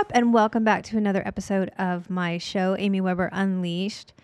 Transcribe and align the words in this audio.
up? 0.00 0.10
And 0.14 0.32
welcome 0.32 0.64
back 0.64 0.82
to 0.84 0.96
another 0.96 1.22
episode 1.26 1.70
of 1.78 2.08
my 2.08 2.38
show, 2.38 2.74
Amy 2.78 3.00
Weber 3.02 3.28
Unleashed. 3.32 4.14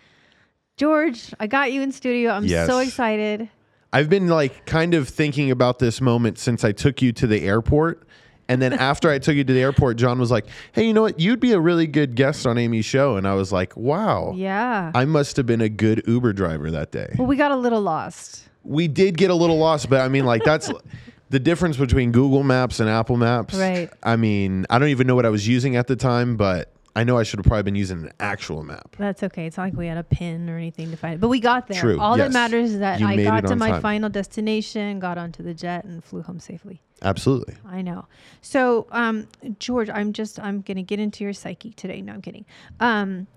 George, 0.75 1.33
I 1.39 1.45
got 1.45 1.71
you 1.71 1.81
in 1.83 1.91
studio. 1.91 2.31
I'm 2.31 2.45
Yes. 2.45 2.67
so 2.67 2.79
excited. 2.79 3.47
I've 3.93 4.09
been 4.09 4.27
like 4.27 4.65
kind 4.65 4.95
of 4.95 5.07
thinking 5.07 5.51
about 5.51 5.77
this 5.79 6.01
moment 6.01 6.39
since 6.39 6.63
I 6.63 6.71
took 6.71 7.01
you 7.03 7.11
to 7.13 7.27
the 7.27 7.41
airport. 7.43 8.07
And 8.49 8.59
then 8.59 8.73
after 8.91 9.09
I 9.11 9.19
took 9.19 9.35
you 9.35 9.43
to 9.43 9.53
the 9.53 9.61
airport, 9.61 9.97
John 9.97 10.17
was 10.19 10.31
like, 10.31 10.47
Hey, 10.71 10.87
you 10.87 10.93
know 10.93 11.03
what? 11.03 11.19
You'd 11.19 11.39
be 11.39 11.51
a 11.51 11.59
really 11.59 11.85
good 11.85 12.15
guest 12.15 12.47
on 12.47 12.57
Amy's 12.57 12.85
show. 12.85 13.15
And 13.17 13.27
I 13.27 13.35
was 13.35 13.51
like, 13.51 13.75
Wow. 13.77 14.33
Yeah. 14.35 14.91
I 14.95 15.05
must 15.05 15.37
have 15.37 15.45
been 15.45 15.61
a 15.61 15.69
good 15.69 16.01
Uber 16.07 16.33
driver 16.33 16.71
that 16.71 16.91
day. 16.91 17.13
well, 17.19 17.27
we 17.27 17.35
got 17.35 17.51
a 17.51 17.55
little 17.55 17.81
lost. 17.81 18.43
We 18.63 18.87
did 18.87 19.15
get 19.15 19.29
a 19.29 19.35
little 19.35 19.57
lost, 19.59 19.89
but 19.91 20.01
I 20.01 20.07
mean, 20.09 20.25
like, 20.25 20.43
that's 20.43 20.71
the 21.29 21.39
difference 21.39 21.77
between 21.77 22.11
Google 22.11 22.43
Maps 22.43 22.79
and 22.79 22.89
Apple 22.89 23.17
Maps. 23.17 23.53
Right. 23.55 23.89
I 24.03 24.15
mean, 24.15 24.65
I 24.69 24.79
don't 24.79 24.89
even 24.89 25.07
know 25.07 25.15
what 25.15 25.25
I 25.25 25.29
was 25.29 25.47
using 25.47 25.75
at 25.75 25.87
the 25.87 25.95
time, 25.95 26.37
but 26.37 26.71
I 26.95 27.03
know 27.03 27.17
I 27.17 27.23
should 27.23 27.37
have 27.37 27.45
probably 27.45 27.63
been 27.63 27.75
using 27.75 28.03
an 28.05 28.11
actual 28.19 28.63
map. 28.63 28.95
That's 28.97 29.21
okay. 29.21 29.45
It's 29.45 29.57
not 29.57 29.65
like 29.65 29.73
we 29.75 29.85
had 29.85 29.99
a 29.99 30.03
pin 30.03 30.49
or 30.49 30.57
anything 30.57 30.89
to 30.89 30.97
find 30.97 31.13
it, 31.13 31.19
but 31.21 31.27
we 31.27 31.39
got 31.39 31.67
there. 31.67 31.79
True, 31.79 31.99
All 31.99 32.17
that 32.17 32.31
matters 32.31 32.71
is 32.73 32.79
that 32.79 32.99
You 32.99 33.05
I 33.07 33.23
got 33.23 33.45
to 33.47 33.55
my 33.55 33.69
time. 33.69 33.81
final 33.81 34.09
destination, 34.09 34.99
got 34.99 35.17
onto 35.19 35.43
the 35.43 35.53
jet, 35.53 35.83
and 35.85 36.03
flew 36.03 36.23
home 36.23 36.39
safely. 36.39 36.81
Absolutely. 37.03 37.53
I 37.67 37.83
know. 37.83 38.07
So, 38.41 38.87
um, 38.91 39.27
George, 39.59 39.89
I'm 39.91 40.11
just 40.11 40.39
I'm 40.39 40.61
gonna 40.61 40.81
get 40.81 40.99
into 40.99 41.23
your 41.23 41.33
psyche 41.33 41.71
today. 41.73 42.01
No, 42.01 42.13
I'm 42.13 42.21
kidding. 42.23 42.45
Um, 42.79 43.27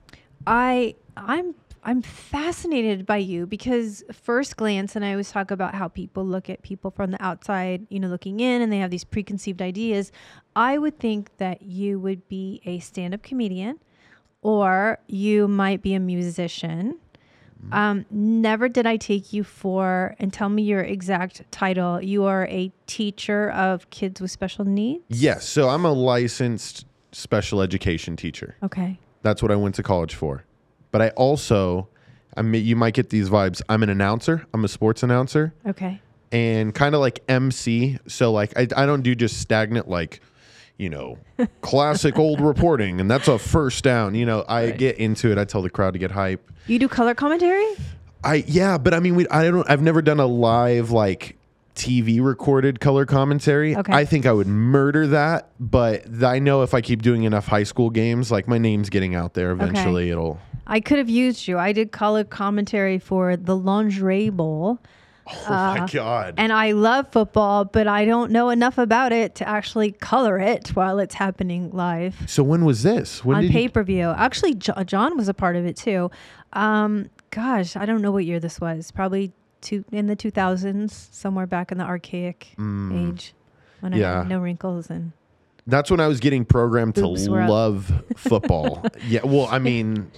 I 0.46 0.94
I'm 1.18 1.54
I'm 1.82 2.02
fascinated 2.02 3.06
by 3.06 3.16
you 3.16 3.46
because 3.46 4.04
first 4.12 4.56
glance, 4.56 4.96
and 4.96 5.04
I 5.04 5.12
always 5.12 5.30
talk 5.30 5.50
about 5.50 5.74
how 5.74 5.88
people 5.88 6.24
look 6.24 6.50
at 6.50 6.62
people 6.62 6.90
from 6.90 7.10
the 7.10 7.22
outside, 7.22 7.86
you 7.88 7.98
know, 7.98 8.08
looking 8.08 8.40
in, 8.40 8.60
and 8.60 8.70
they 8.70 8.78
have 8.78 8.90
these 8.90 9.04
preconceived 9.04 9.62
ideas. 9.62 10.12
I 10.54 10.76
would 10.76 10.98
think 10.98 11.36
that 11.38 11.62
you 11.62 11.98
would 11.98 12.28
be 12.28 12.60
a 12.64 12.80
stand-up 12.80 13.22
comedian, 13.22 13.80
or 14.42 14.98
you 15.06 15.48
might 15.48 15.80
be 15.82 15.94
a 15.94 16.00
musician. 16.00 16.98
Um, 17.72 18.06
never 18.10 18.70
did 18.70 18.86
I 18.86 18.96
take 18.96 19.34
you 19.34 19.44
for, 19.44 20.16
and 20.18 20.32
tell 20.32 20.48
me 20.48 20.62
your 20.62 20.80
exact 20.80 21.50
title. 21.50 22.02
You 22.02 22.24
are 22.24 22.46
a 22.46 22.72
teacher 22.86 23.50
of 23.50 23.90
kids 23.90 24.18
with 24.18 24.30
special 24.30 24.64
needs. 24.64 25.04
Yes. 25.08 25.46
So 25.46 25.68
I'm 25.68 25.84
a 25.84 25.92
licensed 25.92 26.86
special 27.12 27.60
education 27.60 28.16
teacher. 28.16 28.56
Okay. 28.62 28.98
That's 29.20 29.42
what 29.42 29.50
I 29.50 29.56
went 29.56 29.74
to 29.74 29.82
college 29.82 30.14
for. 30.14 30.44
But 30.90 31.02
I 31.02 31.08
also, 31.10 31.88
I 32.36 32.42
mean, 32.42 32.64
you 32.64 32.76
might 32.76 32.94
get 32.94 33.10
these 33.10 33.28
vibes. 33.28 33.62
I'm 33.68 33.82
an 33.82 33.90
announcer. 33.90 34.46
I'm 34.54 34.64
a 34.64 34.68
sports 34.68 35.02
announcer 35.02 35.52
Okay. 35.66 36.00
and 36.32 36.74
kind 36.74 36.94
of 36.94 37.00
like 37.00 37.22
MC. 37.28 37.98
So 38.06 38.32
like, 38.32 38.56
I, 38.58 38.62
I 38.76 38.86
don't 38.86 39.02
do 39.02 39.14
just 39.14 39.38
stagnant 39.40 39.88
like, 39.88 40.20
you 40.78 40.88
know, 40.88 41.18
classic 41.60 42.18
old 42.18 42.40
reporting, 42.40 43.00
and 43.00 43.10
that's 43.10 43.28
a 43.28 43.38
first 43.38 43.84
down. 43.84 44.14
You 44.14 44.24
know, 44.26 44.44
I 44.48 44.66
Right. 44.66 44.78
get 44.78 44.96
into 44.98 45.30
it. 45.30 45.38
I 45.38 45.44
tell 45.44 45.62
the 45.62 45.70
crowd 45.70 45.92
to 45.92 45.98
get 45.98 46.10
hype. 46.10 46.50
You 46.66 46.78
do 46.78 46.88
color 46.88 47.14
commentary? 47.14 47.66
I 48.24 48.44
yeah, 48.46 48.78
but 48.78 48.94
I 48.94 49.00
mean, 49.00 49.14
we 49.14 49.28
I 49.28 49.44
don't. 49.50 49.68
I've 49.68 49.82
never 49.82 50.00
done 50.02 50.20
a 50.20 50.26
live 50.26 50.90
like 50.90 51.36
TV 51.74 52.22
recorded 52.24 52.80
color 52.80 53.04
commentary. 53.06 53.76
Okay. 53.76 53.92
I 53.92 54.04
think 54.04 54.24
I 54.26 54.32
would 54.32 54.46
murder 54.46 55.06
that, 55.08 55.50
but 55.60 56.04
I 56.24 56.38
know 56.38 56.62
if 56.62 56.72
I 56.74 56.80
keep 56.80 57.02
doing 57.02 57.24
enough 57.24 57.46
high 57.46 57.62
school 57.62 57.90
games, 57.90 58.30
like 58.30 58.48
my 58.48 58.58
name's 58.58 58.88
getting 58.90 59.14
out 59.14 59.34
there. 59.34 59.50
Eventually, 59.52 60.10
it'll. 60.10 60.38
I 60.66 60.80
could 60.80 60.98
have 60.98 61.08
used 61.10 61.48
you. 61.48 61.58
I 61.58 61.72
did 61.72 61.92
color 61.92 62.24
commentary 62.24 62.98
for 62.98 63.36
the 63.36 63.56
Lingerie 63.56 64.30
Bowl, 64.30 64.78
Oh 65.26 65.48
my 65.48 65.86
god! 65.92 66.34
and 66.38 66.52
I 66.52 66.72
love 66.72 67.12
football, 67.12 67.64
but 67.64 67.86
I 67.86 68.04
don't 68.04 68.30
know 68.32 68.50
enough 68.50 68.78
about 68.78 69.12
it 69.12 69.34
to 69.36 69.48
actually 69.48 69.92
color 69.92 70.38
it 70.38 70.68
while 70.74 70.98
it's 70.98 71.14
happening 71.14 71.70
live 71.70 72.16
so 72.26 72.42
when 72.42 72.64
was 72.64 72.82
this? 72.82 73.24
When 73.24 73.36
on 73.36 73.48
pay 73.48 73.68
per 73.68 73.82
view. 73.84 74.10
Actually, 74.16 74.54
John 74.54 75.16
was 75.16 75.28
a 75.28 75.34
part 75.34 75.56
of 75.56 75.64
it 75.66 75.76
too. 75.76 76.10
Um, 76.52 77.10
gosh, 77.30 77.76
I 77.76 77.86
don't 77.86 78.02
know 78.02 78.10
what 78.10 78.24
year 78.24 78.40
this 78.40 78.60
was. 78.60 78.90
Probably 78.90 79.32
two 79.60 79.84
in 79.92 80.06
the 80.08 80.16
2000s, 80.16 80.90
somewhere 81.12 81.46
back 81.46 81.70
in 81.70 81.78
the 81.78 81.84
archaic 81.84 82.54
age 82.58 83.34
when 83.80 83.94
I 83.94 83.98
Mm. 83.98 84.18
Had 84.18 84.28
no 84.28 84.38
wrinkles 84.40 84.90
and 84.90 85.12
That's 85.66 85.90
when 85.90 86.00
I 86.00 86.08
was 86.08 86.18
getting 86.18 86.44
programmed 86.44 86.94
to 86.96 87.06
were 87.30 87.42
up. 87.42 87.50
love 87.50 88.02
football. 88.16 88.84
yeah. 89.06 89.20
Well, 89.24 89.46
I 89.50 89.58
mean. 89.58 90.10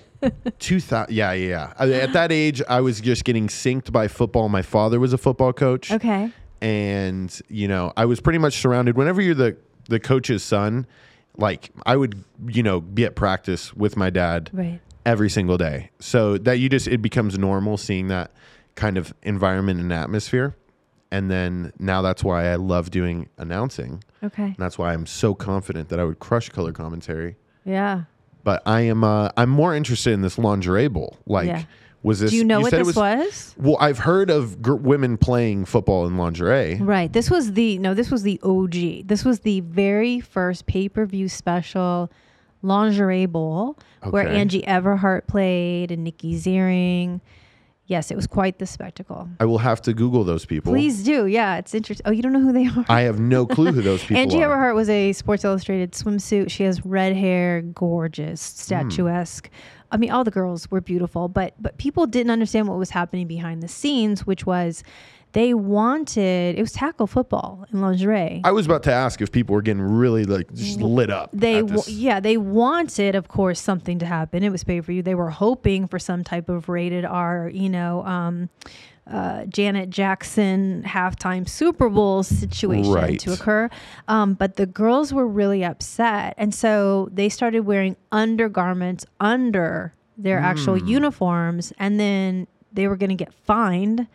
2000 0.59 1.13
yeah 1.15 1.33
yeah 1.33 1.73
yeah 1.85 1.97
at 1.97 2.13
that 2.13 2.31
age 2.33 2.63
i 2.69 2.81
was 2.81 3.01
just 3.01 3.25
getting 3.25 3.49
synced 3.49 3.91
by 3.93 4.09
football 4.09 4.49
my 4.49 4.63
father 4.63 5.01
was 5.01 5.13
a 5.13 5.19
football 5.19 5.53
coach 5.53 5.91
okay. 5.91 6.31
and 6.61 7.41
you 7.49 7.67
know 7.69 7.93
i 7.97 8.05
was 8.05 8.21
pretty 8.21 8.39
much 8.39 8.55
surrounded 8.55 8.97
whenever 8.97 9.21
you're 9.21 9.35
the 9.35 9.57
the 9.89 9.99
coach's 10.01 10.43
son 10.43 10.87
like 11.37 11.71
i 11.87 11.97
would 11.97 12.23
you 12.47 12.63
know 12.63 12.81
be 12.81 13.05
at 13.05 13.15
practice 13.17 13.75
with 13.75 13.97
my 13.97 14.11
dad 14.11 14.51
Right. 14.53 14.81
every 15.05 15.29
single 15.31 15.59
day 15.59 15.91
so 15.99 16.39
that 16.39 16.59
you 16.59 16.69
just 16.69 16.87
it 16.89 17.03
becomes 17.03 17.39
normal 17.39 17.77
seeing 17.77 18.09
that 18.09 18.31
kind 18.75 18.97
of 18.97 19.13
environment 19.23 19.81
and 19.81 19.93
atmosphere 19.93 20.57
and 21.11 21.31
then 21.31 21.73
now 21.79 22.01
that's 22.01 22.23
why 22.25 22.47
i 22.51 22.55
love 22.55 22.91
doing 22.91 23.29
announcing 23.39 24.03
Okay. 24.23 24.45
and 24.45 24.57
that's 24.57 24.79
why 24.79 24.93
i'm 24.93 25.05
so 25.07 25.35
confident 25.35 25.89
that 25.89 25.99
i 25.99 26.05
would 26.05 26.21
crush 26.21 26.49
color 26.49 26.73
commentary 26.73 27.37
Yeah. 27.65 28.05
But 28.45 28.63
i 28.67 28.81
am 28.81 29.03
uh 29.05 29.29
i'm 29.37 29.51
more 29.51 29.75
interested 29.75 30.13
in 30.13 30.23
this 30.23 30.39
lingerie 30.39 30.89
bowl 30.89 31.17
like 31.27 31.47
Yeah. 31.47 31.65
was 32.03 32.21
this 32.21 32.31
Do 32.31 32.37
you 32.37 32.45
know 32.45 32.61
what 32.61 32.71
said 32.71 32.81
it 32.81 32.87
this 32.87 32.97
was? 32.97 33.55
well 33.59 33.77
i've 33.81 33.99
heard 33.99 34.31
of 34.31 34.61
gr- 34.63 34.75
women 34.75 35.17
playing 35.17 35.65
football 35.67 36.07
in 36.07 36.17
lingerie 36.19 36.77
Right. 36.81 37.13
This 37.13 37.31
was 37.31 37.53
the 37.53 37.79
no. 37.79 37.95
This 37.95 38.11
was 38.11 38.23
the 38.23 38.41
OG. 38.43 39.07
This 39.07 39.25
was 39.25 39.41
the 39.41 39.61
very 39.61 40.21
first 40.21 40.67
pay 40.67 40.89
per 40.89 41.07
view 41.07 41.29
special 41.29 42.11
lingerie 42.63 43.27
bowl 43.27 43.77
where 44.11 44.27
Angie 44.29 44.63
Everhart 44.63 45.27
played 45.27 45.91
and 45.91 46.05
Nikki 46.05 46.35
Ziering. 46.39 47.21
Yes, 47.93 48.11
it 48.11 48.17
was 48.17 48.27
quite 48.27 48.59
the 48.59 48.65
spectacle. 48.65 49.29
I 49.39 49.45
will 49.45 49.59
have 49.59 49.83
to 49.83 49.93
Google 49.93 50.25
those 50.25 50.47
people. 50.47 50.73
Please 50.73 51.03
do. 51.03 51.27
Yeah, 51.27 51.59
it's 51.59 51.75
interesting. 51.75 52.07
Oh, 52.07 52.11
you 52.11 52.23
don't 52.23 52.33
know 52.33 52.41
who 52.41 52.51
they 52.51 52.67
are? 52.67 52.87
I 52.89 53.03
have 53.03 53.21
no 53.21 53.45
clue 53.45 53.71
who 53.71 53.83
those 53.83 54.03
people 54.07 54.17
Angie 54.17 54.43
are. 54.43 54.49
Everhart 54.49 54.75
was 54.75 54.89
a 54.89 55.13
Sports 55.13 55.45
Illustrated 55.45 55.93
swimsuit. 55.93 56.51
She 56.51 56.63
has 56.63 56.87
red 56.87 57.15
hair, 57.15 57.61
gorgeous, 57.61 58.41
hmm. 58.41 58.63
statuesque. 58.63 59.51
I 59.91 59.99
mean, 59.99 60.11
all 60.11 60.25
the 60.25 60.31
girls 60.31 60.71
were 60.71 60.81
beautiful, 60.81 61.29
but 61.29 61.53
but 61.61 61.77
people 61.77 62.07
didn't 62.07 62.31
understand 62.31 62.67
what 62.67 62.79
was 62.79 62.89
happening 62.89 63.27
behind 63.27 63.63
the 63.63 63.69
scenes, 63.69 64.27
which 64.27 64.47
was 64.47 64.83
they 65.33 65.55
wanted 65.55 66.59
it 66.59 66.61
was 66.61 66.73
tackle 66.73 67.07
football 67.07 67.65
in 67.73 67.81
lingerie. 67.81 68.41
I 68.45 68.53
was 68.53 68.67
about 68.67 68.83
to 68.85 68.93
ask 68.93 69.21
if 69.21 69.33
people 69.33 69.55
were 69.55 69.63
getting 69.63 69.83
really 69.83 70.25
like 70.25 70.53
just 70.55 70.81
lit 70.81 71.11
up. 71.11 71.31
they 71.33 71.61
w- 71.63 71.83
yeah 71.89 72.21
they 72.21 72.37
wanted 72.37 73.15
of 73.15 73.29
course 73.29 73.61
something 73.61 73.99
to 73.99 74.07
happen 74.07 74.43
it 74.43 74.51
was 74.51 74.63
pay 74.65 74.81
for 74.81 74.93
you 74.93 75.03
they 75.03 75.15
were 75.15 75.31
hoping 75.31 75.89
for 75.89 75.99
some 75.99 76.23
type 76.25 76.49
of 76.49 76.69
rated 76.69 77.05
r 77.05 77.51
you 77.53 77.69
know 77.69 78.05
um 78.05 78.49
uh, 79.05 79.45
Janet 79.47 79.91
Jackson 79.91 80.85
halftime 80.87 81.49
Super 81.49 81.89
Bowl 81.89 82.23
situation 82.23 82.93
Right. 82.93 83.19
to 83.19 83.33
occur. 83.33 83.69
Um, 84.07 84.35
but 84.35 84.55
the 84.55 84.65
girls 84.65 85.13
were 85.13 85.27
really 85.27 85.65
upset. 85.65 86.35
And 86.39 86.55
so 86.55 87.09
they 87.13 87.29
started 87.29 87.67
wearing 87.67 87.97
undergarments 88.13 89.05
under 89.19 89.93
their 90.17 90.39
actual 90.39 90.79
Hmm. 90.79 90.87
uniforms. 90.87 91.73
And 91.81 91.99
then 91.99 92.47
they 92.73 92.87
were 92.87 92.95
going 92.97 93.11
to 93.11 93.17
get 93.17 93.35
fined 93.35 94.07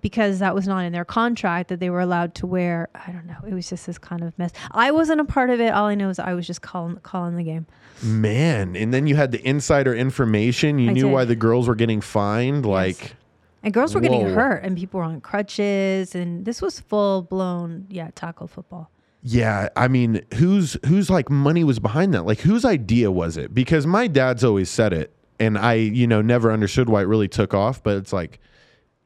because 0.00 0.38
that 0.38 0.54
was 0.54 0.66
not 0.68 0.80
in 0.84 0.92
their 0.92 1.04
contract 1.04 1.68
that 1.68 1.80
they 1.80 1.90
were 1.90 2.00
allowed 2.00 2.34
to 2.36 2.46
wear. 2.46 2.88
I 2.94 3.10
don't 3.12 3.26
know. 3.26 3.36
It 3.46 3.54
was 3.54 3.68
just 3.68 3.86
this 3.86 3.98
kind 3.98 4.22
of 4.22 4.38
mess. 4.38 4.52
I 4.70 4.90
wasn't 4.90 5.20
a 5.20 5.24
part 5.24 5.50
of 5.50 5.60
it. 5.60 5.72
All 5.72 5.86
I 5.86 5.94
know 5.94 6.08
is 6.10 6.18
I 6.18 6.34
was 6.34 6.46
just 6.46 6.62
calling 6.62 6.96
calling 7.02 7.36
the 7.36 7.44
game. 7.44 7.66
Man, 8.02 8.76
and 8.76 8.92
then 8.92 9.06
you 9.06 9.16
had 9.16 9.32
the 9.32 9.46
insider 9.46 9.94
information. 9.94 10.78
You 10.78 10.90
I 10.90 10.92
knew 10.92 11.04
did. 11.04 11.12
why 11.12 11.24
the 11.24 11.36
girls 11.36 11.66
were 11.66 11.74
getting 11.74 12.00
fined. 12.00 12.66
Like, 12.66 13.14
And 13.62 13.72
girls 13.72 13.94
were 13.94 14.00
getting 14.00 14.20
Whoa. 14.26 14.34
hurt, 14.34 14.62
and 14.64 14.76
people 14.76 14.98
were 15.00 15.04
on 15.06 15.20
crutches, 15.22 16.14
and 16.14 16.44
this 16.44 16.60
was 16.60 16.78
full 16.78 17.22
blown, 17.22 17.86
yeah, 17.88 18.10
tackle 18.14 18.46
football. 18.48 18.90
yeah, 19.22 19.70
I 19.76 19.88
mean, 19.88 20.20
whose 20.34 20.76
whose 20.86 21.08
like 21.10 21.30
money 21.30 21.64
was 21.64 21.78
behind 21.78 22.12
that? 22.14 22.26
Like, 22.26 22.40
whose 22.40 22.64
idea 22.64 23.10
was 23.10 23.36
it? 23.36 23.54
Because 23.54 23.86
my 23.86 24.06
dad's 24.06 24.44
always 24.44 24.68
said 24.70 24.92
it, 24.92 25.12
and 25.40 25.56
I, 25.58 25.74
you 25.74 26.06
know, 26.06 26.20
never 26.20 26.52
understood 26.52 26.88
why 26.90 27.00
it 27.00 27.06
really 27.06 27.28
took 27.28 27.54
off. 27.54 27.82
But 27.82 27.96
it's 27.96 28.12
like, 28.12 28.38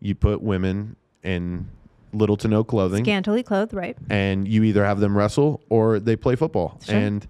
you 0.00 0.14
put 0.14 0.42
women 0.42 0.96
in 1.22 1.68
little 2.12 2.36
to 2.38 2.48
no 2.48 2.64
clothing. 2.64 3.04
Scantily 3.04 3.42
clothed, 3.42 3.72
right? 3.74 3.96
and 4.08 4.48
you 4.48 4.64
either 4.64 4.84
have 4.84 4.98
them 5.00 5.16
wrestle 5.16 5.60
or 5.68 6.00
they 6.00 6.16
play 6.16 6.34
football. 6.36 6.78
Sure. 6.84 6.96
And 6.96 7.26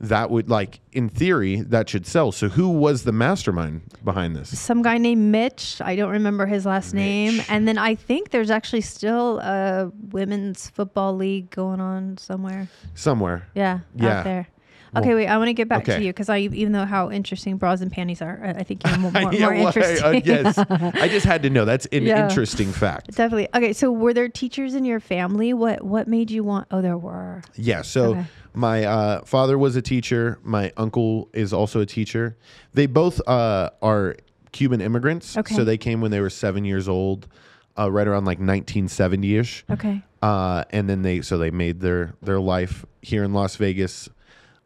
that 0.00 0.28
would 0.28 0.50
like 0.50 0.80
in 0.92 1.08
theory 1.08 1.60
that 1.60 1.88
should 1.88 2.04
sell. 2.04 2.32
So 2.32 2.48
who 2.48 2.68
was 2.68 3.04
the 3.04 3.12
mastermind 3.12 3.82
behind 4.02 4.34
this? 4.34 4.58
Some 4.58 4.82
guy 4.82 4.98
named 4.98 5.30
Mitch. 5.30 5.80
I 5.80 5.94
don't 5.94 6.10
remember 6.10 6.46
his 6.46 6.66
last 6.66 6.92
name. 6.94 7.40
And 7.48 7.66
then 7.68 7.78
I 7.78 7.94
think 7.94 8.30
there's 8.30 8.50
actually 8.50 8.80
still 8.80 9.38
a 9.38 9.92
women's 10.10 10.68
football 10.70 11.14
league 11.16 11.48
going 11.50 11.80
on 11.80 12.18
somewhere. 12.18 12.68
Somewhere. 12.94 13.46
Yeah, 13.54 13.80
Yeah. 13.94 14.18
out 14.18 14.24
there. 14.24 14.48
Okay, 14.96 15.14
wait. 15.14 15.26
I 15.26 15.36
want 15.38 15.48
to 15.48 15.52
get 15.54 15.68
back 15.68 15.84
to 15.84 16.00
you 16.02 16.08
because 16.12 16.28
I, 16.28 16.38
even 16.40 16.72
though 16.72 16.84
how 16.84 17.10
interesting 17.10 17.56
bras 17.56 17.80
and 17.80 17.90
panties 17.90 18.22
are, 18.22 18.40
I 18.44 18.50
I 18.50 18.62
think 18.62 18.86
you're 18.86 18.98
more, 18.98 19.10
more, 19.20 19.32
Yeah, 19.34 19.40
more 19.46 19.54
well, 19.54 19.64
I- 19.64 19.66
interesting. 19.66 20.04
uh, 20.04 20.20
yes, 20.24 20.58
I 21.04 21.08
just 21.08 21.26
had 21.26 21.42
to 21.42 21.50
know. 21.50 21.64
That's 21.64 21.86
an 21.86 22.04
Yeah. 22.04 22.28
interesting 22.28 22.72
fact. 22.72 23.08
Definitely. 23.14 23.48
Okay, 23.54 23.72
so 23.72 23.90
were 23.90 24.14
there 24.14 24.28
teachers 24.28 24.74
in 24.74 24.84
your 24.84 25.00
family? 25.00 25.52
What 25.54 25.82
What 25.84 26.08
made 26.08 26.30
you 26.30 26.44
want? 26.44 26.66
Oh, 26.70 26.80
there 26.82 26.98
were. 26.98 27.42
Yeah. 27.54 27.82
So 27.82 28.10
Okay. 28.10 28.24
my 28.54 28.84
uh, 28.84 29.24
father 29.24 29.58
was 29.58 29.76
a 29.76 29.82
teacher. 29.82 30.38
My 30.42 30.72
uncle 30.76 31.28
is 31.32 31.52
also 31.52 31.80
a 31.80 31.86
teacher. 31.86 32.36
They 32.72 32.86
both 32.86 33.20
uh, 33.28 33.70
are 33.82 34.16
Cuban 34.52 34.80
immigrants. 34.80 35.36
Okay. 35.36 35.54
So 35.54 35.64
they 35.64 35.76
came 35.76 36.00
when 36.00 36.10
they 36.12 36.20
were 36.20 36.30
seven 36.30 36.64
years 36.64 36.88
old, 36.88 37.26
uh, 37.76 37.90
right 37.90 38.06
around 38.06 38.24
like 38.24 38.38
1970 38.38 39.36
ish. 39.36 39.64
Okay. 39.70 40.02
Uh, 40.22 40.64
and 40.70 40.88
then 40.88 41.02
they 41.02 41.20
so 41.20 41.36
they 41.38 41.50
made 41.50 41.80
their 41.80 42.14
their 42.22 42.40
life 42.40 42.86
here 43.02 43.24
in 43.24 43.32
Las 43.34 43.56
Vegas 43.56 44.08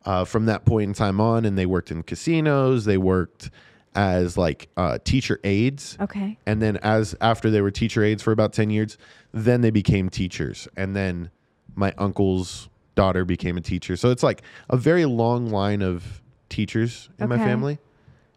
uh, 0.09 0.25
from 0.25 0.47
that 0.47 0.65
point 0.65 0.89
in 0.89 0.95
time 0.95 1.21
on, 1.21 1.45
and 1.45 1.59
they 1.59 1.67
worked 1.67 1.91
in 1.91 2.03
casinos. 2.03 2.87
They 2.87 2.97
worked 2.97 3.51
as 3.95 4.37
like 4.39 4.69
uh, 4.77 4.99
teacher 5.05 5.39
aides. 5.45 5.97
Okay. 6.01 6.39
and 6.47 6.63
then 6.63 6.77
as 6.79 7.15
after 7.21 7.51
they 7.51 7.61
were 7.61 7.71
teacher 7.71 8.03
aides 8.03 8.23
for 8.23 8.33
about 8.33 8.53
10 8.53 8.71
years 8.71 8.97
then 9.33 9.61
they 9.63 9.71
became 9.71 10.09
teachers 10.09 10.69
and 10.77 10.95
then 10.95 11.31
my 11.75 11.93
uncle's 11.99 12.69
daughter 12.95 13.25
became 13.25 13.57
a 13.57 13.61
teacher 13.61 13.97
so 13.97 14.11
it's 14.11 14.23
like 14.23 14.43
a 14.69 14.77
very 14.77 15.05
long 15.07 15.49
line 15.51 15.83
of 15.83 16.23
teachers 16.49 17.09
in 17.19 17.29
my 17.29 17.39
family 17.39 17.79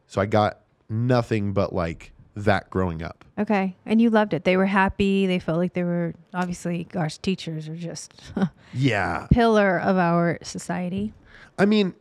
so 0.07 0.21
i 0.21 0.25
got 0.25 0.61
nothing 0.89 1.51
but 1.53 1.73
like 1.73 2.11
that 2.35 2.69
growing 2.69 3.03
up 3.03 3.25
Okay. 3.39 3.75
And 3.87 3.99
you 3.99 4.11
loved 4.11 4.33
it. 4.35 4.43
They 4.43 4.55
were 4.55 4.67
happy. 4.67 5.25
They 5.25 5.39
felt 5.39 5.57
like 5.57 5.73
they 5.73 5.83
were 5.83 6.13
obviously, 6.31 6.83
gosh, 6.83 7.17
teachers 7.17 7.67
are 7.67 7.75
just 7.75 8.13
yeah 8.73 9.25
pillar 9.31 9.79
of 9.79 9.97
our 9.97 10.37
society. 10.43 11.11
I 11.57 11.65
mean 11.65 11.93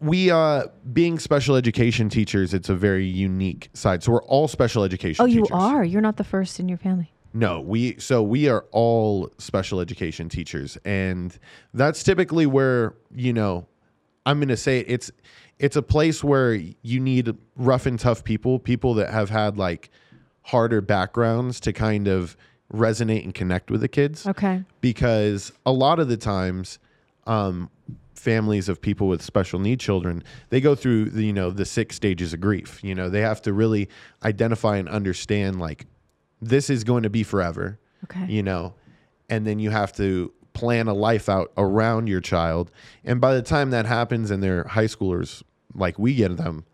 we 0.00 0.30
uh 0.30 0.64
being 0.92 1.18
special 1.18 1.56
education 1.56 2.08
teachers 2.08 2.54
it's 2.54 2.68
a 2.68 2.74
very 2.76 3.06
unique 3.06 3.68
side 3.74 4.02
so 4.02 4.12
we're 4.12 4.22
all 4.24 4.46
special 4.48 4.84
education 4.84 5.22
Oh, 5.22 5.26
you 5.26 5.46
are. 5.50 5.82
You're 5.84 6.00
not 6.00 6.16
the 6.16 6.24
first 6.24 6.60
in 6.60 6.68
your 6.68 6.78
family. 6.78 7.10
No, 7.32 7.60
we 7.60 7.98
so 7.98 8.22
we 8.22 8.48
are 8.48 8.64
all 8.70 9.28
special 9.38 9.80
education 9.80 10.28
teachers 10.28 10.78
and 10.84 11.36
that's 11.72 12.04
typically 12.04 12.46
where, 12.46 12.94
you 13.12 13.32
know, 13.32 13.66
I'm 14.24 14.38
going 14.38 14.48
to 14.48 14.56
say 14.56 14.80
it's 14.80 15.10
it's 15.58 15.74
a 15.74 15.82
place 15.82 16.22
where 16.22 16.54
you 16.54 17.00
need 17.00 17.34
rough 17.56 17.86
and 17.86 17.98
tough 17.98 18.22
people, 18.22 18.60
people 18.60 18.94
that 18.94 19.10
have 19.10 19.30
had 19.30 19.58
like 19.58 19.90
harder 20.42 20.80
backgrounds 20.80 21.58
to 21.60 21.72
kind 21.72 22.06
of 22.06 22.36
resonate 22.72 23.24
and 23.24 23.34
connect 23.34 23.70
with 23.72 23.80
the 23.80 23.88
kids 23.88 24.24
Okay. 24.28 24.62
because 24.80 25.52
a 25.66 25.72
lot 25.72 25.98
of 25.98 26.06
the 26.08 26.16
times 26.16 26.78
um, 27.26 27.68
families 28.24 28.68
of 28.68 28.80
people 28.80 29.06
with 29.12 29.20
special 29.22 29.58
need 29.60 29.78
children 29.78 30.22
they 30.48 30.60
go 30.60 30.74
through 30.74 31.00
the, 31.10 31.22
you 31.28 31.32
know 31.32 31.50
the 31.50 31.64
six 31.64 31.94
stages 31.96 32.32
of 32.32 32.40
grief 32.40 32.82
you 32.82 32.94
know 32.94 33.08
they 33.10 33.20
have 33.20 33.40
to 33.42 33.52
really 33.52 33.88
identify 34.24 34.76
and 34.78 34.88
understand 34.88 35.60
like 35.60 35.86
this 36.40 36.70
is 36.70 36.84
going 36.84 37.02
to 37.02 37.10
be 37.10 37.22
forever 37.22 37.78
Okay. 38.04 38.26
you 38.28 38.42
know 38.42 38.74
and 39.28 39.46
then 39.46 39.58
you 39.58 39.70
have 39.70 39.92
to 39.96 40.32
plan 40.52 40.88
a 40.88 40.94
life 40.94 41.28
out 41.28 41.52
around 41.56 42.06
your 42.06 42.20
child 42.20 42.70
and 43.04 43.20
by 43.20 43.34
the 43.34 43.42
time 43.42 43.70
that 43.70 43.86
happens 43.86 44.30
and 44.30 44.42
they're 44.42 44.64
high 44.64 44.86
schoolers 44.94 45.42
like 45.74 45.98
we 45.98 46.14
get 46.14 46.36
them 46.36 46.64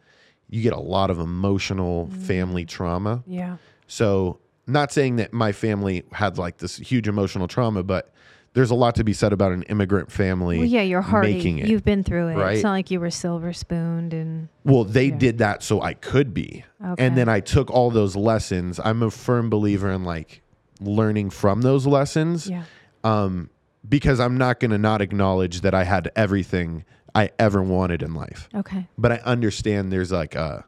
you 0.49 0.61
get 0.63 0.73
a 0.73 0.81
lot 0.97 1.11
of 1.11 1.19
emotional 1.21 2.07
mm. 2.09 2.17
family 2.31 2.65
trauma 2.65 3.23
Yeah. 3.27 3.57
so, 3.87 4.39
not 4.67 4.93
saying 4.93 5.17
that 5.17 5.33
my 5.33 5.53
family 5.53 6.05
had 6.13 6.39
like 6.39 6.59
this 6.59 6.77
huge 6.77 7.09
emotional 7.09 7.49
trauma, 7.49 7.83
but 7.83 8.13
there's 8.53 8.71
a 8.71 8.75
lot 8.75 8.97
to 8.97 9.05
be 9.05 9.13
said 9.13 9.33
about 9.33 9.53
an 9.53 9.63
immigrant 9.65 10.11
family. 10.11 10.59
Well, 10.59 10.67
yeah, 10.67 10.83
you're 10.83 11.01
hardy. 11.03 11.35
making 11.35 11.59
it. 11.61 11.69
You've 11.69 11.85
been 11.85 12.03
through 12.03 12.29
it. 12.29 12.37
right? 12.37 12.55
It's 12.55 12.65
not 12.65 12.73
like 12.73 12.91
you 12.91 12.99
were 13.01 13.11
silver 13.11 13.53
spooned 13.53 14.13
and 14.13 14.49
well, 14.65 14.85
they 14.85 15.07
Yeah. 15.07 15.19
did 15.19 15.39
that 15.39 15.63
so 15.63 15.81
I 15.81 15.95
could 15.95 16.35
be. 16.35 16.65
Okay. 16.85 17.05
And 17.07 17.17
then 17.17 17.29
I 17.29 17.41
took 17.41 17.71
all 17.71 17.91
those 17.91 18.17
lessons. 18.17 18.81
I'm 18.85 19.03
a 19.03 19.11
firm 19.11 19.51
believer 19.51 19.91
in 19.91 20.03
like 20.05 20.43
learning 20.81 21.31
from 21.31 21.63
those 21.63 21.87
lessons 21.87 22.49
yeah. 22.49 22.65
um, 23.05 23.51
because 23.89 24.19
I'm 24.19 24.37
not 24.37 24.59
going 24.61 24.71
to 24.73 24.79
not 24.79 25.01
acknowledge 25.01 25.61
that 25.61 25.75
I 25.75 25.85
had 25.85 26.11
everything 26.17 26.85
I 27.15 27.31
ever 27.39 27.63
wanted 27.63 28.03
in 28.03 28.15
life. 28.15 28.49
Okay. 28.55 28.89
But 28.99 29.13
I 29.13 29.17
understand 29.19 29.93
there's 29.93 30.11
like 30.13 30.35
uh 30.37 30.61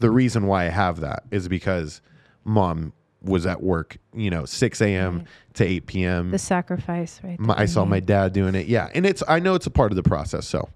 the 0.00 0.10
reason 0.10 0.46
why 0.46 0.64
I 0.66 0.68
have 0.68 1.00
that 1.00 1.22
is 1.30 1.48
because 1.48 2.00
mom 2.44 2.92
was 3.24 3.46
at 3.46 3.62
work, 3.62 3.96
you 4.14 4.30
know, 4.30 4.44
6 4.44 4.80
a.m. 4.82 5.18
Right. 5.18 5.26
to 5.54 5.64
8 5.64 5.86
p.m. 5.86 6.30
The 6.30 6.38
sacrifice, 6.38 7.20
right? 7.24 7.38
My, 7.40 7.54
I 7.58 7.64
saw 7.66 7.84
my 7.84 8.00
dad 8.00 8.32
doing 8.32 8.54
it. 8.54 8.66
Yeah, 8.66 8.88
and 8.94 9.06
it's 9.06 9.22
I 9.26 9.38
know 9.40 9.54
it's 9.54 9.66
a 9.66 9.70
part 9.70 9.92
of 9.92 9.96
the 9.96 10.02
process. 10.02 10.46
So 10.46 10.68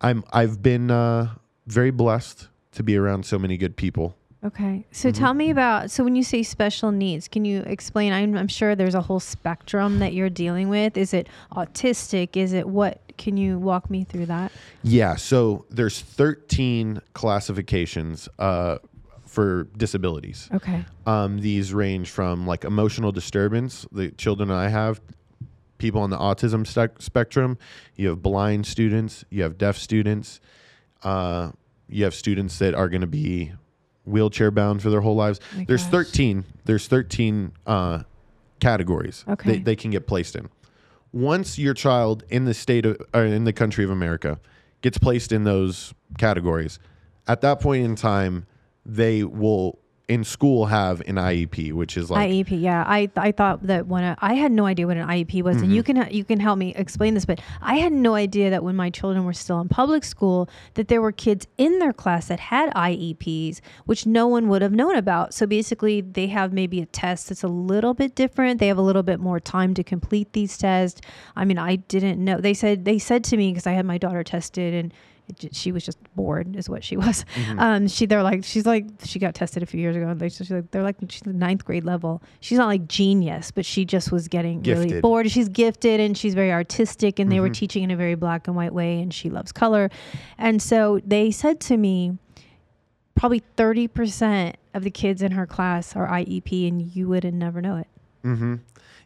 I'm 0.00 0.24
I've 0.32 0.62
been 0.62 0.90
uh, 0.90 1.34
very 1.66 1.90
blessed 1.90 2.48
to 2.72 2.82
be 2.82 2.96
around 2.96 3.26
so 3.26 3.38
many 3.38 3.56
good 3.56 3.76
people. 3.76 4.14
Okay. 4.44 4.86
So 4.92 5.08
Mm-hmm. 5.08 5.18
tell 5.18 5.34
me 5.34 5.50
about 5.50 5.90
so 5.90 6.04
when 6.04 6.14
you 6.14 6.22
say 6.22 6.44
special 6.44 6.92
needs, 6.92 7.26
can 7.26 7.44
you 7.44 7.62
explain? 7.62 8.12
I'm, 8.12 8.36
I'm 8.36 8.46
sure 8.46 8.76
there's 8.76 8.94
a 8.94 9.00
whole 9.00 9.18
spectrum 9.18 9.98
that 9.98 10.12
you're 10.12 10.30
dealing 10.30 10.68
with. 10.68 10.96
Is 10.96 11.12
it 11.12 11.28
autistic? 11.52 12.36
Is 12.36 12.52
it 12.52 12.68
what? 12.68 13.00
Can 13.16 13.36
you 13.36 13.58
walk 13.58 13.90
me 13.90 14.04
through 14.04 14.26
that? 14.26 14.52
Yeah, 14.84 15.16
so 15.16 15.64
there's 15.70 16.00
13 16.00 17.00
classifications 17.14 18.28
uh, 18.38 18.78
for 19.38 19.68
disabilities. 19.76 20.48
Okay. 20.52 20.84
Um, 21.06 21.38
these 21.38 21.72
range 21.72 22.10
from 22.10 22.44
like 22.44 22.64
emotional 22.64 23.12
disturbance, 23.12 23.86
the 23.92 24.10
children 24.10 24.50
I 24.50 24.66
have, 24.66 25.00
people 25.78 26.00
on 26.00 26.10
the 26.10 26.18
autism 26.18 26.66
spectrum. 27.00 27.56
You 27.94 28.08
have 28.08 28.20
blind 28.20 28.66
students, 28.66 29.24
you 29.30 29.44
have 29.44 29.56
deaf 29.56 29.78
students, 29.78 30.40
uh, 31.04 31.52
you 31.88 32.02
have 32.02 32.14
students 32.14 32.58
that 32.58 32.74
are 32.74 32.88
going 32.88 33.02
to 33.02 33.06
be 33.06 33.52
wheelchair 34.04 34.50
bound 34.50 34.82
for 34.82 34.90
their 34.90 35.02
whole 35.02 35.14
lives. 35.14 35.38
There's 35.54 35.84
gosh. 35.84 35.92
13. 35.92 36.44
There's 36.64 36.88
13 36.88 37.52
uh, 37.64 38.02
categories 38.58 39.24
Okay. 39.28 39.52
they, 39.52 39.58
they 39.60 39.76
can 39.76 39.92
get 39.92 40.08
placed 40.08 40.34
in. 40.34 40.48
Once 41.12 41.60
your 41.60 41.74
child 41.74 42.24
in 42.28 42.44
the 42.44 42.54
state 42.54 42.84
of 42.84 43.00
or 43.14 43.24
in 43.24 43.44
the 43.44 43.52
country 43.52 43.84
of 43.84 43.90
America 43.90 44.40
gets 44.80 44.98
placed 44.98 45.30
in 45.30 45.44
those 45.44 45.94
categories, 46.18 46.80
at 47.28 47.40
that 47.42 47.60
point 47.60 47.84
in 47.84 47.94
time, 47.94 48.44
they 48.88 49.22
will 49.22 49.78
in 50.08 50.24
school 50.24 50.64
have 50.64 51.02
an 51.02 51.16
IEP, 51.16 51.70
which 51.74 51.98
is 51.98 52.10
like 52.10 52.30
IEP, 52.30 52.58
yeah. 52.62 52.82
I 52.86 53.10
I 53.14 53.30
thought 53.30 53.66
that 53.66 53.88
when 53.88 54.02
I, 54.02 54.16
I 54.20 54.34
had 54.34 54.50
no 54.50 54.64
idea 54.64 54.86
what 54.86 54.96
an 54.96 55.06
IEP 55.06 55.42
was, 55.42 55.56
and 55.56 55.66
Mm-hmm. 55.66 55.74
you 55.74 55.82
can 55.82 56.08
you 56.10 56.24
can 56.24 56.40
help 56.40 56.58
me 56.58 56.74
explain 56.74 57.12
this, 57.12 57.26
but 57.26 57.42
I 57.60 57.74
had 57.74 57.92
no 57.92 58.14
idea 58.14 58.48
that 58.48 58.64
when 58.64 58.74
my 58.74 58.88
children 58.88 59.26
were 59.26 59.34
still 59.34 59.60
in 59.60 59.68
public 59.68 60.04
school, 60.04 60.48
that 60.74 60.88
there 60.88 61.02
were 61.02 61.12
kids 61.12 61.46
in 61.58 61.78
their 61.78 61.92
class 61.92 62.28
that 62.28 62.40
had 62.40 62.72
IEPs, 62.72 63.60
which 63.84 64.06
no 64.06 64.26
one 64.26 64.48
would 64.48 64.62
have 64.62 64.72
known 64.72 64.96
about. 64.96 65.34
So 65.34 65.46
basically, 65.46 66.00
they 66.00 66.28
have 66.28 66.54
maybe 66.54 66.80
a 66.80 66.86
test 66.86 67.28
that's 67.28 67.42
a 67.42 67.48
little 67.48 67.92
bit 67.92 68.14
different. 68.14 68.60
They 68.60 68.68
have 68.68 68.78
a 68.78 68.82
little 68.82 69.02
bit 69.02 69.20
more 69.20 69.38
time 69.40 69.74
to 69.74 69.84
complete 69.84 70.32
these 70.32 70.56
tests. 70.56 71.02
I 71.36 71.44
mean, 71.44 71.58
I 71.58 71.76
didn't 71.76 72.18
know. 72.24 72.40
They 72.40 72.54
said 72.54 72.86
they 72.86 72.98
said 72.98 73.24
to 73.24 73.36
me 73.36 73.50
because 73.50 73.66
I 73.66 73.72
had 73.72 73.84
my 73.84 73.98
daughter 73.98 74.24
tested 74.24 74.72
and. 74.72 74.94
She 75.52 75.72
was 75.72 75.84
just 75.84 75.98
bored, 76.14 76.56
is 76.56 76.68
what 76.68 76.84
she 76.84 76.96
was. 77.04 77.24
Mm-hmm. 77.34 77.58
Um, 77.58 77.88
she 77.88 78.06
they're 78.06 78.22
like 78.22 78.44
she's 78.44 78.66
like 78.66 78.86
she 79.04 79.18
got 79.18 79.34
tested 79.34 79.62
a 79.62 79.66
few 79.66 79.80
years 79.80 79.96
ago. 79.96 80.08
And 80.08 80.20
they, 80.20 80.28
she's 80.28 80.50
like, 80.50 80.70
they're 80.70 80.82
like 80.82 80.96
she's 81.08 81.22
the 81.22 81.32
ninth 81.32 81.64
grade 81.64 81.84
level. 81.84 82.22
She's 82.40 82.58
not 82.58 82.66
like 82.66 82.88
genius, 82.88 83.50
but 83.50 83.64
she 83.64 83.84
just 83.84 84.12
was 84.12 84.28
getting 84.28 84.62
really 84.62 85.00
bored. 85.00 85.30
She's 85.30 85.48
gifted 85.48 86.00
and 86.00 86.16
she's 86.16 86.34
very 86.34 86.52
artistic, 86.52 87.18
and 87.18 87.30
they 87.30 87.40
were 87.40 87.50
teaching 87.50 87.82
in 87.82 87.90
a 87.90 87.96
very 87.96 88.14
black 88.14 88.46
and 88.46 88.56
white 88.56 88.72
way, 88.72 89.00
and 89.00 89.12
she 89.12 89.30
loves 89.30 89.52
color. 89.52 89.90
And 90.38 90.60
so 90.62 91.00
they 91.04 91.30
said 91.30 91.60
to 91.62 91.76
me, 91.76 92.18
probably 93.14 93.42
thirty 93.56 93.88
percent 93.88 94.56
of 94.74 94.84
the 94.84 94.90
kids 94.90 95.22
in 95.22 95.32
her 95.32 95.46
class 95.46 95.96
are 95.96 96.06
IEP, 96.08 96.68
and 96.68 96.82
you 96.82 97.08
would 97.08 97.24
never 97.34 97.60
know 97.60 97.76
it. 97.76 97.86
Mm-hmm. 98.24 98.56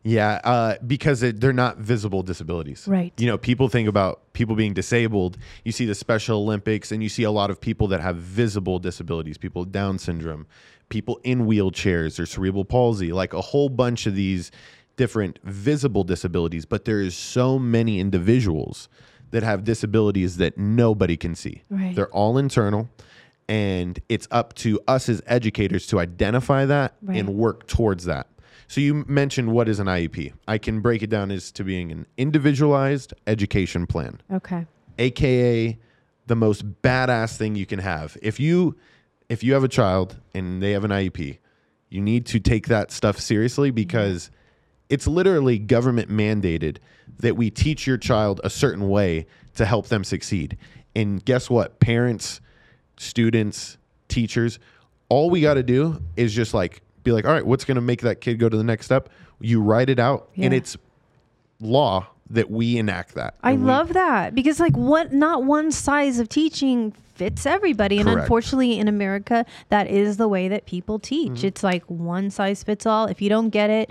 Yeah, 0.04 0.40
uh, 0.42 0.74
because 0.84 1.22
it, 1.22 1.40
they're 1.40 1.52
not 1.52 1.78
visible 1.78 2.22
disabilities. 2.22 2.86
Right. 2.88 3.12
You 3.18 3.26
know, 3.26 3.38
people 3.38 3.68
think 3.68 3.88
about 3.88 4.32
people 4.32 4.56
being 4.56 4.74
disabled. 4.74 5.38
You 5.64 5.70
see 5.70 5.84
the 5.86 5.94
Special 5.94 6.38
Olympics, 6.40 6.90
and 6.90 7.02
you 7.02 7.08
see 7.08 7.22
a 7.22 7.30
lot 7.30 7.50
of 7.50 7.60
people 7.60 7.86
that 7.88 8.00
have 8.00 8.16
visible 8.16 8.78
disabilities, 8.80 9.38
people 9.38 9.62
with 9.62 9.70
Down 9.72 9.98
syndrome, 9.98 10.46
people 10.88 11.20
in 11.22 11.46
wheelchairs 11.46 12.18
or 12.18 12.26
cerebral 12.26 12.64
palsy, 12.64 13.12
like 13.12 13.32
a 13.32 13.40
whole 13.40 13.68
bunch 13.68 14.06
of 14.06 14.16
these 14.16 14.50
different 14.96 15.38
visible 15.44 16.02
disabilities. 16.04 16.64
But 16.66 16.84
there 16.84 17.00
is 17.00 17.16
so 17.16 17.58
many 17.58 18.00
individuals 18.00 18.88
that 19.30 19.42
have 19.44 19.62
disabilities 19.64 20.36
that 20.38 20.58
nobody 20.58 21.16
can 21.16 21.34
see. 21.36 21.62
Right. 21.70 21.94
They're 21.94 22.10
all 22.10 22.38
internal. 22.38 22.90
And 23.48 24.00
it's 24.08 24.28
up 24.30 24.54
to 24.56 24.80
us 24.88 25.08
as 25.08 25.22
educators 25.26 25.86
to 25.88 25.98
identify 26.00 26.64
that 26.66 26.94
Right. 27.02 27.18
and 27.18 27.30
work 27.30 27.66
towards 27.66 28.04
that. 28.04 28.26
So 28.68 28.80
you 28.80 29.04
mentioned 29.06 29.52
what 29.52 29.68
is 29.68 29.78
an 29.78 29.86
IEP? 29.86 30.32
I 30.48 30.58
can 30.58 30.80
break 30.80 31.02
it 31.02 31.10
down 31.10 31.30
as 31.30 31.50
to 31.52 31.64
being 31.64 31.90
an 31.92 32.06
individualized 32.16 33.12
education 33.26 33.86
plan, 33.86 34.20
Okay. 34.32 34.66
aka 34.98 35.78
the 36.26 36.36
most 36.36 36.82
badass 36.82 37.36
thing 37.36 37.56
you 37.56 37.66
can 37.66 37.78
have. 37.80 38.16
If 38.22 38.38
you 38.40 38.76
if 39.28 39.42
you 39.42 39.54
have 39.54 39.64
a 39.64 39.68
child 39.68 40.16
and 40.34 40.62
they 40.62 40.72
have 40.72 40.84
an 40.84 40.90
IEP, 40.90 41.38
you 41.88 42.00
need 42.00 42.26
to 42.26 42.38
take 42.40 42.66
that 42.68 42.90
stuff 42.90 43.18
seriously 43.18 43.68
mm-hmm. 43.68 43.76
because 43.76 44.30
It's 44.88 45.06
literally 45.06 45.58
government 45.58 46.10
mandated 46.10 46.76
that 47.18 47.34
we 47.36 47.48
teach 47.50 47.86
your 47.86 47.96
child 47.96 48.40
a 48.44 48.50
certain 48.50 48.88
way 48.88 49.26
to 49.54 49.64
help 49.64 49.86
them 49.88 50.04
succeed. 50.04 50.58
And 50.94 51.24
guess 51.24 51.48
what? 51.48 51.80
Parents, 51.80 52.40
students, 52.98 53.78
teachers, 54.08 54.58
all 55.08 55.30
we 55.30 55.40
got 55.40 55.54
to 55.54 55.62
do 55.62 56.02
is 56.16 56.34
just 56.34 56.52
like 56.52 56.82
be 57.04 57.12
like, 57.12 57.24
all 57.24 57.32
right, 57.32 57.44
what's 57.46 57.64
going 57.64 57.76
to 57.76 57.80
make 57.80 58.02
that 58.02 58.20
kid 58.20 58.38
go 58.38 58.48
to 58.48 58.56
the 58.56 58.64
next 58.64 58.86
step? 58.86 59.08
You 59.40 59.60
write 59.60 59.90
it 59.90 59.98
out, 59.98 60.28
and 60.36 60.54
it's 60.54 60.76
law 61.60 62.06
that 62.30 62.50
we 62.50 62.78
enact 62.78 63.14
that. 63.14 63.34
I 63.42 63.52
And 63.52 63.62
we- 63.62 63.66
love 63.68 63.92
that 63.92 64.34
because 64.34 64.58
like 64.60 64.76
what 64.76 65.12
not 65.12 65.44
one 65.44 65.70
size 65.70 66.18
of 66.18 66.28
teaching 66.28 66.92
fits 67.14 67.44
everybody 67.44 67.98
and 67.98 68.08
unfortunately 68.08 68.78
in 68.78 68.88
America 68.88 69.44
that 69.68 69.86
is 69.86 70.16
the 70.16 70.28
way 70.28 70.48
that 70.48 70.64
people 70.64 70.98
teach. 70.98 71.32
Mm-hmm. 71.32 71.46
It's 71.46 71.62
like 71.62 71.84
one 71.84 72.30
size 72.30 72.62
fits 72.62 72.86
all. 72.86 73.06
If 73.06 73.20
you 73.20 73.28
don't 73.28 73.50
get 73.50 73.68
it, 73.68 73.90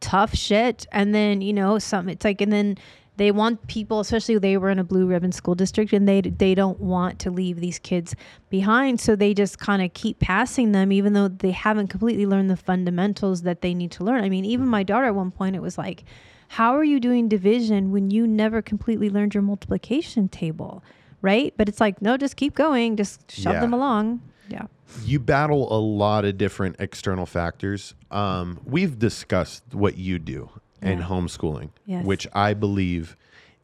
tough 0.00 0.34
shit 0.34 0.86
and 0.92 1.14
then 1.14 1.40
you 1.40 1.52
know 1.52 1.78
some 1.78 2.08
it's 2.08 2.24
like 2.24 2.40
and 2.40 2.52
then 2.52 2.76
they 3.20 3.30
want 3.30 3.66
people 3.66 4.00
especially 4.00 4.38
they 4.38 4.56
were 4.56 4.70
in 4.70 4.78
a 4.78 4.84
blue 4.84 5.04
ribbon 5.04 5.30
school 5.30 5.54
district 5.54 5.92
and 5.92 6.08
they 6.08 6.22
they 6.22 6.54
don't 6.54 6.80
want 6.80 7.18
to 7.18 7.30
leave 7.30 7.60
these 7.60 7.78
kids 7.78 8.16
behind 8.48 8.98
so 8.98 9.14
they 9.14 9.34
just 9.34 9.58
kind 9.58 9.82
of 9.82 9.92
keep 9.92 10.18
passing 10.20 10.72
them 10.72 10.90
even 10.90 11.12
though 11.12 11.28
they 11.28 11.50
haven't 11.50 11.88
completely 11.88 12.24
learned 12.24 12.48
the 12.48 12.56
fundamentals 12.56 13.42
that 13.42 13.60
they 13.60 13.74
need 13.74 13.90
to 13.90 14.02
learn. 14.02 14.24
I 14.24 14.30
mean, 14.30 14.46
even 14.46 14.66
my 14.66 14.82
daughter 14.82 15.04
at 15.04 15.14
one 15.14 15.30
point 15.30 15.54
it 15.54 15.60
was 15.60 15.76
like 15.76 16.04
how 16.48 16.74
are 16.74 16.82
you 16.82 16.98
doing 16.98 17.28
division 17.28 17.92
when 17.92 18.10
you 18.10 18.26
never 18.26 18.62
completely 18.62 19.10
learned 19.10 19.34
your 19.34 19.42
multiplication 19.42 20.28
table? 20.28 20.82
Right? 21.20 21.52
But 21.58 21.68
it's 21.68 21.78
like, 21.78 22.00
no, 22.00 22.16
just 22.16 22.36
keep 22.36 22.54
going, 22.54 22.96
just 22.96 23.30
shove 23.30 23.52
Yeah. 23.52 23.60
them 23.60 23.74
along. 23.74 24.22
Yeah. 24.48 24.66
you 25.04 25.20
battle 25.20 25.72
a 25.72 25.78
lot 25.78 26.24
of 26.24 26.38
different 26.38 26.76
external 26.80 27.26
factors. 27.26 27.94
Um, 28.10 28.58
we've 28.64 28.98
discussed 28.98 29.62
what 29.72 29.98
you 29.98 30.18
do 30.18 30.48
Yeah. 30.82 31.02
homeschooling, 31.02 31.70
Yes. 31.86 32.04
which 32.04 32.26
I 32.32 32.54
believe 32.54 33.16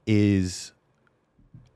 is, 0.07 0.73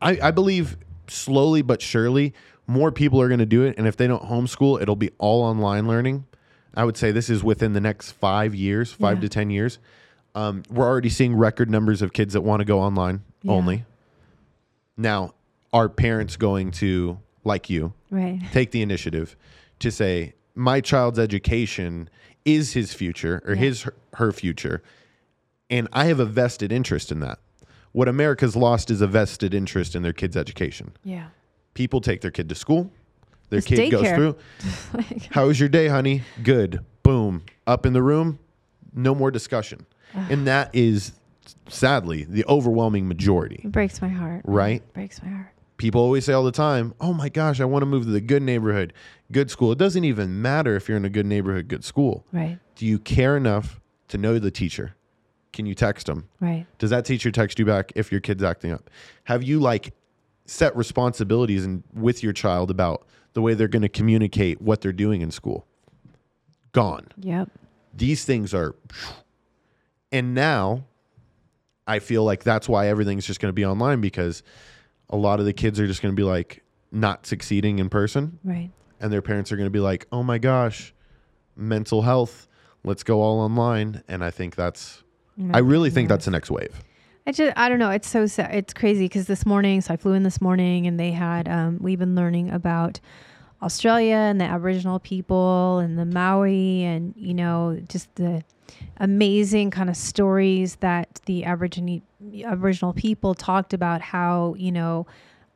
I, 0.01 0.19
I 0.23 0.31
believe 0.31 0.77
slowly 1.09 1.63
but 1.63 1.83
surely 1.83 2.35
more 2.67 2.93
people 2.93 3.21
are 3.21 3.29
going 3.29 3.41
to 3.41 3.47
do 3.47 3.65
it. 3.65 3.77
And 3.79 3.87
if 3.87 3.97
they 3.97 4.07
don't 4.07 4.23
homeschool, 4.25 4.81
it'll 4.81 4.97
be 4.97 5.11
all 5.19 5.43
online 5.43 5.89
learning. 5.89 6.27
I 6.75 6.85
would 6.85 6.97
say 6.97 7.11
this 7.11 7.29
is 7.29 7.43
within 7.43 7.73
the 7.73 7.81
next 7.81 8.13
five 8.13 8.55
years, 8.55 8.93
five 8.93 9.17
Yeah. 9.19 9.23
to 9.23 9.29
10 9.29 9.51
years. 9.51 9.79
Um, 10.37 10.63
we're 10.71 10.87
already 10.87 11.09
seeing 11.09 11.35
record 11.35 11.69
numbers 11.69 12.01
of 12.03 12.13
kids 12.13 12.35
that 12.35 12.43
want 12.43 12.61
to 12.61 12.65
go 12.65 12.79
online 12.81 13.23
Yeah. 13.43 13.53
only. 13.53 13.85
Now, 14.97 15.35
are 15.73 15.89
parents 15.89 16.37
going 16.37 16.71
to, 16.73 17.19
like 17.45 17.69
you, 17.71 17.93
Right. 18.11 18.41
take 18.53 18.71
the 18.71 18.83
initiative 18.83 19.37
to 19.81 19.91
say 19.91 20.35
my 20.55 20.81
child's 20.81 21.19
education 21.19 22.09
is 22.45 22.73
his 22.75 22.93
future 22.95 23.43
or 23.45 23.55
Yeah. 23.55 23.61
his 23.61 23.83
her, 23.83 23.95
her 24.15 24.33
future 24.33 24.83
and 25.71 25.89
i 25.93 26.05
have 26.07 26.21
a 26.21 26.25
vested 26.27 26.71
interest 26.73 27.11
in 27.13 27.21
that 27.21 27.39
what 27.93 28.09
america's 28.09 28.55
lost 28.57 28.91
is 28.91 29.01
a 29.01 29.07
vested 29.07 29.55
interest 29.55 29.95
in 29.95 30.03
their 30.03 30.13
kids 30.13 30.37
education 30.37 30.93
Yeah. 31.05 31.27
people 31.75 32.01
take 32.01 32.21
their 32.21 32.31
kid 32.31 32.49
to 32.51 32.55
school 32.55 32.91
their 33.49 33.59
It's 33.59 33.67
kid 33.67 33.91
goes 33.91 34.03
daycare. 34.03 34.15
through 34.17 34.37
how 35.31 35.47
was 35.47 35.59
your 35.59 35.69
day 35.69 35.89
honey 35.89 36.23
good 36.43 36.85
boom 37.03 37.43
up 37.67 37.87
in 37.87 37.93
the 37.93 38.03
room 38.03 38.39
no 38.95 39.15
more 39.15 39.31
discussion 39.31 39.87
and 40.15 40.47
that 40.47 40.75
is 40.75 41.13
sadly 41.69 42.25
the 42.29 42.45
overwhelming 42.47 43.07
majority 43.09 43.61
It 43.65 43.73
breaks 43.73 44.03
my 44.03 44.09
heart. 44.09 44.43
Right? 44.45 44.83
It 44.83 44.93
breaks 44.93 45.23
my 45.23 45.29
heart. 45.29 45.53
people 45.77 46.01
always 46.01 46.25
say 46.25 46.33
all 46.33 46.43
the 46.45 46.51
time, 46.53 46.95
"Oh 47.01 47.13
my 47.13 47.29
gosh, 47.29 47.61
I 47.61 47.65
want 47.65 47.83
to 47.83 47.87
move 47.87 48.05
to 48.05 48.11
the 48.11 48.21
good 48.21 48.43
neighborhood, 48.43 48.93
good 49.33 49.51
school." 49.51 49.71
It 49.73 49.79
doesn't 49.79 50.05
even 50.05 50.43
matter 50.43 50.75
if 50.77 50.89
you're 50.89 50.97
in 50.97 51.05
a 51.05 51.09
good 51.11 51.27
neighborhood, 51.27 51.69
good 51.69 51.85
school. 51.85 52.25
Right. 52.33 52.59
Do 52.75 52.87
you 52.87 52.99
care 52.99 53.37
enough 53.37 53.81
to 54.09 54.19
know 54.19 54.39
the 54.41 54.51
teacher? 54.51 54.95
Can 55.53 55.67
you 55.67 55.75
text 55.75 56.07
them? 56.07 56.29
Right. 56.41 56.67
Does 56.79 56.91
that 56.91 57.05
teacher 57.05 57.31
text 57.31 57.59
you 57.59 57.65
back 57.65 57.93
if 57.97 58.11
your 58.13 58.21
kid's 58.21 58.43
acting 58.43 58.73
up? 58.73 58.89
Have 59.25 59.43
you 59.43 59.59
like 59.61 59.93
set 60.47 60.75
responsibilities 60.77 61.65
and 61.65 61.83
with 61.93 62.23
your 62.23 62.33
child 62.33 62.71
about 62.71 63.07
the 63.33 63.43
way 63.43 63.55
they're 63.55 63.69
going 63.69 63.83
to 63.83 63.89
communicate 63.89 64.61
what 64.61 64.81
they're 64.81 64.93
doing 64.93 65.21
in 65.23 65.31
school? 65.31 65.67
Gone 66.73 67.09
Yep. 67.19 67.49
these 67.95 68.25
things 68.25 68.55
are 68.55 68.77
and 70.13 70.35
now 70.35 70.85
i 71.87 71.99
feel 71.99 72.23
like 72.23 72.45
that's 72.45 72.69
why 72.69 72.87
everything's 72.89 73.27
just 73.27 73.41
going 73.41 73.49
to 73.49 73.53
be 73.55 73.65
online 73.67 74.01
because 74.01 74.45
a 75.09 75.17
lot 75.17 75.41
of 75.41 75.47
the 75.47 75.53
kids 75.53 75.81
are 75.81 75.87
just 75.89 76.01
going 76.01 76.15
to 76.15 76.17
be 76.17 76.23
like 76.25 76.63
not 76.93 77.27
succeeding 77.27 77.81
in 77.81 77.89
person 77.89 78.39
Right. 78.45 78.71
and 79.01 79.13
their 79.13 79.23
parents 79.23 79.51
are 79.51 79.57
going 79.57 79.67
to 79.67 79.71
be 79.73 79.81
like 79.81 80.07
oh 80.13 80.23
my 80.23 80.39
gosh 80.39 80.95
mental 81.57 82.03
health 82.03 82.47
let's 82.85 83.03
go 83.03 83.21
all 83.21 83.41
online 83.41 84.05
and 84.07 84.23
i 84.25 84.31
think 84.31 84.55
that's 84.55 85.03
i 85.53 85.59
really 85.59 85.91
think 85.91 86.09
that's 86.09 86.25
the 86.25 86.31
next 86.31 86.51
wave 86.51 86.83
I 87.27 87.33
just 87.33 87.53
I 87.57 87.69
don't 87.69 87.79
know. 87.79 87.91
It's 87.91 88.09
so 88.09 88.27
sad. 88.27 88.55
It's 88.55 88.73
crazy 88.73 89.05
because 89.05 89.27
this 89.27 89.45
morning, 89.45 89.81
so 89.83 89.93
I 89.95 89.97
flew 89.97 90.15
in 90.15 90.23
this 90.23 90.41
morning, 90.41 90.87
and 90.87 90.99
they 90.99 91.13
had 91.13 91.49
um, 91.49 91.79
we've 91.81 91.99
been 91.99 92.15
learning 92.15 92.51
about 92.51 92.99
Australia 93.63 94.17
and 94.17 94.41
the 94.41 94.47
Aboriginal 94.47 94.99
people 94.99 95.79
and 95.79 95.99
the 95.99 96.07
Maori, 96.07 96.83
and 96.83 97.15
you 97.17 97.35
know 97.35 97.81
just 97.89 98.13
the 98.15 98.43
amazing 98.97 99.71
kind 99.71 99.91
of 99.91 99.97
stories 99.97 100.77
that 100.77 101.21
the 101.27 101.45
Aborigine 101.45 102.03
Aboriginal 102.45 102.95
people 102.95 103.35
talked 103.35 103.75
about 103.75 104.01
how 104.01 104.55
you 104.57 104.73
know 104.73 105.07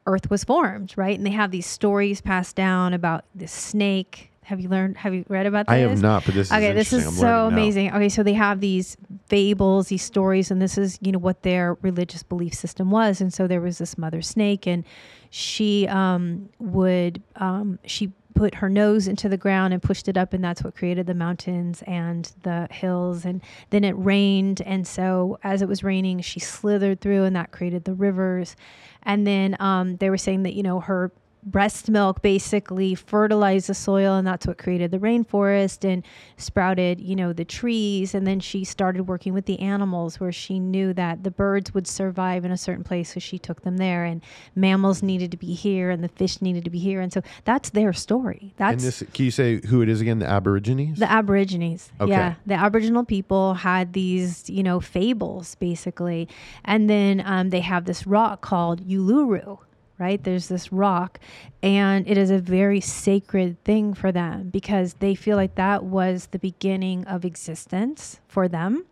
Earth 0.06 0.30
was 0.30 0.44
formed, 0.44 0.92
right? 0.96 1.16
And 1.16 1.26
they 1.26 1.30
have 1.30 1.50
these 1.50 1.66
stories 1.66 2.20
passed 2.20 2.56
down 2.56 2.92
about 2.92 3.24
the 3.34 3.48
snake. 3.48 4.30
Have 4.44 4.60
you 4.60 4.68
learned? 4.68 4.96
Have 4.98 5.14
you 5.14 5.24
read 5.28 5.46
about 5.46 5.66
this? 5.66 5.74
i 5.74 5.78
have 5.78 6.00
not 6.00 6.24
but 6.24 6.34
this 6.34 6.52
okay 6.52 6.70
is 6.70 6.90
this 6.90 6.92
is 6.92 7.16
so 7.16 7.22
learning 7.22 7.22
now. 7.22 7.46
amazing 7.48 7.92
okay 7.92 8.08
so 8.08 8.22
they 8.22 8.32
have 8.32 8.60
these 8.60 8.96
fables 9.28 9.88
these 9.88 10.02
stories 10.02 10.50
and 10.50 10.60
this 10.60 10.78
is 10.78 10.98
you 11.00 11.12
know 11.12 11.18
what 11.18 11.42
their 11.42 11.74
religious 11.82 12.22
belief 12.22 12.54
system 12.54 12.90
was 12.90 13.20
and 13.20 13.32
so 13.32 13.46
there 13.46 13.60
was 13.60 13.78
this 13.78 13.96
mother 13.98 14.22
snake 14.22 14.66
and 14.66 14.84
she 15.30 15.88
um, 15.88 16.48
would 16.58 17.22
um, 17.36 17.78
she 17.84 18.12
put 18.34 18.56
her 18.56 18.68
nose 18.68 19.06
into 19.06 19.28
the 19.28 19.36
ground 19.36 19.72
and 19.72 19.82
pushed 19.82 20.08
it 20.08 20.16
up 20.16 20.32
and 20.32 20.42
that's 20.42 20.62
what 20.62 20.74
created 20.74 21.06
the 21.06 21.14
mountains 21.14 21.82
and 21.86 22.32
the 22.42 22.66
hills 22.70 23.24
and 23.24 23.40
then 23.70 23.84
it 23.84 23.92
rained 23.92 24.60
and 24.62 24.86
so 24.86 25.38
as 25.44 25.62
it 25.62 25.68
was 25.68 25.84
raining 25.84 26.20
she 26.20 26.40
slithered 26.40 27.00
through 27.00 27.24
and 27.24 27.36
that 27.36 27.52
created 27.52 27.84
the 27.84 27.94
rivers 27.94 28.56
and 29.04 29.26
then 29.26 29.56
um, 29.60 29.96
they 29.98 30.10
were 30.10 30.18
saying 30.18 30.42
that 30.42 30.54
you 30.54 30.62
know 30.62 30.80
her 30.80 31.12
breast 31.44 31.88
milk 31.88 32.22
basically 32.22 32.94
fertilized 32.94 33.68
the 33.68 33.74
soil 33.74 34.14
and 34.16 34.26
that's 34.26 34.46
what 34.46 34.58
created 34.58 34.90
the 34.90 34.98
rainforest 34.98 35.84
and 35.84 36.04
sprouted 36.36 37.00
you 37.00 37.14
know 37.14 37.32
the 37.32 37.44
trees 37.44 38.14
and 38.14 38.26
then 38.26 38.40
she 38.40 38.64
started 38.64 39.04
working 39.04 39.32
with 39.32 39.46
the 39.46 39.58
animals 39.60 40.18
where 40.18 40.32
she 40.32 40.58
knew 40.58 40.92
that 40.92 41.22
the 41.22 41.30
birds 41.30 41.74
would 41.74 41.86
survive 41.86 42.44
in 42.44 42.50
a 42.50 42.56
certain 42.56 42.84
place 42.84 43.14
so 43.14 43.20
she 43.20 43.38
took 43.38 43.62
them 43.62 43.76
there 43.76 44.04
and 44.04 44.22
mammals 44.54 45.02
needed 45.02 45.30
to 45.30 45.36
be 45.36 45.54
here 45.54 45.90
and 45.90 46.02
the 46.02 46.08
fish 46.08 46.40
needed 46.40 46.64
to 46.64 46.70
be 46.70 46.78
here 46.78 47.00
and 47.00 47.12
so 47.12 47.22
that's 47.44 47.70
their 47.70 47.92
story 47.92 48.54
and 48.58 48.80
that's 48.80 48.84
this 48.84 49.02
can 49.12 49.24
you 49.24 49.30
say 49.30 49.60
who 49.66 49.82
it 49.82 49.88
is 49.88 50.00
again 50.00 50.18
the 50.18 50.26
aborigines 50.26 50.98
the 50.98 51.10
Aborigines. 51.10 51.90
Okay. 52.00 52.10
Yeah. 52.10 52.34
The 52.46 52.54
Aboriginal 52.54 53.04
people 53.04 53.54
had 53.54 53.92
these, 53.92 54.48
you 54.48 54.62
know, 54.62 54.80
fables 54.80 55.54
basically. 55.56 56.28
And 56.64 56.88
then 56.88 57.22
um, 57.24 57.50
they 57.50 57.60
have 57.60 57.84
this 57.84 58.06
rock 58.06 58.40
called 58.40 58.86
Uluru, 58.88 59.58
right? 59.98 60.22
There's 60.22 60.48
this 60.48 60.72
rock, 60.72 61.20
and 61.62 62.06
it 62.08 62.18
is 62.18 62.30
a 62.30 62.38
very 62.38 62.80
sacred 62.80 63.62
thing 63.64 63.94
for 63.94 64.10
them 64.10 64.50
because 64.50 64.94
they 64.94 65.14
feel 65.14 65.36
like 65.36 65.54
that 65.54 65.84
was 65.84 66.26
the 66.32 66.38
beginning 66.38 67.04
of 67.06 67.24
existence 67.24 68.20
for 68.28 68.48
them. 68.48 68.84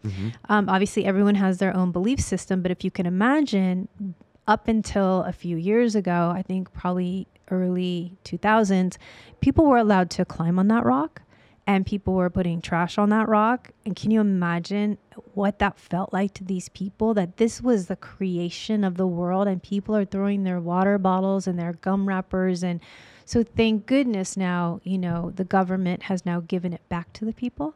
Um, 0.48 0.68
obviously, 0.68 1.04
everyone 1.04 1.34
has 1.36 1.58
their 1.58 1.76
own 1.76 1.90
belief 1.92 2.20
system, 2.20 2.62
but 2.62 2.70
if 2.70 2.84
you 2.84 2.90
can 2.90 3.06
imagine, 3.06 3.88
up 4.46 4.68
until 4.68 5.22
a 5.22 5.32
few 5.32 5.56
years 5.56 5.94
ago, 5.94 6.32
I 6.34 6.42
think 6.42 6.72
probably 6.72 7.26
early 7.50 8.16
2000s, 8.24 8.96
people 9.40 9.66
were 9.66 9.76
allowed 9.76 10.10
to 10.10 10.24
climb 10.24 10.58
on 10.58 10.68
that 10.68 10.84
rock 10.84 11.22
and 11.66 11.86
people 11.86 12.14
were 12.14 12.30
putting 12.30 12.60
trash 12.60 12.98
on 12.98 13.10
that 13.10 13.28
rock. 13.28 13.70
And 13.86 13.94
can 13.94 14.10
you 14.10 14.20
imagine 14.20 14.98
what 15.34 15.58
that 15.60 15.78
felt 15.78 16.12
like 16.12 16.34
to 16.34 16.44
these 16.44 16.68
people? 16.70 17.14
That 17.14 17.36
this 17.36 17.62
was 17.62 17.86
the 17.86 17.96
creation 17.96 18.82
of 18.82 18.96
the 18.96 19.06
world, 19.06 19.46
and 19.46 19.62
people 19.62 19.94
are 19.96 20.04
throwing 20.04 20.42
their 20.42 20.60
water 20.60 20.98
bottles 20.98 21.46
and 21.46 21.58
their 21.58 21.74
gum 21.74 22.08
wrappers. 22.08 22.64
And 22.64 22.80
so, 23.24 23.44
thank 23.44 23.86
goodness 23.86 24.36
now, 24.36 24.80
you 24.82 24.98
know, 24.98 25.32
the 25.34 25.44
government 25.44 26.04
has 26.04 26.26
now 26.26 26.40
given 26.40 26.72
it 26.72 26.88
back 26.88 27.12
to 27.14 27.24
the 27.24 27.32
people. 27.32 27.74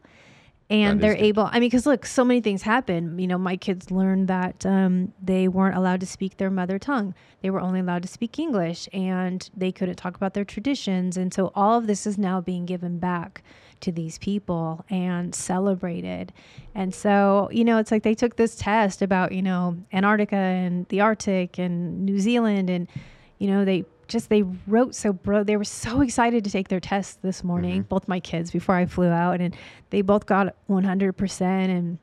And 0.69 0.99
That 0.99 1.07
they're 1.07 1.17
able, 1.17 1.45
I 1.45 1.61
mean, 1.61 1.69
because 1.69 1.87
look, 1.87 2.05
so 2.05 2.25
many 2.25 2.41
things 2.41 2.63
happen. 2.63 3.21
You 3.21 3.29
know, 3.29 3.39
my 3.39 3.57
kids 3.57 3.93
learned 3.93 4.27
that 4.27 4.67
um, 4.67 5.13
they 5.23 5.47
weren't 5.47 5.77
allowed 5.77 6.01
to 6.01 6.07
speak 6.07 6.39
their 6.39 6.51
mother 6.51 6.77
tongue. 6.77 7.15
They 7.41 7.51
were 7.51 7.61
only 7.61 7.79
allowed 7.79 8.03
to 8.03 8.09
speak 8.09 8.37
English 8.41 8.89
and 8.93 9.49
they 9.57 9.71
couldn't 9.71 9.95
talk 9.95 10.17
about 10.17 10.35
their 10.35 10.45
traditions. 10.45 11.17
And 11.17 11.33
so 11.33 11.53
all 11.55 11.79
of 11.79 11.87
this 11.87 12.05
is 12.05 12.19
now 12.19 12.41
being 12.41 12.67
given 12.67 12.99
back 12.99 13.45
to 13.81 13.93
these 13.93 14.19
people 14.19 14.85
and 14.91 15.35
celebrated. 15.35 16.33
And 16.75 16.95
so, 16.95 17.49
you 17.53 17.65
know, 17.65 17.79
it's 17.79 17.91
like 17.91 18.03
they 18.03 18.15
took 18.15 18.37
this 18.37 18.57
test 18.57 19.03
about, 19.03 19.33
you 19.33 19.43
know, 19.43 19.77
Antarctica 19.93 20.37
and 20.37 20.87
the 20.89 21.01
Arctic 21.01 21.59
and 21.59 22.05
New 22.05 22.19
Zealand 22.19 22.71
and, 22.71 22.89
you 23.39 23.49
know, 23.49 23.65
they 23.65 23.85
just 24.09 24.29
they 24.29 24.43
wrote 24.69 24.95
so 24.95 25.13
bro 25.13 25.43
they 25.43 25.57
were 25.57 25.65
so 25.65 26.01
excited 26.01 26.45
to 26.45 26.51
take 26.51 26.69
their 26.69 26.79
test 26.79 27.21
this 27.23 27.43
morning 27.43 27.81
mm-hmm. 27.81 27.89
both 27.89 28.07
my 28.07 28.21
kids 28.21 28.53
before 28.53 28.77
i 28.77 28.87
flew 28.87 29.09
out 29.09 29.41
and 29.41 29.57
they 29.91 30.01
both 30.01 30.27
got 30.27 30.55
100% 30.71 31.41
and 31.41 31.99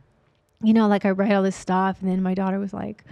you 0.63 0.73
know, 0.73 0.87
like 0.87 1.05
I 1.05 1.11
write 1.11 1.33
all 1.33 1.43
this 1.43 1.55
stuff, 1.55 1.97
and 2.01 2.09
then 2.09 2.23
my 2.23 2.33
daughter 2.33 2.57
was 2.57 2.73
like, 2.73 3.03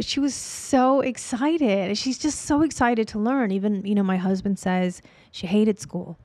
she 0.00 0.20
was 0.20 0.34
so 0.34 1.00
excited. 1.00 1.96
She's 1.96 2.18
just 2.18 2.42
so 2.42 2.62
excited 2.62 3.06
to 3.08 3.18
learn. 3.18 3.52
Even, 3.52 3.84
you 3.84 3.94
know, 3.94 4.02
my 4.02 4.16
husband 4.16 4.58
says 4.58 5.02
she 5.30 5.46
hated 5.46 5.78
school. 5.78 6.18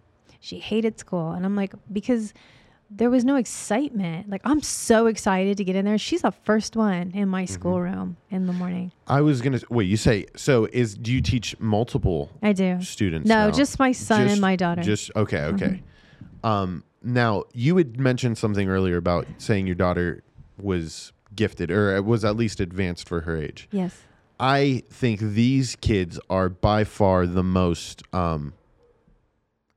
She 0.43 0.59
hated 0.59 0.99
school. 0.99 1.31
And 1.31 1.45
I'm 1.45 1.55
like, 1.55 1.73
because 1.91 2.33
there 2.89 3.09
was 3.09 3.23
no 3.23 3.37
excitement. 3.37 4.29
Like, 4.29 4.41
I'm 4.43 4.61
so 4.61 5.07
excited 5.07 5.55
to 5.57 5.63
get 5.63 5.77
in 5.77 5.85
there. 5.85 5.97
She's 5.97 6.21
the 6.23 6.31
first 6.31 6.75
one 6.75 7.11
in 7.11 7.29
my 7.29 7.43
Mm-hmm. 7.45 7.53
schoolroom 7.53 8.17
in 8.29 8.45
the 8.45 8.51
morning. 8.53 8.91
I 9.07 9.21
was 9.21 9.41
gonna 9.41 9.61
wait. 9.69 9.85
You 9.85 9.95
say 9.97 10.25
so? 10.35 10.67
Is 10.73 10.95
do 10.95 11.13
you 11.13 11.21
teach 11.21 11.57
multiple 11.59 12.29
I 12.41 12.51
do. 12.51 12.81
students? 12.81 13.27
No, 13.27 13.45
now? 13.45 13.51
just 13.51 13.79
my 13.79 13.93
son 13.93 14.27
and 14.27 14.41
my 14.41 14.57
daughter. 14.57 14.81
Mm-hmm. 14.81 14.89
Just 14.89 15.11
okay, 15.15 15.43
okay. 15.45 15.81
Um, 16.43 16.83
now 17.01 17.43
you 17.53 17.77
had 17.77 17.97
mentioned 17.99 18.37
something 18.37 18.67
earlier 18.67 18.97
about 18.97 19.25
saying 19.37 19.65
your 19.65 19.75
daughter 19.75 20.23
was 20.61 21.13
gifted 21.35 21.71
or 21.71 22.01
was 22.03 22.25
at 22.25 22.35
least 22.35 22.59
advanced 22.59 23.07
for 23.07 23.21
her 23.21 23.37
age. 23.37 23.67
yes. 23.71 23.95
I 24.39 24.83
think 24.89 25.19
these 25.21 25.77
kids 25.77 26.19
are 26.29 26.49
by 26.49 26.83
far 26.83 27.25
the 27.27 27.43
most 27.43 28.03
um, 28.13 28.53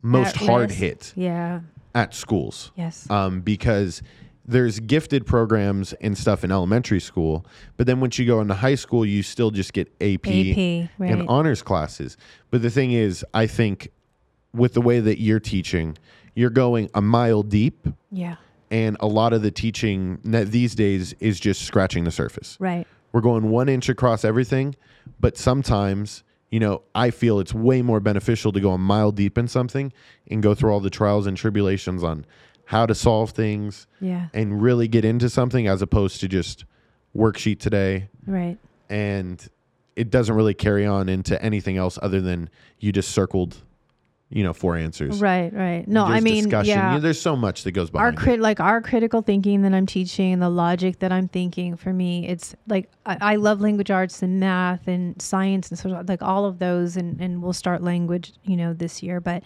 most 0.06 0.36
At 0.36 0.46
hard 0.46 0.70
risk. 0.70 0.80
hit 0.80 1.12
Yeah. 1.16 1.60
at 1.94 2.14
schools 2.14 2.70
Yes. 2.76 3.08
um, 3.10 3.40
because 3.40 4.02
there's 4.48 4.78
gifted 4.78 5.26
programs 5.26 5.92
and 5.94 6.16
stuff 6.16 6.44
in 6.44 6.52
elementary 6.52 7.00
school, 7.00 7.44
but 7.76 7.86
then 7.88 7.98
once 8.00 8.16
you 8.18 8.24
go 8.26 8.40
into 8.40 8.54
high 8.54 8.76
school, 8.76 9.04
you 9.04 9.22
still 9.24 9.50
just 9.50 9.72
get 9.72 9.88
AP, 10.00 10.26
AP, 10.52 10.88
right. 10.98 11.10
and 11.10 11.28
honors 11.28 11.62
classes. 11.62 12.16
But 12.50 12.62
the 12.62 12.70
thing 12.70 12.92
is, 12.92 13.24
I 13.34 13.46
think 13.48 13.88
with 14.54 14.74
the 14.74 14.80
way 14.80 15.00
that 15.00 15.20
you're 15.20 15.40
teaching, 15.40 15.98
you're 16.34 16.50
going 16.50 16.88
a 16.94 17.02
mile 17.02 17.42
deep, 17.42 17.88
yeah. 18.12 18.36
and 18.70 18.96
a 19.00 19.06
lot 19.08 19.32
of 19.32 19.42
the 19.42 19.50
teaching 19.50 20.18
that 20.24 20.52
these 20.52 20.74
days 20.76 21.12
is 21.18 21.40
just 21.40 21.62
scratching 21.62 22.04
the 22.04 22.12
surface. 22.12 22.56
Right. 22.60 22.86
We're 23.12 23.22
going 23.22 23.48
one 23.50 23.68
inch 23.68 23.88
across 23.88 24.24
everything, 24.24 24.76
but 25.18 25.36
sometimes, 25.36 26.22
you 26.50 26.60
know, 26.60 26.82
I 26.94 27.10
feel 27.10 27.40
it's 27.40 27.52
way 27.54 27.82
more 27.82 28.00
beneficial 28.00 28.52
to 28.52 28.60
go 28.60 28.72
a 28.72 28.78
mile 28.78 29.10
deep 29.12 29.36
in 29.36 29.48
something 29.48 29.92
and 30.30 30.42
go 30.42 30.54
through 30.54 30.70
all 30.72 30.80
the 30.80 30.90
trials 30.90 31.26
and 31.26 31.36
tribulations 31.36 32.04
on 32.04 32.24
how 32.66 32.86
to 32.86 32.94
solve 32.94 33.30
things 33.30 33.86
Yeah. 34.00 34.28
and 34.34 34.60
really 34.62 34.88
get 34.88 35.04
into 35.04 35.28
something 35.28 35.66
as 35.66 35.82
opposed 35.82 36.20
to 36.20 36.28
just 36.28 36.64
worksheet 37.16 37.58
today 37.60 38.08
Right. 38.26 38.58
and 38.90 39.46
it 39.96 40.10
doesn't 40.10 40.34
really 40.34 40.54
carry 40.54 40.84
on 40.84 41.08
into 41.08 41.40
anything 41.42 41.76
else 41.76 41.98
other 42.02 42.20
than 42.20 42.50
you 42.78 42.92
just 42.92 43.10
circled, 43.10 43.56
you 44.28 44.42
know, 44.42 44.52
four 44.52 44.76
answers. 44.76 45.20
Right. 45.20 45.52
Right. 45.52 45.86
No, 45.86 46.06
There's 46.06 46.16
I 46.16 46.20
mean, 46.20 46.44
discussion. 46.44 46.70
yeah. 46.70 46.88
You 46.88 46.94
know, 46.96 47.00
there's 47.00 47.20
so 47.20 47.36
much 47.36 47.62
that 47.62 47.72
goes 47.72 47.88
our 47.90 48.10
behind 48.10 48.18
it. 48.18 48.20
crit 48.20 48.40
like 48.40 48.58
our 48.58 48.80
critical 48.82 49.22
thinking 49.22 49.62
that 49.62 49.72
I'm 49.72 49.86
teaching, 49.86 50.40
the 50.40 50.48
logic 50.50 50.98
that 50.98 51.12
I'm 51.12 51.28
thinking 51.28 51.76
for 51.76 51.92
me, 51.92 52.26
it's 52.26 52.54
like 52.66 52.90
I, 53.04 53.18
I 53.20 53.36
love 53.36 53.60
language 53.60 53.90
arts 53.90 54.22
and 54.22 54.40
math 54.40 54.88
and 54.88 55.20
science 55.22 55.68
and 55.70 55.78
social 55.78 56.02
like 56.08 56.22
all 56.22 56.44
of 56.44 56.58
those 56.58 56.96
and, 56.96 57.20
and 57.20 57.40
we'll 57.40 57.52
start 57.52 57.82
language, 57.82 58.32
you 58.42 58.56
know, 58.56 58.72
this 58.72 59.00
year. 59.02 59.20
But 59.20 59.44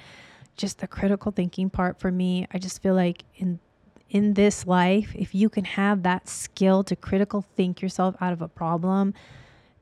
just 0.56 0.78
the 0.78 0.86
critical 0.88 1.30
thinking 1.30 1.68
part 1.68 2.00
for 2.00 2.10
me, 2.10 2.46
I 2.52 2.58
just 2.58 2.82
feel 2.82 2.94
like 2.94 3.24
in 3.36 3.60
in 4.08 4.34
this 4.34 4.66
life, 4.66 5.14
if 5.14 5.34
you 5.34 5.48
can 5.48 5.64
have 5.64 6.02
that 6.02 6.28
skill 6.28 6.82
to 6.84 6.96
critical 6.96 7.42
think 7.54 7.80
yourself 7.80 8.16
out 8.20 8.32
of 8.32 8.42
a 8.42 8.48
problem, 8.48 9.14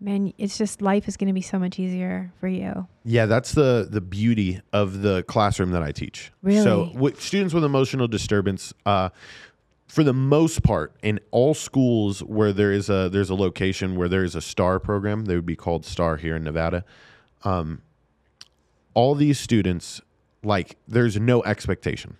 man, 0.00 0.32
it's 0.38 0.56
just 0.56 0.82
life 0.82 1.08
is 1.08 1.16
gonna 1.16 1.32
be 1.32 1.40
so 1.40 1.58
much 1.58 1.78
easier 1.78 2.32
for 2.40 2.48
you. 2.48 2.86
Yeah, 3.04 3.26
that's 3.26 3.52
the 3.52 3.86
the 3.90 4.00
beauty 4.00 4.60
of 4.72 5.02
the 5.02 5.22
classroom 5.24 5.70
that 5.72 5.82
I 5.82 5.92
teach. 5.92 6.32
Really? 6.42 6.62
So, 6.62 6.90
with 6.94 7.20
students 7.20 7.54
with 7.54 7.64
emotional 7.64 8.08
disturbance, 8.08 8.72
uh, 8.86 9.10
for 9.88 10.04
the 10.04 10.12
most 10.12 10.62
part, 10.62 10.94
in 11.02 11.18
all 11.30 11.54
schools 11.54 12.22
where 12.22 12.52
there 12.52 12.72
is 12.72 12.88
a 12.90 13.08
there's 13.08 13.30
a 13.30 13.34
location 13.34 13.96
where 13.96 14.08
there 14.08 14.24
is 14.24 14.34
a 14.34 14.40
STAR 14.40 14.78
program, 14.78 15.24
they 15.24 15.34
would 15.34 15.46
be 15.46 15.56
called 15.56 15.84
STAR 15.84 16.18
here 16.18 16.36
in 16.36 16.44
Nevada. 16.44 16.84
Um, 17.44 17.82
all 18.94 19.14
these 19.14 19.38
students, 19.38 20.00
like, 20.42 20.76
there's 20.88 21.18
no 21.18 21.42
expectation. 21.44 22.16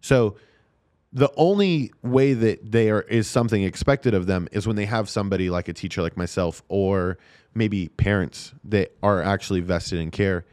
So, 0.00 0.36
the 1.14 1.32
only 1.36 1.92
way 2.02 2.34
that 2.34 2.72
they 2.72 2.90
are 2.90 3.02
is 3.02 3.28
something 3.28 3.62
expected 3.62 4.14
of 4.14 4.26
them 4.26 4.48
is 4.50 4.66
when 4.66 4.74
they 4.74 4.84
have 4.84 5.08
somebody 5.08 5.48
like 5.48 5.68
a 5.68 5.72
teacher 5.72 6.02
like 6.02 6.16
myself 6.16 6.62
or 6.68 7.16
maybe 7.54 7.88
parents 7.88 8.52
that 8.64 8.92
are 9.00 9.22
actually 9.22 9.60
vested 9.60 10.00
in 10.00 10.10
care 10.10 10.44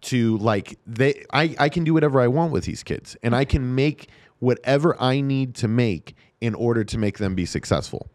to 0.00 0.38
like 0.38 0.78
they 0.86 1.24
I, 1.32 1.54
I 1.58 1.68
can 1.68 1.82
do 1.84 1.92
whatever 1.92 2.20
I 2.20 2.28
want 2.28 2.52
with 2.52 2.64
these 2.64 2.84
kids 2.84 3.16
and 3.22 3.34
I 3.34 3.44
can 3.44 3.74
make 3.74 4.08
whatever 4.38 4.98
I 5.02 5.20
need 5.20 5.56
to 5.56 5.68
make 5.68 6.14
in 6.40 6.54
order 6.54 6.84
to 6.84 6.96
make 6.96 7.18
them 7.18 7.34
be 7.34 7.44
successful. 7.44 8.08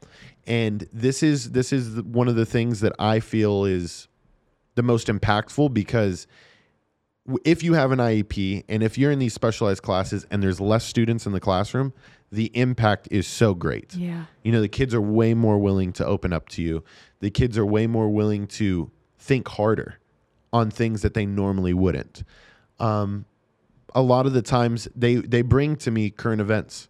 And 0.48 0.88
this 0.94 1.22
is 1.22 1.52
this 1.52 1.74
is 1.74 2.02
one 2.02 2.28
of 2.28 2.36
the 2.36 2.46
things 2.46 2.80
that 2.80 2.94
I 2.98 3.20
feel 3.20 3.66
is 3.66 4.08
the 4.76 4.84
most 4.84 5.08
impactful 5.08 5.74
because 5.74 6.26
if 7.44 7.64
you 7.64 7.74
have 7.74 7.92
an 7.92 8.00
IEP 8.00 8.64
and 8.70 8.84
if 8.84 8.98
you're 8.98 9.12
in 9.12 9.20
these 9.20 9.34
specialized 9.34 9.82
classes 9.82 10.26
and 10.30 10.44
there's 10.44 10.60
less 10.60 10.86
students 10.86 11.26
in 11.26 11.32
the 11.32 11.40
classroom, 11.40 11.94
the 12.32 12.52
impact 12.54 13.08
is 13.12 13.28
so 13.28 13.54
great. 13.54 13.96
Yeah. 13.96 14.26
You 14.44 14.52
know, 14.52 14.62
the 14.62 14.68
kids 14.68 14.94
are 14.94 15.02
way 15.02 15.34
more 15.34 15.58
willing 15.58 15.94
to 15.94 16.06
open 16.06 16.34
up 16.34 16.50
to 16.50 16.62
you. 16.62 16.84
The 17.20 17.30
kids 17.30 17.58
are 17.58 17.66
way 17.66 17.88
more 17.88 18.10
willing 18.10 18.48
to 18.48 18.92
think 19.18 19.48
harder 19.48 20.00
on 20.54 20.70
things 20.70 21.02
that 21.02 21.14
they 21.14 21.26
normally 21.26 21.74
wouldn't. 21.74 22.24
Um, 22.80 23.26
a 23.94 24.02
lot 24.02 24.26
of 24.26 24.34
the 24.34 24.42
times 24.42 24.88
they 24.96 25.16
they 25.16 25.42
bring 25.42 25.78
to 25.78 25.92
me 25.92 26.10
current 26.10 26.42
events, 26.42 26.90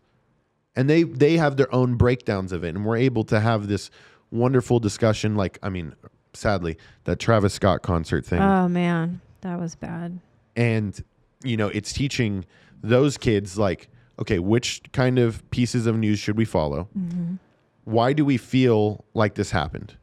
and 0.76 0.90
they 0.90 1.04
they 1.04 1.38
have 1.38 1.56
their 1.56 1.74
own 1.74 1.96
breakdowns 1.96 2.52
of 2.52 2.64
it, 2.64 2.76
and 2.76 2.84
we're 2.84 2.98
able 2.98 3.24
to 3.26 3.40
have 3.40 3.68
this 3.68 3.92
wonderful 4.32 4.80
discussion. 4.80 5.36
Like, 5.36 5.60
I 5.62 5.70
mean, 5.70 5.96
sadly, 6.34 6.78
that 7.04 7.20
Travis 7.20 7.54
Scott 7.54 7.84
concert 7.84 8.26
thing 8.26 8.42
Oh 8.42 8.68
man, 8.68 9.22
that 9.46 9.60
was 9.60 9.76
bad. 9.76 10.20
and 10.56 11.04
you 11.44 11.56
know 11.56 11.68
it's 11.68 11.94
teaching 11.94 12.44
those 12.82 13.18
kids 13.18 13.58
like 13.58 13.90
okay 14.20 14.40
which 14.40 14.82
kind 14.92 15.20
of 15.20 15.48
pieces 15.52 15.86
of 15.86 15.96
news 15.98 16.18
should 16.20 16.38
we 16.38 16.46
follow 16.46 16.88
mm-hmm. 16.98 17.36
why 17.84 18.14
do 18.14 18.26
we 18.26 18.38
feel 18.38 19.06
like 19.14 19.36
this 19.36 19.52
happened 19.52 19.98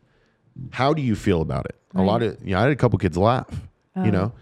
how 0.70 0.92
do 0.94 1.02
you 1.02 1.16
feel 1.16 1.40
about 1.42 1.64
it 1.66 1.76
a 1.94 2.02
lot 2.02 2.22
of 2.22 2.38
you 2.44 2.52
know 2.52 2.58
i 2.58 2.62
had 2.62 2.70
a 2.70 2.76
couple 2.76 2.98
kids 2.98 3.16
laugh 3.16 3.48
Oh. 3.94 4.04
you 4.04 4.10
know 4.10 4.32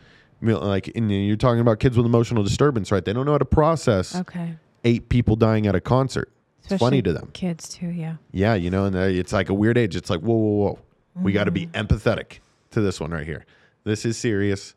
like 0.40 0.88
and 0.94 1.10
you're 1.10 1.36
talking 1.36 1.60
about 1.60 1.80
kids 1.80 1.96
with 1.96 2.06
emotional 2.06 2.42
disturbance 2.44 2.92
right 2.92 3.04
they 3.04 3.12
don't 3.12 3.26
know 3.26 3.32
how 3.32 3.38
to 3.38 3.44
process 3.44 4.14
Okay. 4.14 4.54
eight 4.84 5.08
people 5.08 5.34
dying 5.34 5.66
at 5.66 5.74
a 5.74 5.80
concert 5.80 6.30
it's 6.62 6.78
funny 6.80 7.02
to 7.02 7.12
them 7.12 7.30
Kids 7.32 7.68
too, 7.68 7.88
yeah. 7.88 8.16
yeah, 8.30 8.54
you 8.54 8.70
know, 8.70 8.84
and 8.84 8.94
it's 8.94 9.32
like 9.32 9.48
a 9.48 9.54
weird 9.54 9.76
age. 9.76 9.96
It's 9.96 10.08
like, 10.08 10.20
whoa, 10.20 10.36
whoa, 10.36 10.56
whoa. 10.56 10.78
We 11.20 11.32
got 11.32 11.44
to 11.44 11.50
be 11.50 11.66
mm-hmm. 11.66 11.84
empathetic 11.84 12.38
to 12.70 12.80
this 12.80 13.00
one 13.00 13.10
right 13.10 13.26
here. 13.26 13.44
This 13.82 14.04
is 14.04 14.16
serious. 14.16 14.74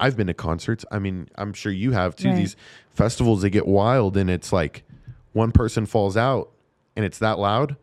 I've 0.00 0.16
been 0.16 0.26
to 0.26 0.34
concerts. 0.34 0.84
I 0.90 0.98
mean, 0.98 1.28
I'm 1.36 1.52
sure 1.52 1.70
you 1.70 1.92
have 1.92 2.16
too. 2.16 2.28
Right. 2.30 2.36
These 2.36 2.56
festivals, 2.92 3.42
they 3.42 3.50
get 3.50 3.66
wild, 3.66 4.16
and 4.16 4.28
it's 4.30 4.52
like 4.52 4.82
one 5.32 5.52
person 5.52 5.86
falls 5.86 6.16
out 6.16 6.50
and 6.96 7.04
it's 7.04 7.18
that 7.18 7.38
loud. 7.38 7.76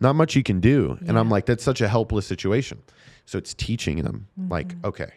Not 0.00 0.14
much 0.16 0.34
you 0.34 0.42
can 0.42 0.60
do. 0.60 0.98
And 1.06 1.18
I'm 1.18 1.28
like, 1.28 1.44
that's 1.44 1.62
such 1.62 1.82
a 1.82 1.88
helpless 1.88 2.26
situation. 2.26 2.80
So 3.26 3.36
it's 3.36 3.52
teaching 3.52 4.02
them, 4.02 4.28
like, 4.48 4.68
Mm-hmm. 4.68 4.86
okay, 4.86 5.12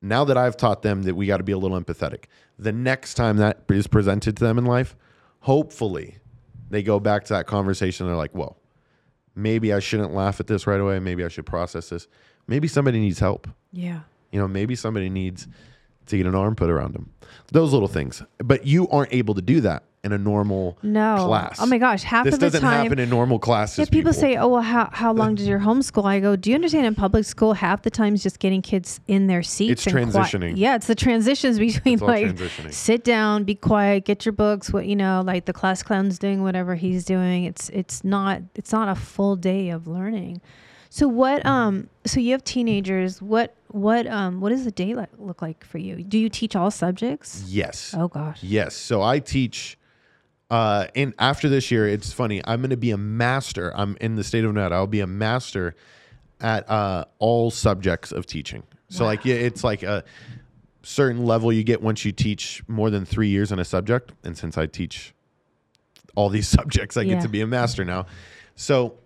now 0.00 0.24
that 0.24 0.36
I've 0.36 0.56
taught 0.56 0.82
them 0.82 1.02
that 1.02 1.14
we 1.14 1.26
got 1.26 1.38
to 1.38 1.42
be 1.42 1.52
a 1.52 1.58
little 1.58 1.80
empathetic, 1.80 2.24
the 2.58 2.72
next 2.72 3.14
time 3.14 3.36
that 3.38 3.62
is 3.68 3.86
presented 3.86 4.36
to 4.36 4.44
them 4.44 4.58
in 4.58 4.64
life, 4.64 4.96
hopefully 5.40 6.18
they 6.70 6.82
go 6.82 7.00
back 7.00 7.24
to 7.24 7.32
that 7.34 7.46
conversation. 7.46 8.06
They're 8.06 8.16
like, 8.16 8.32
whoa, 8.32 8.56
maybe 9.34 9.72
I 9.72 9.78
shouldn't 9.80 10.14
laugh 10.14 10.40
at 10.40 10.46
this 10.46 10.66
right 10.66 10.80
away. 10.80 10.98
Maybe 11.00 11.24
I 11.24 11.28
should 11.28 11.46
process 11.46 11.88
this. 11.88 12.08
Maybe 12.46 12.68
somebody 12.68 12.98
needs 13.00 13.18
help. 13.18 13.48
Yeah. 13.72 14.00
You 14.32 14.40
know, 14.40 14.48
maybe 14.48 14.74
somebody 14.74 15.08
needs 15.10 15.46
to 16.06 16.16
get 16.16 16.26
an 16.26 16.34
arm 16.34 16.56
put 16.56 16.68
around 16.70 16.94
them. 16.94 17.10
Those 17.52 17.72
little 17.72 17.88
things. 17.88 18.22
But 18.38 18.66
you 18.66 18.88
aren't 18.88 19.12
able 19.12 19.34
to 19.34 19.42
do 19.42 19.60
that 19.60 19.84
in 20.04 20.12
a 20.12 20.18
normal 20.18 20.76
No. 20.82 21.26
class. 21.28 21.58
Oh 21.60 21.66
my 21.66 21.78
gosh, 21.78 22.02
half 22.02 22.24
this 22.24 22.34
of 22.34 22.40
the 22.40 22.46
doesn't 22.46 22.62
time. 22.62 22.82
happen 22.82 22.98
in 22.98 23.08
normal 23.08 23.38
classes. 23.38 23.78
yeah, 23.78 23.84
people, 23.92 24.12
say, 24.12 24.36
"Oh, 24.36 24.48
well, 24.48 24.62
how 24.62 24.88
how 24.92 25.12
long 25.12 25.36
does 25.36 25.46
your 25.46 25.60
homeschool?" 25.60 26.04
I 26.04 26.18
go, 26.18 26.34
"Do 26.34 26.50
you 26.50 26.56
understand? 26.56 26.86
In 26.86 26.96
public 26.96 27.24
school, 27.24 27.52
half 27.54 27.82
the 27.82 27.90
time 27.90 28.14
is 28.14 28.22
just 28.22 28.40
getting 28.40 28.62
kids 28.62 28.98
in 29.06 29.28
their 29.28 29.44
seats. 29.44 29.86
It's 29.86 29.86
and 29.86 30.10
qui- 30.10 30.20
transitioning. 30.20 30.54
yeah, 30.56 30.74
it's 30.74 30.88
the 30.88 30.96
transitions 30.96 31.58
between 31.68 31.98
like 32.00 32.36
sit 32.70 33.04
down, 33.04 33.44
be 33.44 33.54
quiet, 33.54 34.04
get 34.04 34.26
your 34.26 34.32
books. 34.32 34.72
What 34.72 34.86
you 34.86 34.96
know, 34.96 35.22
like 35.24 35.44
the 35.44 35.52
class 35.52 35.84
clown's 35.84 36.18
doing 36.18 36.42
whatever 36.42 36.74
he's 36.74 37.04
doing. 37.04 37.44
It's 37.44 37.68
it's 37.68 38.02
not 38.02 38.42
it's 38.56 38.72
not 38.72 38.88
a 38.88 38.96
full 38.96 39.36
day 39.36 39.70
of 39.70 39.86
learning. 39.86 40.40
So 40.94 41.08
what? 41.08 41.44
Um. 41.46 41.88
So 42.04 42.20
you 42.20 42.32
have 42.32 42.44
teenagers. 42.44 43.22
What 43.22 43.54
what 43.68 44.06
um 44.06 44.42
what 44.42 44.50
does 44.50 44.66
the 44.66 44.70
day 44.70 44.92
like, 44.92 45.08
look 45.16 45.40
like 45.40 45.64
for 45.64 45.78
you? 45.78 46.02
Do 46.02 46.18
you 46.18 46.28
teach 46.28 46.54
all 46.54 46.70
subjects? 46.70 47.44
yes. 47.46 47.94
Oh 47.96 48.08
gosh. 48.08 48.42
Yes. 48.42 48.76
So 48.76 49.00
I 49.02 49.18
teach 49.18 49.78
uh 50.50 50.88
and 50.94 51.14
after 51.18 51.48
this 51.48 51.70
year, 51.70 51.88
it's 51.88 52.12
funny, 52.12 52.42
I'm 52.44 52.60
gonna 52.60 52.76
be 52.76 52.90
a 52.90 52.98
master. 52.98 53.72
I'm 53.74 53.96
in 54.02 54.16
the 54.16 54.22
state 54.24 54.44
of 54.44 54.52
Nevada. 54.52 54.74
I'll 54.74 54.86
be 54.86 55.00
a 55.00 55.06
master 55.06 55.74
at 56.42 56.68
uh 56.68 57.06
all 57.18 57.50
subjects 57.50 58.12
of 58.12 58.26
teaching. 58.26 58.62
So 58.90 59.06
like 59.06 59.24
yeah, 59.24 59.36
it's 59.36 59.64
like 59.64 59.82
a 59.82 60.04
certain 60.82 61.24
level 61.24 61.50
you 61.50 61.64
get 61.64 61.80
once 61.80 62.04
you 62.04 62.12
teach 62.12 62.62
more 62.68 62.90
than 62.90 63.06
three 63.06 63.28
years 63.28 63.50
in 63.50 63.58
a 63.58 63.64
subject. 63.64 64.12
And 64.24 64.36
since 64.36 64.58
I 64.58 64.66
teach 64.66 65.14
all 66.16 66.28
these 66.28 66.48
subjects. 66.58 66.98
I 66.98 67.02
Yeah. 67.02 67.14
get 67.14 67.22
to 67.22 67.28
be 67.30 67.40
a 67.40 67.46
master 67.46 67.82
now. 67.82 68.04
So 68.56 68.98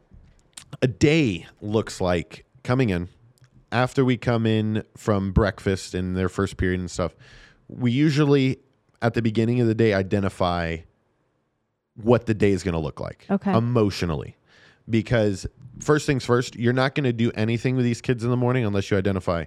a 0.83 0.87
day 0.87 1.47
looks 1.61 2.01
like 2.01 2.45
coming 2.63 2.91
in 2.91 3.09
after 3.73 4.05
we 4.05 4.17
come 4.17 4.47
in 4.47 4.83
from 4.97 5.33
breakfast 5.33 5.95
and 5.95 6.17
their 6.17 6.29
first 6.29 6.57
period 6.57 6.81
and 6.81 6.91
stuff. 6.91 7.15
We 7.69 7.91
usually 7.91 8.59
at 9.03 9.15
the 9.15 9.23
beginning 9.23 9.61
of 9.61 9.67
the 9.67 9.75
day 9.75 9.93
identify 9.95 10.79
what 11.95 12.27
the 12.27 12.35
day 12.35 12.51
is 12.51 12.63
going 12.63 12.75
to 12.75 12.79
look 12.81 13.01
like 13.01 13.27
Okay. 13.31 13.53
emotionally 13.53 14.37
because 14.89 15.47
first 15.81 16.07
things 16.07 16.25
first 16.25 16.55
you're 16.57 16.73
not 16.73 16.95
going 16.95 17.05
to 17.05 17.13
do 17.13 17.31
anything 17.35 17.75
with 17.77 17.85
these 17.85 18.01
kids 18.01 18.23
in 18.25 18.31
the 18.31 18.37
morning 18.37 18.65
unless 18.65 18.91
you 18.91 18.97
identify 18.97 19.45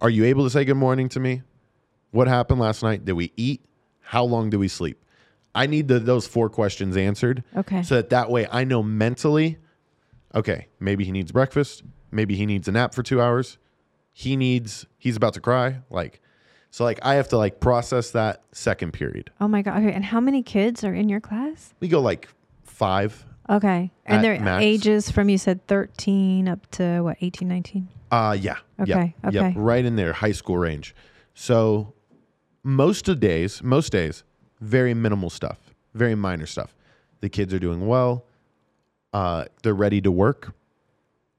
are 0.00 0.10
you 0.10 0.24
able 0.24 0.44
to 0.44 0.50
say 0.50 0.64
good 0.64 0.74
morning 0.76 1.08
to 1.08 1.20
me 1.20 1.42
what 2.12 2.26
happened 2.28 2.60
last 2.60 2.82
night 2.82 3.04
did 3.04 3.12
we 3.12 3.32
eat 3.36 3.64
how 4.00 4.22
long 4.24 4.50
do 4.50 4.58
we 4.58 4.68
sleep 4.68 5.04
i 5.54 5.66
need 5.66 5.88
the, 5.88 5.98
those 5.98 6.26
four 6.26 6.48
questions 6.48 6.96
answered 6.96 7.42
Okay. 7.56 7.82
so 7.82 7.96
that 7.96 8.10
that 8.10 8.30
way 8.30 8.46
i 8.52 8.62
know 8.64 8.82
mentally 8.82 9.58
okay 10.34 10.66
maybe 10.78 11.04
he 11.04 11.12
needs 11.12 11.32
breakfast 11.32 11.82
maybe 12.10 12.36
he 12.36 12.46
needs 12.46 12.68
a 12.68 12.72
nap 12.72 12.94
for 12.94 13.02
two 13.02 13.20
hours 13.20 13.58
he 14.12 14.36
needs 14.36 14.86
he's 14.98 15.16
about 15.16 15.34
to 15.34 15.40
cry 15.40 15.78
like 15.90 16.20
so 16.70 16.84
like 16.84 16.98
i 17.02 17.14
have 17.14 17.28
to 17.28 17.36
like 17.36 17.60
process 17.60 18.10
that 18.12 18.42
second 18.52 18.92
period 18.92 19.30
oh 19.40 19.48
my 19.48 19.62
god. 19.62 19.78
Okay. 19.82 19.92
And 19.92 20.04
how 20.04 20.20
many 20.20 20.42
kids 20.42 20.84
are 20.84 20.94
in 20.94 21.08
your 21.08 21.20
class? 21.20 21.74
we 21.80 21.88
go 21.88 22.00
like 22.00 22.28
five 22.64 23.24
Okay. 23.48 23.90
At 24.06 24.14
And 24.16 24.24
their 24.24 24.38
max. 24.38 24.62
ages 24.62 25.10
from 25.10 25.28
you 25.28 25.36
said 25.36 25.66
13 25.66 26.46
up 26.46 26.70
to 26.72 27.00
what 27.00 27.16
18, 27.20 27.48
19? 27.48 27.88
Uh 28.12 28.36
yeah. 28.40 28.58
Okay, 28.78 29.14
yep, 29.24 29.34
okay. 29.34 29.52
right 29.56 29.84
in 29.84 29.96
there, 29.96 30.12
high 30.12 30.30
school 30.30 30.56
range. 30.56 30.94
So 31.34 31.94
most 32.62 33.08
of 33.08 33.18
the 33.20 33.26
days, 33.26 33.60
most 33.60 33.90
days, 33.90 34.22
very 34.60 34.94
minimal 34.94 35.30
stuff, 35.30 35.58
very 35.94 36.14
minor 36.14 36.46
stuff. 36.46 36.76
The 37.22 37.28
kids 37.28 37.52
are 37.52 37.58
doing 37.58 37.88
well. 37.88 38.24
Uh, 39.12 39.44
they're 39.62 39.74
ready 39.74 40.00
to 40.00 40.10
work. 40.10 40.54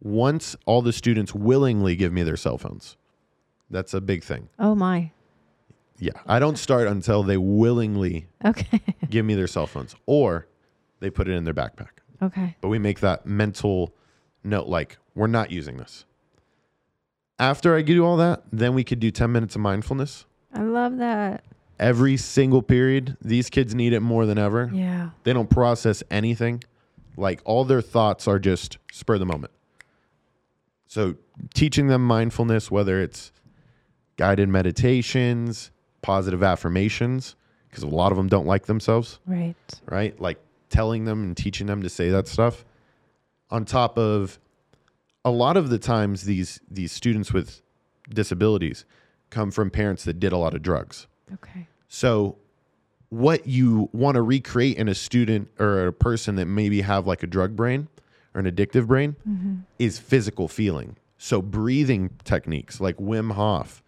Once 0.01 0.55
all 0.65 0.81
the 0.81 0.91
students 0.93 1.33
willingly 1.33 1.95
give 1.95 2.11
me 2.11 2.23
their 2.23 2.35
cell 2.37 2.57
phones, 2.57 2.97
that's 3.69 3.93
a 3.93 4.01
big 4.01 4.23
thing. 4.23 4.49
Oh 4.59 4.75
my. 4.75 5.11
Yeah, 5.99 6.13
I 6.25 6.39
don't 6.39 6.57
start 6.57 6.87
until 6.87 7.21
they 7.21 7.37
willingly 7.37 8.25
Okay. 8.43 8.81
give 9.09 9.23
me 9.25 9.35
their 9.35 9.45
cell 9.47 9.67
phones, 9.67 9.95
or 10.07 10.47
they 10.99 11.09
put 11.11 11.27
it 11.27 11.33
in 11.33 11.43
their 11.43 11.53
backpack. 11.53 11.89
okay. 12.21 12.55
but 12.61 12.69
we 12.69 12.79
make 12.79 12.99
that 13.01 13.25
mental 13.27 13.93
note 14.43 14.67
like 14.67 14.97
we're 15.13 15.27
not 15.27 15.51
using 15.51 15.77
this. 15.77 16.05
After 17.37 17.75
I 17.75 17.81
do 17.83 18.03
all 18.05 18.17
that, 18.17 18.43
then 18.51 18.73
we 18.73 18.83
could 18.83 18.99
do 18.99 19.11
10 19.11 19.31
minutes 19.31 19.55
of 19.55 19.61
mindfulness. 19.61 20.25
I 20.53 20.61
love 20.63 20.97
that. 20.97 21.43
Every 21.79 22.17
single 22.17 22.61
period, 22.61 23.17
these 23.21 23.49
kids 23.49 23.73
need 23.73 23.93
it 23.93 23.99
more 24.01 24.25
than 24.27 24.37
ever. 24.37 24.69
Yeah. 24.73 25.11
They 25.23 25.33
don't 25.33 25.49
process 25.49 26.03
anything. 26.11 26.63
Like 27.17 27.41
all 27.45 27.65
their 27.65 27.81
thoughts 27.81 28.27
are 28.27 28.39
just 28.39 28.77
spur 28.91 29.17
the 29.17 29.25
moment. 29.25 29.51
So 30.87 31.15
teaching 31.53 31.87
them 31.87 32.05
mindfulness, 32.05 32.69
whether 32.69 33.01
it's 33.01 33.31
guided 34.17 34.49
meditations, 34.49 35.71
positive 36.01 36.43
affirmations, 36.43 37.35
because 37.69 37.83
a 37.83 37.87
lot 37.87 38.11
of 38.11 38.17
them 38.17 38.27
don't 38.27 38.45
like 38.45 38.65
themselves 38.65 39.19
Right. 39.25 39.55
right? 39.85 40.19
Like 40.19 40.39
telling 40.69 41.05
them 41.05 41.23
and 41.23 41.37
teaching 41.37 41.67
them 41.67 41.81
to 41.83 41.89
say 41.89 42.09
that 42.09 42.27
stuff. 42.27 42.65
On 43.49 43.65
top 43.65 43.97
of 43.97 44.39
a 45.23 45.31
lot 45.31 45.55
of 45.57 45.69
the 45.69 45.77
times 45.79 46.23
these 46.23 46.59
these 46.69 46.91
students 46.91 47.31
with 47.31 47.61
disabilities 48.09 48.85
come 49.29 49.51
from 49.51 49.69
parents 49.69 50.03
that 50.03 50.19
did 50.19 50.33
a 50.33 50.37
lot 50.37 50.53
of 50.53 50.61
drugs. 50.61 51.07
Okay. 51.33 51.67
So 51.87 52.37
what 53.11 53.45
you 53.45 53.89
want 53.91 54.15
to 54.15 54.21
recreate 54.21 54.77
in 54.77 54.87
a 54.87 54.95
student 54.95 55.49
or 55.59 55.87
a 55.87 55.93
person 55.93 56.35
that 56.35 56.45
maybe 56.45 56.81
have 56.81 57.05
like 57.05 57.23
a 57.23 57.27
drug 57.27 57.57
brain 57.57 57.89
or 58.33 58.39
an 58.39 58.49
addictive 58.49 58.87
brain 58.87 59.17
mm-hmm. 59.27 59.55
is 59.77 59.99
physical 59.99 60.47
feeling. 60.47 60.95
So 61.17 61.41
breathing 61.41 62.11
techniques 62.23 62.79
like 62.79 62.95
Wim 62.97 63.33
Hof, 63.33 63.83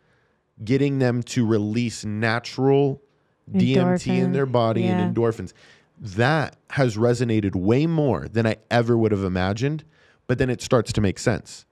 getting 0.64 1.00
them 1.00 1.24
to 1.24 1.46
release 1.46 2.04
natural 2.04 3.02
DMT 3.50 4.08
in 4.08 4.34
their 4.34 4.46
body 4.46 4.84
yeah. 4.84 5.00
and 5.00 5.16
endorphins. 5.16 5.54
That 5.98 6.58
has 6.72 6.98
resonated 6.98 7.56
way 7.56 7.88
more 7.88 8.28
than 8.28 8.46
I 8.46 8.58
ever 8.70 8.98
would 8.98 9.14
have 9.14 9.24
imagined, 9.24 9.86
but 10.28 10.38
then 10.38 10.50
it 10.50 10.62
starts 10.62 10.92
to 10.94 11.02
make 11.02 11.18
sense. 11.18 11.66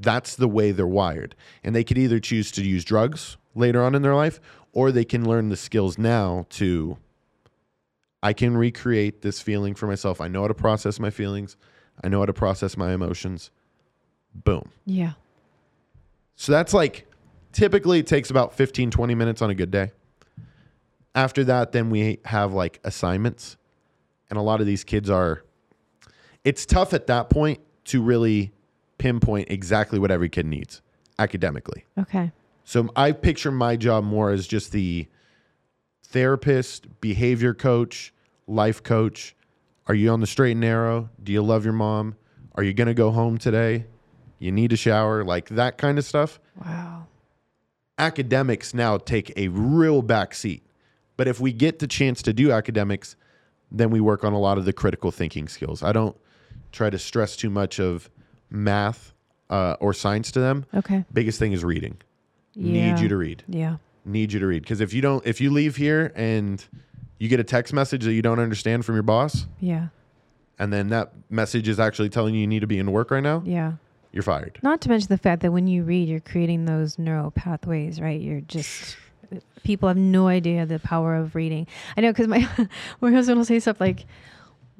That's 0.00 0.34
the 0.34 0.48
way 0.48 0.72
they're 0.72 0.86
wired. 0.88 1.36
And 1.62 1.74
they 1.74 1.84
could 1.84 1.98
either 1.98 2.18
choose 2.18 2.50
to 2.52 2.64
use 2.64 2.84
drugs 2.84 3.36
later 3.54 3.82
on 3.84 3.94
in 3.94 4.02
their 4.02 4.16
life 4.16 4.40
or 4.76 4.92
they 4.92 5.06
can 5.06 5.26
learn 5.26 5.48
the 5.48 5.56
skills 5.56 5.96
now 5.96 6.44
to 6.50 6.98
I 8.22 8.34
can 8.34 8.58
recreate 8.58 9.22
this 9.22 9.40
feeling 9.40 9.74
for 9.74 9.86
myself. 9.86 10.20
I 10.20 10.28
know 10.28 10.42
how 10.42 10.48
to 10.48 10.54
process 10.54 11.00
my 11.00 11.08
feelings. 11.08 11.56
I 12.04 12.08
know 12.08 12.18
how 12.18 12.26
to 12.26 12.34
process 12.34 12.76
my 12.76 12.92
emotions. 12.92 13.50
Boom. 14.34 14.70
Yeah. 14.84 15.12
So 16.34 16.52
that's 16.52 16.74
like 16.74 17.06
typically 17.52 18.00
it 18.00 18.06
takes 18.06 18.28
about 18.28 18.52
15, 18.52 18.90
20 18.90 19.14
minutes 19.14 19.40
on 19.40 19.48
a 19.48 19.54
good 19.54 19.70
day. 19.70 19.92
After 21.14 21.42
that, 21.44 21.72
then 21.72 21.88
we 21.88 22.18
have 22.26 22.52
like 22.52 22.78
assignments. 22.84 23.56
And 24.28 24.38
a 24.38 24.42
lot 24.42 24.60
of 24.60 24.66
these 24.66 24.84
kids 24.84 25.08
are, 25.08 25.42
it's 26.44 26.66
tough 26.66 26.92
at 26.92 27.06
that 27.06 27.30
point 27.30 27.60
to 27.86 28.02
really 28.02 28.52
pinpoint 28.98 29.50
exactly 29.50 29.98
what 29.98 30.10
every 30.10 30.28
kid 30.28 30.44
needs 30.44 30.82
academically. 31.18 31.86
Okay. 31.98 32.30
So 32.66 32.90
I 32.96 33.12
picture 33.12 33.52
my 33.52 33.76
job 33.76 34.02
more 34.02 34.30
as 34.30 34.46
just 34.46 34.72
the 34.72 35.06
therapist, 36.02 37.00
behavior 37.00 37.54
coach, 37.54 38.12
life 38.48 38.82
coach. 38.82 39.36
Are 39.86 39.94
you 39.94 40.10
on 40.10 40.20
the 40.20 40.26
straight 40.26 40.52
and 40.52 40.60
narrow? 40.60 41.08
Do 41.22 41.30
you 41.30 41.42
love 41.42 41.64
your 41.64 41.72
mom? 41.72 42.16
Are 42.56 42.64
you 42.64 42.74
going 42.74 42.88
to 42.88 42.94
go 42.94 43.12
home 43.12 43.38
today? 43.38 43.86
You 44.40 44.50
need 44.50 44.72
a 44.72 44.76
shower, 44.76 45.22
like 45.22 45.48
that 45.50 45.78
kind 45.78 45.96
of 45.96 46.04
stuff. 46.04 46.40
Wow. 46.62 47.06
Academics 47.98 48.74
now 48.74 48.98
take 48.98 49.32
a 49.36 49.46
real 49.46 50.02
back 50.02 50.34
seat. 50.34 50.66
But 51.16 51.28
if 51.28 51.38
we 51.38 51.52
get 51.52 51.78
the 51.78 51.86
chance 51.86 52.20
to 52.22 52.32
do 52.32 52.50
academics, 52.50 53.14
then 53.70 53.90
we 53.90 54.00
work 54.00 54.24
on 54.24 54.32
a 54.32 54.40
lot 54.40 54.58
of 54.58 54.64
the 54.64 54.72
critical 54.72 55.12
thinking 55.12 55.46
skills. 55.46 55.84
I 55.84 55.92
don't 55.92 56.16
try 56.72 56.90
to 56.90 56.98
stress 56.98 57.36
too 57.36 57.48
much 57.48 57.78
of 57.78 58.10
math 58.50 59.12
uh, 59.50 59.76
or 59.78 59.94
science 59.94 60.32
to 60.32 60.40
them. 60.40 60.66
Okay. 60.74 61.04
Biggest 61.12 61.38
thing 61.38 61.52
is 61.52 61.64
reading. 61.64 61.98
Yeah. 62.56 62.92
Need 62.94 63.00
you 63.02 63.08
to 63.08 63.16
read 63.16 63.44
Yeah. 63.48 63.76
need 64.04 64.32
you 64.32 64.40
to 64.40 64.46
read 64.46 64.62
because 64.62 64.80
if 64.80 64.92
you 64.94 65.02
don't 65.02 65.24
if 65.26 65.40
you 65.40 65.50
leave 65.50 65.76
here 65.76 66.12
and 66.16 66.64
you 67.18 67.28
get 67.28 67.38
a 67.40 67.44
text 67.44 67.72
message 67.72 68.04
that 68.04 68.12
you 68.14 68.22
don't 68.22 68.38
understand 68.38 68.84
from 68.84 68.94
your 68.96 69.02
boss 69.02 69.46
Yeah. 69.60 69.88
and 70.58 70.72
then 70.72 70.88
that 70.88 71.12
message 71.30 71.68
is 71.68 71.78
actually 71.80 72.08
telling 72.08 72.34
you 72.34 72.40
you 72.40 72.46
need 72.46 72.60
to 72.60 72.66
be 72.66 72.78
in 72.78 72.90
work 72.92 73.10
right 73.10 73.22
now 73.22 73.42
Yeah. 73.44 73.72
you're 74.12 74.22
fired 74.22 74.58
Not 74.62 74.80
to 74.82 74.88
mention 74.88 75.08
the 75.08 75.18
fact 75.18 75.42
that 75.42 75.52
when 75.52 75.66
you 75.66 75.82
read, 75.82 76.08
you're 76.08 76.20
creating 76.20 76.64
those 76.64 76.98
neural 76.98 77.30
pathways, 77.30 78.00
right? 78.00 78.20
You're 78.20 78.40
just 78.42 78.96
people 79.64 79.88
have 79.88 79.96
no 79.98 80.28
idea 80.28 80.64
the 80.66 80.78
power 80.78 81.14
of 81.16 81.34
reading. 81.34 81.66
I 81.96 82.00
know 82.00 82.10
because 82.12 82.28
my 82.28 82.48
my 83.00 83.10
husband 83.10 83.36
will 83.38 83.44
say 83.44 83.58
stuff 83.58 83.80
like, 83.80 84.06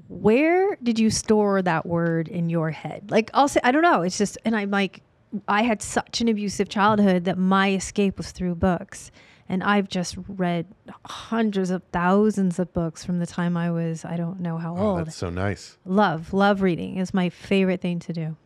"Where 0.08 0.76
did 0.82 0.98
you 0.98 1.10
store 1.10 1.60
that 1.62 1.84
word 1.86 2.28
in 2.28 2.48
your 2.48 2.70
head?" 2.70 3.10
Like 3.10 3.30
I'll 3.34 3.48
say, 3.48 3.60
"I 3.64 3.72
don't 3.72 3.82
know." 3.82 4.02
It's 4.02 4.16
just, 4.18 4.38
and 4.44 4.54
I'm 4.54 4.70
like, 4.70 5.02
I 5.48 5.62
had 5.62 5.82
such 5.82 6.20
an 6.20 6.28
abusive 6.28 6.68
childhood 6.68 7.24
that 7.24 7.38
my 7.38 7.72
escape 7.72 8.16
was 8.18 8.30
through 8.32 8.54
books. 8.56 9.10
And 9.48 9.62
I've 9.62 9.88
just 9.88 10.16
read 10.26 10.66
hundreds 11.04 11.70
of 11.70 11.82
thousands 11.92 12.58
of 12.58 12.72
books 12.72 13.04
from 13.04 13.20
the 13.20 13.26
time 13.26 13.56
I 13.56 13.70
was, 13.70 14.04
I 14.04 14.16
don't 14.16 14.40
know 14.40 14.58
how 14.58 14.76
oh, 14.76 14.88
old. 14.88 15.06
that's 15.06 15.14
so 15.16 15.30
nice 15.30 15.78
love, 15.84 16.32
love 16.32 16.62
reading 16.62 16.96
is 16.96 17.14
my 17.14 17.28
favorite 17.28 17.80
thing 17.80 18.00
to 18.00 18.12
do. 18.12 18.36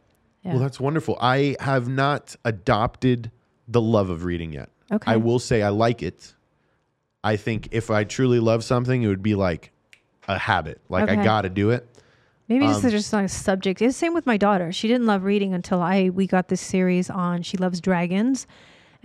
Yeah. 0.42 0.52
well 0.52 0.60
that's 0.60 0.80
wonderful 0.80 1.18
i 1.20 1.54
have 1.60 1.86
not 1.86 2.34
adopted 2.46 3.30
the 3.68 3.80
love 3.80 4.08
of 4.08 4.24
reading 4.24 4.54
yet 4.54 4.70
Okay. 4.90 5.12
i 5.12 5.16
will 5.16 5.38
say 5.38 5.60
i 5.60 5.68
like 5.68 6.02
it 6.02 6.34
i 7.22 7.36
think 7.36 7.68
if 7.72 7.90
i 7.90 8.04
truly 8.04 8.40
love 8.40 8.64
something 8.64 9.02
it 9.02 9.08
would 9.08 9.22
be 9.22 9.34
like 9.34 9.70
a 10.28 10.38
habit 10.38 10.80
like 10.88 11.10
i 11.10 11.22
gotta 11.22 11.50
do 11.50 11.68
it 11.68 11.86
Maybe 12.50 12.66
this 12.66 12.80
Um, 12.80 12.86
is 12.86 12.92
just 12.92 13.12
not 13.12 13.24
a 13.24 13.28
subject. 13.28 13.80
It's 13.80 13.94
the 13.94 13.98
same 13.98 14.12
with 14.12 14.26
my 14.26 14.36
daughter. 14.36 14.72
She 14.72 14.88
didn't 14.88 15.06
love 15.06 15.22
reading 15.22 15.54
until 15.54 15.80
I 15.80 16.10
we 16.10 16.26
got 16.26 16.48
this 16.48 16.60
series 16.60 17.08
on 17.08 17.42
She 17.42 17.56
Loves 17.56 17.80
Dragons. 17.80 18.48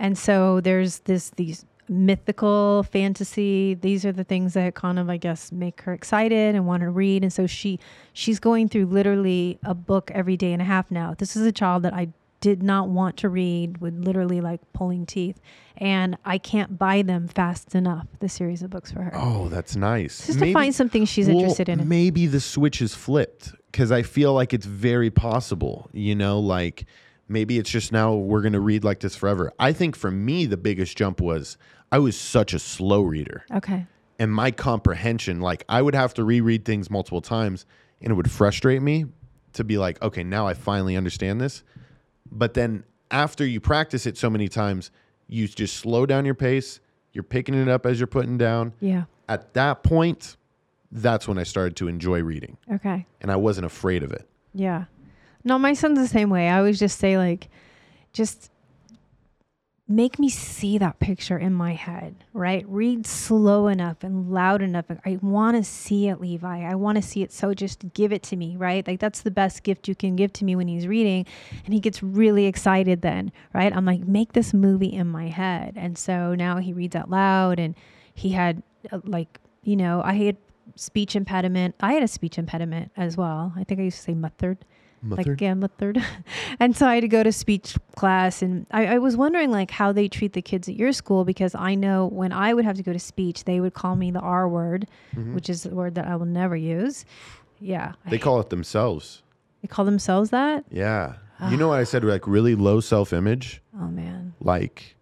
And 0.00 0.18
so 0.18 0.60
there's 0.60 0.98
this 1.00 1.30
these 1.30 1.64
mythical 1.88 2.82
fantasy. 2.82 3.74
These 3.74 4.04
are 4.04 4.10
the 4.10 4.24
things 4.24 4.54
that 4.54 4.74
kind 4.74 4.98
of 4.98 5.08
I 5.08 5.16
guess 5.16 5.52
make 5.52 5.80
her 5.82 5.94
excited 5.94 6.56
and 6.56 6.66
want 6.66 6.80
to 6.82 6.90
read. 6.90 7.22
And 7.22 7.32
so 7.32 7.46
she 7.46 7.78
she's 8.12 8.40
going 8.40 8.68
through 8.68 8.86
literally 8.86 9.60
a 9.64 9.74
book 9.74 10.10
every 10.12 10.36
day 10.36 10.52
and 10.52 10.60
a 10.60 10.64
half 10.64 10.90
now. 10.90 11.14
This 11.16 11.36
is 11.36 11.46
a 11.46 11.52
child 11.52 11.84
that 11.84 11.94
I 11.94 12.08
did 12.46 12.62
not 12.62 12.88
want 12.88 13.16
to 13.16 13.28
read 13.28 13.78
with 13.78 13.94
literally 13.98 14.40
like 14.40 14.60
pulling 14.72 15.04
teeth. 15.04 15.40
And 15.78 16.16
I 16.24 16.38
can't 16.38 16.78
buy 16.78 17.02
them 17.02 17.26
fast 17.26 17.74
enough, 17.74 18.06
the 18.20 18.28
series 18.28 18.62
of 18.62 18.70
books 18.70 18.92
for 18.92 19.02
her. 19.02 19.10
oh 19.14 19.48
that's 19.48 19.74
nice 19.74 20.26
Just 20.26 20.38
Maybe- 20.38 20.52
to 20.52 20.58
find 20.60 20.72
something 20.72 21.04
she's 21.06 21.26
Well, 21.26 21.38
interested 21.38 21.68
in. 21.68 21.88
Maybe 21.88 22.26
the 22.28 22.38
switch 22.40 22.80
is 22.80 22.94
flipped 22.94 23.52
because 23.72 23.90
I 23.90 24.02
feel 24.02 24.32
like 24.32 24.54
it's 24.54 24.64
very 24.64 25.10
possible. 25.10 25.90
You 25.92 26.14
know, 26.14 26.38
like 26.38 26.86
maybe 27.28 27.58
it's 27.58 27.68
just 27.68 27.90
now 27.90 28.14
we're 28.14 28.42
going 28.42 28.52
to 28.52 28.60
read 28.60 28.84
like 28.84 29.00
this 29.00 29.16
forever. 29.16 29.52
I 29.58 29.72
think 29.72 29.96
for 29.96 30.10
me, 30.12 30.46
the 30.46 30.56
biggest 30.56 30.96
jump 30.96 31.20
was 31.20 31.58
I 31.90 31.98
was 31.98 32.16
such 32.16 32.54
a 32.54 32.60
slow 32.60 33.02
reader. 33.02 33.44
Okay. 33.52 33.86
and 34.20 34.30
my 34.32 34.52
comprehension, 34.52 35.40
like 35.40 35.64
I 35.68 35.82
would 35.82 35.96
have 35.96 36.14
to 36.14 36.22
reread 36.24 36.64
things 36.64 36.90
multiple 36.90 37.20
times 37.20 37.66
and 38.00 38.12
it 38.12 38.14
would 38.14 38.30
frustrate 38.30 38.82
me 38.82 39.06
to 39.54 39.64
be 39.64 39.78
like, 39.78 40.00
okay, 40.00 40.22
now 40.22 40.46
I 40.46 40.54
finally 40.54 40.96
understand 40.96 41.40
this. 41.40 41.64
But 42.30 42.54
then 42.54 42.84
after 43.10 43.46
you 43.46 43.60
practice 43.60 44.06
it 44.06 44.16
so 44.18 44.28
many 44.30 44.48
times, 44.48 44.90
you 45.28 45.46
just 45.48 45.76
slow 45.76 46.06
down 46.06 46.24
your 46.24 46.34
pace. 46.34 46.80
You're 47.12 47.22
picking 47.24 47.54
it 47.54 47.68
up 47.68 47.86
as 47.86 47.98
you're 47.98 48.06
putting 48.06 48.36
down. 48.38 48.72
Yeah. 48.80 49.04
At 49.28 49.54
that 49.54 49.82
point, 49.82 50.36
that's 50.92 51.26
when 51.26 51.38
I 51.38 51.42
started 51.42 51.76
to 51.76 51.88
enjoy 51.88 52.22
reading 52.22 52.56
Okay. 52.72 53.06
and 53.20 53.30
I 53.30 53.36
wasn't 53.36 53.66
afraid 53.66 54.02
of 54.02 54.12
it. 54.12 54.28
Yeah. 54.54 54.84
No, 55.44 55.58
my 55.58 55.74
son's 55.74 55.98
the 55.98 56.08
same 56.08 56.30
way. 56.30 56.48
I 56.48 56.58
always 56.58 56.78
just 56.78 56.98
say 56.98 57.18
like, 57.18 57.48
just 58.12 58.50
make 59.88 60.18
me 60.18 60.28
see 60.28 60.78
that 60.78 60.98
picture 60.98 61.38
in 61.38 61.52
my 61.52 61.72
head, 61.72 62.16
right? 62.32 62.64
Read 62.68 63.06
slow 63.06 63.68
enough 63.68 64.02
and 64.02 64.32
loud 64.32 64.60
enough. 64.60 64.86
I 65.04 65.18
want 65.22 65.56
to 65.56 65.62
see 65.62 66.08
it, 66.08 66.20
Levi. 66.20 66.68
I 66.68 66.74
want 66.74 66.96
to 66.96 67.02
see 67.02 67.22
it. 67.22 67.32
So 67.32 67.54
just 67.54 67.92
give 67.94 68.12
it 68.12 68.24
to 68.24 68.36
me, 68.36 68.56
right? 68.56 68.86
Like 68.86 68.98
that's 68.98 69.22
the 69.22 69.30
best 69.30 69.62
gift 69.62 69.86
you 69.86 69.94
can 69.94 70.16
give 70.16 70.32
to 70.34 70.44
me 70.44 70.56
when 70.56 70.66
he's 70.66 70.88
reading. 70.88 71.24
And 71.64 71.72
he 71.72 71.78
gets 71.78 72.02
really 72.02 72.46
excited 72.46 73.02
then, 73.02 73.30
right? 73.54 73.74
I'm 73.74 73.84
like, 73.84 74.00
make 74.00 74.32
this 74.32 74.52
movie 74.52 74.92
in 74.92 75.06
my 75.06 75.28
head. 75.28 75.74
And 75.76 75.96
so 75.96 76.34
now 76.34 76.58
he 76.58 76.72
reads 76.72 76.96
out 76.96 77.08
loud 77.08 77.60
and 77.60 77.76
he 78.12 78.30
had 78.30 78.64
uh, 78.90 79.00
like, 79.04 79.38
you 79.62 79.76
know, 79.76 80.02
I 80.04 80.14
had 80.14 80.36
speech 80.74 81.14
impediment. 81.14 81.76
I 81.78 81.92
had 81.92 82.02
a 82.02 82.08
speech 82.08 82.38
impediment 82.38 82.90
as 82.96 83.16
well. 83.16 83.52
I 83.56 83.62
think 83.62 83.78
I 83.78 83.84
used 83.84 83.98
to 83.98 84.02
say 84.02 84.14
muttered 84.14 84.64
like 85.10 85.18
Muttered? 85.26 85.40
yeah, 85.40 85.54
muttered. 85.54 86.02
and 86.60 86.76
so 86.76 86.86
I 86.86 86.94
had 86.94 87.00
to 87.02 87.08
go 87.08 87.22
to 87.22 87.32
speech 87.32 87.76
class, 87.96 88.42
and 88.42 88.66
I, 88.70 88.86
I 88.86 88.98
was 88.98 89.16
wondering 89.16 89.50
like 89.50 89.70
how 89.70 89.92
they 89.92 90.08
treat 90.08 90.32
the 90.32 90.42
kids 90.42 90.68
at 90.68 90.74
your 90.76 90.92
school 90.92 91.24
because 91.24 91.54
I 91.54 91.74
know 91.74 92.06
when 92.06 92.32
I 92.32 92.54
would 92.54 92.64
have 92.64 92.76
to 92.76 92.82
go 92.82 92.92
to 92.92 92.98
speech, 92.98 93.44
they 93.44 93.60
would 93.60 93.74
call 93.74 93.96
me 93.96 94.10
the 94.10 94.20
R 94.20 94.48
word, 94.48 94.86
which 95.32 95.48
is 95.50 95.66
a 95.66 95.70
word 95.70 95.94
that 95.96 96.06
I 96.06 96.16
will 96.16 96.26
never 96.26 96.56
use. 96.56 97.04
Yeah, 97.60 97.88
Mm-hmm. 97.88 98.10
They 98.10 98.16
hate- 98.16 98.22
call 98.22 98.40
it 98.40 98.50
themselves. 98.50 99.22
they 99.62 99.68
call 99.68 99.84
themselves 99.84 100.30
that. 100.30 100.64
Yeah. 100.70 101.14
You 101.50 101.56
know 101.58 101.68
what 101.68 101.78
I 101.78 101.84
said? 101.84 102.02
Like 102.04 102.26
really 102.26 102.54
low 102.54 102.80
self 102.80 103.12
image. 103.12 103.60
Oh 103.78 103.88
man, 103.88 104.32
Like 104.40 104.96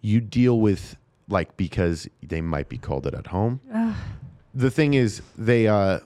you 0.00 0.20
deal 0.20 0.60
with 0.60 0.96
like 1.28 1.56
because 1.56 2.08
they 2.22 2.40
might 2.40 2.68
be 2.68 2.78
called 2.78 3.06
it 3.06 3.14
at 3.14 3.26
home. 3.28 3.60
The 4.54 4.70
thing 4.70 4.94
is, 4.94 5.20
they 5.36 5.66
uh 5.68 5.98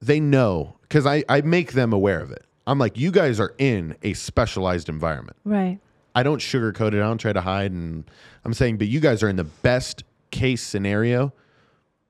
they 0.00 0.18
know 0.20 0.76
because 0.82 1.06
I 1.06 1.24
I 1.28 1.40
make 1.42 1.72
them 1.72 1.92
aware 1.92 2.20
of 2.20 2.30
it. 2.32 2.44
I'm 2.66 2.78
like, 2.78 2.96
you 2.98 3.10
guys 3.10 3.40
are 3.40 3.54
in 3.58 3.96
a 4.02 4.12
specialized 4.14 4.88
environment. 4.88 5.36
right? 5.44 5.78
I 6.14 6.22
don't 6.24 6.40
sugarcoat 6.40 6.88
it. 6.88 6.94
I 6.96 6.98
don't 7.06 7.18
try 7.18 7.32
to 7.32 7.40
hide. 7.40 7.70
And 7.72 8.04
I'm 8.44 8.52
saying, 8.52 8.78
but 8.78 8.88
you 8.88 8.98
guys 9.00 9.22
are 9.22 9.28
in 9.28 9.36
the 9.36 9.44
best 9.44 10.02
case 10.32 10.60
scenario 10.62 11.32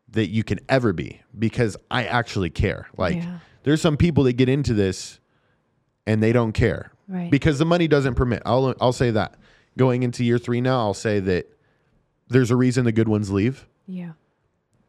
that 0.09 0.29
you 0.29 0.43
can 0.43 0.59
ever 0.69 0.93
be 0.93 1.21
because 1.39 1.77
I 1.91 2.05
actually 2.07 2.49
care. 2.51 2.89
Like, 2.97 3.17
Yeah. 3.17 3.39
there's 3.63 3.81
some 3.83 3.97
people 3.99 4.25
that 4.25 4.33
get 4.35 4.49
into 4.49 4.73
this 4.75 5.21
and 6.07 6.23
they 6.23 6.33
don't 6.33 6.53
care 6.53 6.91
Right. 7.09 7.31
because 7.31 7.59
the 7.59 7.67
money 7.67 7.89
doesn't 7.89 8.15
permit. 8.15 8.43
I'll 8.47 8.75
I'll 8.81 8.93
say 8.93 9.11
that. 9.13 9.37
Going 9.77 10.03
into 10.03 10.25
year 10.25 10.39
three 10.39 10.61
now, 10.61 10.79
I'll 10.81 10.95
say 10.95 11.21
that 11.21 11.47
there's 12.29 12.51
a 12.51 12.57
reason 12.57 12.85
the 12.87 12.93
good 12.93 13.09
ones 13.09 13.31
leave 13.31 13.67
Yeah, 13.87 14.13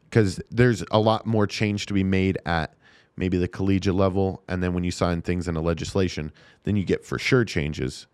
because 0.08 0.40
there's 0.50 0.82
a 0.90 0.98
lot 0.98 1.26
more 1.26 1.46
change 1.46 1.86
to 1.86 1.94
be 1.94 2.02
made 2.02 2.38
at 2.46 2.74
maybe 3.16 3.36
the 3.38 3.48
collegiate 3.48 3.94
level, 3.94 4.42
and 4.48 4.62
then 4.62 4.72
when 4.74 4.84
you 4.84 4.90
sign 4.90 5.22
things 5.22 5.48
into 5.48 5.60
legislation, 5.60 6.32
then 6.64 6.76
you 6.76 6.84
get 6.84 7.04
for 7.04 7.18
sure 7.18 7.44
changes. 7.44 8.06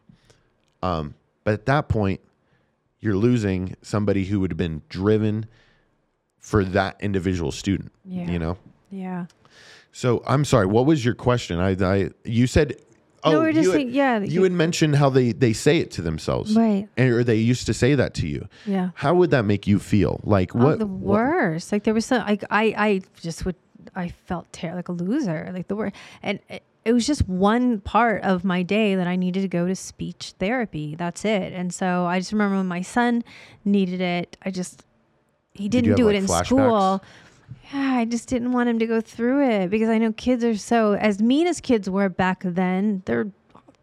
Um, 0.83 1.15
but 1.45 1.55
at 1.55 1.67
that 1.67 1.89
point, 1.89 2.21
you're 3.01 3.17
losing 3.17 3.77
somebody 3.83 4.25
who 4.25 4.41
would 4.41 4.51
have 4.51 4.59
been 4.59 4.83
driven 4.89 5.47
for 6.39 6.65
that 6.65 6.97
individual 7.01 7.53
student. 7.53 7.93
Yeah. 8.05 8.31
You 8.31 8.39
know. 8.39 8.57
yeah. 8.91 9.27
So 9.93 10.23
I'm 10.27 10.45
sorry. 10.45 10.67
What 10.67 10.87
was 10.87 11.05
your 11.05 11.15
question? 11.15 11.59
I, 11.59 11.71
I 11.81 12.11
you 12.25 12.47
said. 12.47 12.77
Oh, 13.25 13.33
No, 13.33 13.39
we're 13.41 13.53
just 13.53 13.65
you, 13.67 13.73
saying- 13.73 13.87
had, 13.89 13.95
yeah, 13.97 14.19
You 14.21 14.27
you- 14.31 14.43
had 14.45 14.53
mentioned 14.53 14.95
how 14.95 15.11
they 15.11 15.33
they 15.33 15.53
say 15.53 15.79
it 15.79 15.91
to 15.93 16.03
themselves, 16.03 16.55
Right. 16.55 16.87
And, 16.97 17.11
or 17.13 17.25
they 17.25 17.35
used 17.35 17.67
to 17.67 17.75
say 17.75 17.97
that 17.97 18.15
to 18.15 18.29
you. 18.29 18.47
Yeah. 18.65 18.91
How 18.95 19.13
would 19.15 19.31
that 19.33 19.45
make 19.45 19.67
you 19.67 19.81
feel? 19.81 20.21
Like 20.23 20.55
Oh, 20.55 20.61
what? 20.61 20.79
the 20.79 20.87
what- 20.87 21.17
worst. 21.19 21.73
Like 21.73 21.83
there 21.83 21.95
was 21.95 22.07
some. 22.07 22.25
Like 22.25 22.45
I, 22.51 22.75
I 22.77 23.01
just 23.21 23.45
would. 23.45 23.57
I 23.95 24.09
felt 24.09 24.53
ter- 24.53 24.75
like 24.75 24.89
a 24.89 24.93
loser. 24.93 25.51
Like 25.53 25.69
the 25.69 25.77
word, 25.77 25.93
and 26.23 26.41
it, 26.49 26.63
it 26.85 26.93
was 26.93 27.07
just 27.07 27.29
one 27.29 27.81
part 27.81 28.23
of 28.23 28.45
my 28.45 28.63
day 28.63 28.95
that 28.95 29.07
I 29.07 29.17
needed 29.17 29.43
to 29.43 29.49
go 29.49 29.67
to 29.67 29.75
speech 29.77 30.35
therapy. 30.39 30.95
That's 30.95 31.25
it. 31.25 31.53
And 31.53 31.73
so 31.73 32.07
I 32.07 32.19
just 32.19 32.33
remember 32.33 32.57
when 32.57 32.67
my 32.67 32.83
son 32.83 33.25
needed 33.65 34.01
it. 34.01 34.37
I 34.43 34.51
just 34.51 34.85
he 35.53 35.69
didn't 35.69 35.91
have, 35.91 35.97
do 35.97 36.07
like, 36.07 36.15
it 36.15 36.19
in 36.19 36.27
flashbacks? 36.27 36.47
school. 36.47 37.05
Yeah, 37.73 37.97
I 37.99 38.05
just 38.05 38.29
didn't 38.29 38.53
want 38.53 38.69
him 38.69 38.79
to 38.79 38.87
go 38.87 39.01
through 39.01 39.49
it 39.49 39.69
because 39.69 39.89
I 39.89 39.99
know 39.99 40.13
kids 40.13 40.43
are 40.45 40.57
so 40.57 40.95
as 40.95 41.21
mean 41.21 41.47
as 41.47 41.61
kids 41.61 41.91
were 41.91 42.09
back 42.09 42.43
then. 42.45 43.03
They're 43.05 43.29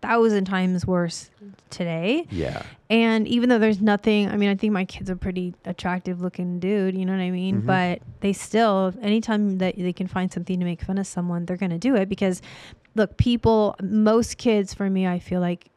thousand 0.06 0.46
times 0.46 0.86
worse 0.86 1.30
today. 1.70 2.26
Yeah. 2.30 2.62
And 2.90 3.28
even 3.28 3.50
though 3.50 3.60
there's 3.60 3.82
nothing, 3.82 4.30
I 4.30 4.38
mean, 4.38 4.50
I 4.50 4.56
think 4.56 4.74
my 4.74 4.86
kid's 4.86 5.10
a 5.10 5.16
pretty 5.16 5.56
attractive 5.66 6.22
looking 6.22 6.60
dude, 6.60 6.96
you 6.96 7.06
know 7.06 7.14
what 7.14 7.22
I 7.22 7.32
mean? 7.32 7.58
Mm-hmm. 7.58 7.68
But 7.68 8.02
they 8.20 8.34
still, 8.34 8.94
anytime 9.02 9.58
that 9.58 9.76
they 9.76 9.94
can 9.94 10.08
find 10.08 10.32
something 10.32 10.60
to 10.60 10.66
make 10.66 10.82
fun 10.82 10.98
of 10.98 11.08
someone, 11.08 11.46
they're 11.46 11.58
going 11.58 11.72
to 11.72 11.80
do 11.80 11.96
it 11.96 12.08
because, 12.08 12.42
look, 12.96 13.18
people, 13.18 13.76
most 13.82 14.38
kids, 14.38 14.74
for 14.74 14.90
me, 14.90 15.08
I 15.08 15.20
feel 15.20 15.42
like 15.42 15.70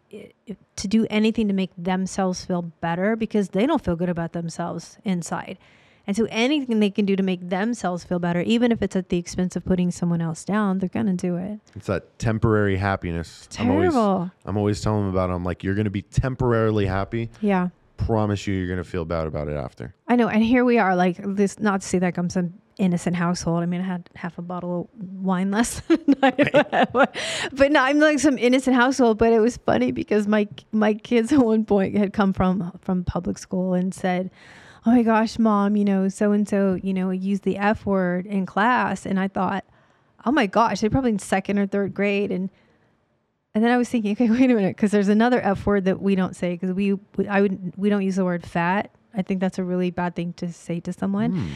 to 0.76 0.88
do 0.88 1.06
anything 1.10 1.48
to 1.48 1.54
make 1.54 1.70
themselves 1.76 2.44
feel 2.44 2.62
better 2.62 3.16
because 3.16 3.50
they 3.50 3.66
don't 3.66 3.84
feel 3.84 3.96
good 3.96 4.08
about 4.08 4.32
themselves 4.32 4.98
inside. 5.04 5.58
And 6.08 6.16
so 6.16 6.26
anything 6.30 6.80
they 6.80 6.88
can 6.88 7.04
do 7.04 7.16
to 7.16 7.22
make 7.22 7.50
themselves 7.50 8.02
feel 8.02 8.18
better, 8.18 8.40
even 8.40 8.72
if 8.72 8.80
it's 8.80 8.96
at 8.96 9.10
the 9.10 9.18
expense 9.18 9.56
of 9.56 9.64
putting 9.66 9.90
someone 9.90 10.22
else 10.22 10.42
down, 10.42 10.78
they're 10.78 10.88
going 10.88 11.04
to 11.04 11.12
do 11.12 11.36
it. 11.36 11.60
It's 11.76 11.86
that 11.86 12.18
temporary 12.18 12.78
happiness. 12.78 13.46
I'm 13.58 13.70
always, 13.70 13.92
Terrible. 13.92 14.30
I'm 14.46 14.56
always 14.56 14.80
telling 14.80 15.02
them 15.02 15.10
about. 15.10 15.28
It. 15.28 15.34
I'm 15.34 15.44
like, 15.44 15.62
you're 15.62 15.74
going 15.74 15.84
to 15.84 15.90
be 15.90 16.00
temporarily 16.00 16.86
happy. 16.86 17.28
Yeah. 17.42 17.68
Promise 17.98 18.46
you, 18.46 18.54
you're 18.54 18.68
going 18.68 18.82
to 18.82 18.88
feel 18.88 19.04
bad 19.04 19.26
about 19.26 19.48
it 19.48 19.56
after. 19.56 19.94
I 20.06 20.16
know, 20.16 20.28
and 20.28 20.42
here 20.42 20.64
we 20.64 20.78
are, 20.78 20.96
like 20.96 21.18
this. 21.22 21.58
Not 21.58 21.82
to 21.82 21.86
say 21.86 21.98
that 21.98 22.16
I'm 22.16 22.30
some 22.30 22.54
innocent 22.78 23.16
household. 23.16 23.62
I 23.62 23.66
mean, 23.66 23.82
I 23.82 23.84
had 23.84 24.08
half 24.14 24.38
a 24.38 24.42
bottle 24.42 24.88
of 24.94 25.08
wine 25.22 25.50
last 25.50 25.82
night, 26.22 26.52
but 26.92 27.70
no, 27.70 27.82
I'm 27.82 27.98
like 27.98 28.18
some 28.18 28.38
innocent 28.38 28.76
household. 28.76 29.18
But 29.18 29.34
it 29.34 29.40
was 29.40 29.58
funny 29.58 29.92
because 29.92 30.26
my 30.26 30.48
my 30.72 30.94
kids 30.94 31.34
at 31.34 31.40
one 31.40 31.66
point 31.66 31.98
had 31.98 32.14
come 32.14 32.32
from 32.32 32.72
from 32.80 33.04
public 33.04 33.36
school 33.36 33.74
and 33.74 33.92
said, 33.92 34.30
"Oh 34.88 34.92
my 34.92 35.02
gosh, 35.02 35.38
mom, 35.38 35.76
you 35.76 35.84
know, 35.84 36.08
so 36.08 36.32
and 36.32 36.48
so, 36.48 36.78
you 36.82 36.94
know, 36.94 37.10
used 37.10 37.42
the 37.42 37.58
F 37.58 37.84
word 37.84 38.24
in 38.26 38.46
class," 38.46 39.04
and 39.04 39.20
I 39.20 39.28
thought, 39.28 39.64
"Oh 40.24 40.32
my 40.32 40.46
gosh, 40.46 40.80
they're 40.80 40.90
probably 40.90 41.10
in 41.10 41.18
second 41.18 41.58
or 41.58 41.66
third 41.66 41.92
grade," 41.92 42.32
and 42.32 42.48
and 43.54 43.64
then 43.64 43.70
I 43.72 43.76
was 43.76 43.88
thinking, 43.88 44.12
okay, 44.16 44.30
wait 44.30 44.50
a 44.50 44.54
minute, 44.54 44.76
because 44.76 44.90
there's 44.90 45.08
another 45.08 45.40
F 45.40 45.66
word 45.66 45.84
that 45.84 46.00
we 46.00 46.14
don't 46.14 46.36
say 46.36 46.52
because 46.52 46.72
we, 46.72 46.96
I 47.28 47.40
would, 47.40 47.72
we 47.76 47.90
don't 47.90 48.02
use 48.02 48.16
the 48.16 48.24
word 48.24 48.46
fat. 48.46 48.90
I 49.14 49.22
think 49.22 49.40
that's 49.40 49.58
a 49.58 49.64
really 49.64 49.90
bad 49.90 50.14
thing 50.14 50.32
to 50.34 50.52
say 50.52 50.80
to 50.80 50.92
someone. 50.92 51.32
Hmm. 51.32 51.48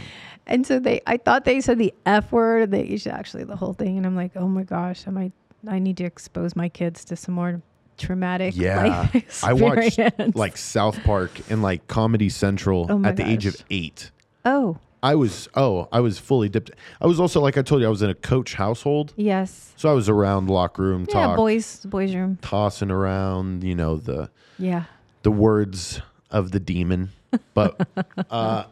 And 0.47 0.67
so 0.67 0.81
they, 0.81 1.01
I 1.07 1.17
thought 1.17 1.45
they 1.45 1.61
said 1.61 1.79
the 1.79 1.95
F 2.05 2.33
word. 2.33 2.71
They 2.71 2.85
used 2.85 3.07
actually 3.07 3.45
the 3.45 3.57
whole 3.57 3.73
thing, 3.73 3.97
and 3.97 4.05
I'm 4.05 4.17
like, 4.17 4.33
oh 4.37 4.49
my 4.49 4.65
gosh, 4.65 5.07
I 5.07 5.11
might, 5.11 5.33
I 5.69 5.79
need 5.79 5.97
to 5.99 6.05
expose 6.05 6.57
my 6.57 6.69
kids 6.69 7.05
to 7.07 7.17
some 7.17 7.35
more 7.35 7.63
traumatic. 8.03 8.55
Yeah. 8.57 9.09
life 9.13 9.45
I 9.45 9.53
watched 9.53 9.99
like 10.35 10.57
South 10.57 11.03
Park 11.05 11.31
and 11.51 11.63
like 11.63 11.87
Comedy 11.89 12.29
Central 12.29 12.87
Oh 12.89 13.05
at 13.05 13.17
the 13.17 13.27
age 13.27 13.47
of 13.47 13.55
gosh. 13.55 13.67
eight. 13.71 14.11
oh 14.45 14.79
I 15.05 15.17
was, 15.17 15.49
oh, 15.57 15.89
I 15.91 15.99
was 15.99 16.21
fully 16.21 16.49
dipped. 16.49 16.71
I 17.01 17.09
was 17.09 17.19
also, 17.19 17.41
like 17.41 17.59
I 17.59 17.63
told 17.63 17.81
you, 17.81 17.89
I 17.89 17.91
was 17.91 18.03
in 18.03 18.11
a 18.11 18.15
coach 18.15 18.55
household. 18.55 19.13
yes, 19.17 19.73
So 19.77 19.91
I 19.91 19.95
was 19.95 20.09
around 20.09 20.49
locker 20.49 20.83
room 20.83 21.07
yeah, 21.09 21.15
talk, 21.15 21.37
boys, 21.37 21.81
boys 21.85 22.15
room, 22.15 22.39
tossing 22.41 22.91
around, 22.91 23.65
you 23.65 23.75
know, 23.75 23.97
the, 23.97 24.31
yeah. 24.61 24.85
the 25.23 25.33
words 25.33 26.01
of 26.31 26.53
the 26.53 26.61
demon. 26.61 27.11
But 27.55 27.89
uh, 28.31 28.65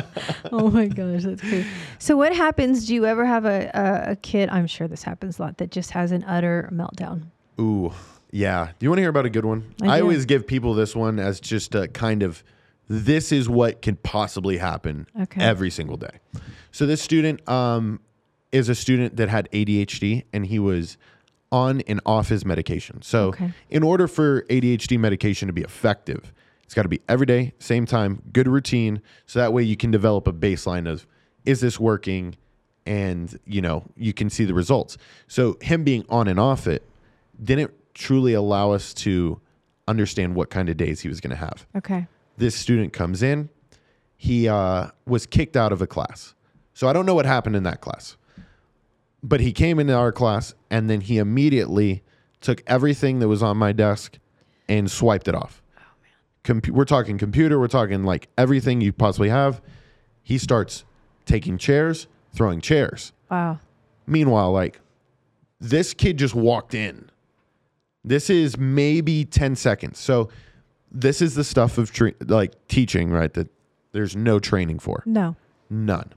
oh 0.52 0.70
my 0.70 0.86
gosh, 0.88 1.22
that's 1.22 1.40
crazy. 1.40 1.68
So 1.98 2.16
what 2.16 2.34
happens? 2.34 2.86
Do 2.86 2.94
you 2.94 3.06
ever 3.06 3.24
have 3.24 3.44
a, 3.44 3.70
a, 3.74 4.12
a 4.12 4.16
kid? 4.16 4.48
I'm 4.48 4.66
sure 4.66 4.88
this 4.88 5.02
happens 5.04 5.38
a 5.38 5.42
lot 5.42 5.58
that 5.58 5.70
just 5.70 5.90
has 5.92 6.10
an 6.12 6.24
utter 6.24 6.68
meltdown. 6.72 7.24
Ooh, 7.60 7.92
yeah. 8.36 8.72
Do 8.78 8.84
you 8.84 8.90
want 8.90 8.98
to 8.98 9.02
hear 9.02 9.08
about 9.10 9.24
a 9.24 9.30
good 9.30 9.46
one? 9.46 9.74
I 9.82 9.96
I, 9.96 10.00
always 10.02 10.26
give 10.26 10.46
people 10.46 10.74
this 10.74 10.94
one 10.94 11.18
as 11.18 11.40
just 11.40 11.74
a 11.74 11.88
kind 11.88 12.22
of 12.22 12.44
this 12.88 13.32
is 13.32 13.48
what 13.48 13.80
can 13.80 13.96
possibly 13.96 14.58
happen 14.58 15.06
Okay. 15.18 15.40
every 15.40 15.70
single 15.70 15.96
day. 15.96 16.20
So 16.70 16.84
this 16.84 17.00
student 17.00 17.46
um, 17.48 18.00
is 18.52 18.68
a 18.68 18.74
student 18.74 19.16
that 19.16 19.30
had 19.30 19.48
ADHD 19.52 20.24
and 20.34 20.46
he 20.46 20.58
was 20.58 20.98
on 21.50 21.80
and 21.82 22.00
off 22.04 22.28
his 22.28 22.44
medication. 22.44 23.00
So 23.00 23.28
Okay. 23.28 23.52
in 23.70 23.82
order 23.82 24.06
for 24.06 24.42
ADHD 24.50 24.98
medication 24.98 25.46
to 25.46 25.52
be 25.54 25.62
effective, 25.62 26.32
it's 26.62 26.74
got 26.74 26.82
to 26.82 26.88
be 26.90 27.00
every 27.08 27.26
day, 27.26 27.54
same 27.58 27.86
time, 27.86 28.20
good 28.34 28.48
routine. 28.48 29.00
So 29.24 29.38
that 29.38 29.52
way 29.54 29.62
you 29.62 29.76
can 29.78 29.90
develop 29.90 30.26
a 30.26 30.32
baseline 30.32 30.86
of 30.86 31.06
is 31.46 31.60
this 31.60 31.80
working 31.80 32.36
and 32.84 33.38
you 33.46 33.62
know 33.62 33.84
you 33.96 34.12
can 34.12 34.28
see 34.28 34.44
the 34.44 34.52
results. 34.54 34.98
So 35.26 35.56
him 35.62 35.84
being 35.84 36.04
on 36.10 36.28
and 36.28 36.38
off 36.38 36.66
it 36.66 36.82
didn't 37.42 37.72
truly 37.96 38.34
allow 38.34 38.70
us 38.70 38.94
to 38.94 39.40
understand 39.88 40.34
what 40.34 40.50
kind 40.50 40.68
of 40.68 40.76
days 40.76 41.00
he 41.00 41.08
was 41.08 41.20
going 41.20 41.30
to 41.30 41.36
have. 41.36 41.66
Okay. 41.76 42.06
This 42.36 42.54
student 42.54 42.92
comes 42.92 43.22
in 43.22 43.48
he 44.16 44.48
uh, 44.48 44.88
was 45.06 45.26
kicked 45.26 45.56
out 45.56 45.72
of 45.72 45.82
a 45.82 45.86
class. 45.86 46.34
So 46.74 46.88
I 46.88 46.92
don't 46.92 47.06
know 47.06 47.14
what 47.14 47.26
happened 47.26 47.56
in 47.56 47.62
that 47.64 47.80
class. 47.80 48.16
But 49.22 49.40
he 49.40 49.52
came 49.52 49.78
into 49.78 49.94
our 49.94 50.12
class 50.12 50.54
and 50.70 50.88
then 50.88 51.00
he 51.00 51.18
immediately 51.18 52.02
took 52.40 52.62
everything 52.66 53.18
that 53.20 53.28
was 53.28 53.42
on 53.42 53.56
my 53.56 53.72
desk 53.72 54.18
and 54.68 54.90
swiped 54.90 55.28
it 55.28 55.34
off. 55.34 55.62
Compu- 56.44 56.70
we're 56.70 56.84
talking 56.84 57.18
computer, 57.18 57.58
we're 57.58 57.66
talking 57.66 58.04
like 58.04 58.28
everything 58.38 58.80
you 58.80 58.92
possibly 58.92 59.28
have. 59.28 59.60
He 60.22 60.38
starts 60.38 60.84
taking 61.24 61.58
chairs, 61.58 62.06
throwing 62.32 62.60
chairs. 62.60 63.12
Wow. 63.30 63.58
Meanwhile, 64.06 64.52
like 64.52 64.80
this 65.60 65.92
kid 65.92 66.18
just 66.18 66.34
walked 66.34 66.74
in. 66.74 67.10
This 68.06 68.30
is 68.30 68.56
maybe 68.56 69.24
10 69.24 69.56
seconds. 69.56 69.98
So 69.98 70.28
this 70.92 71.20
is 71.20 71.34
the 71.34 71.44
stuff 71.44 71.76
of 71.76 71.92
tre- 71.92 72.14
like 72.24 72.52
teaching, 72.68 73.10
right? 73.10 73.32
That 73.34 73.48
there's 73.92 74.14
no 74.14 74.38
training 74.38 74.78
for. 74.78 75.02
No. 75.04 75.34
None. 75.68 76.12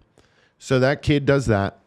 So 0.60 0.80
that 0.80 1.02
kid 1.02 1.25
does 1.25 1.47
that. 1.47 1.80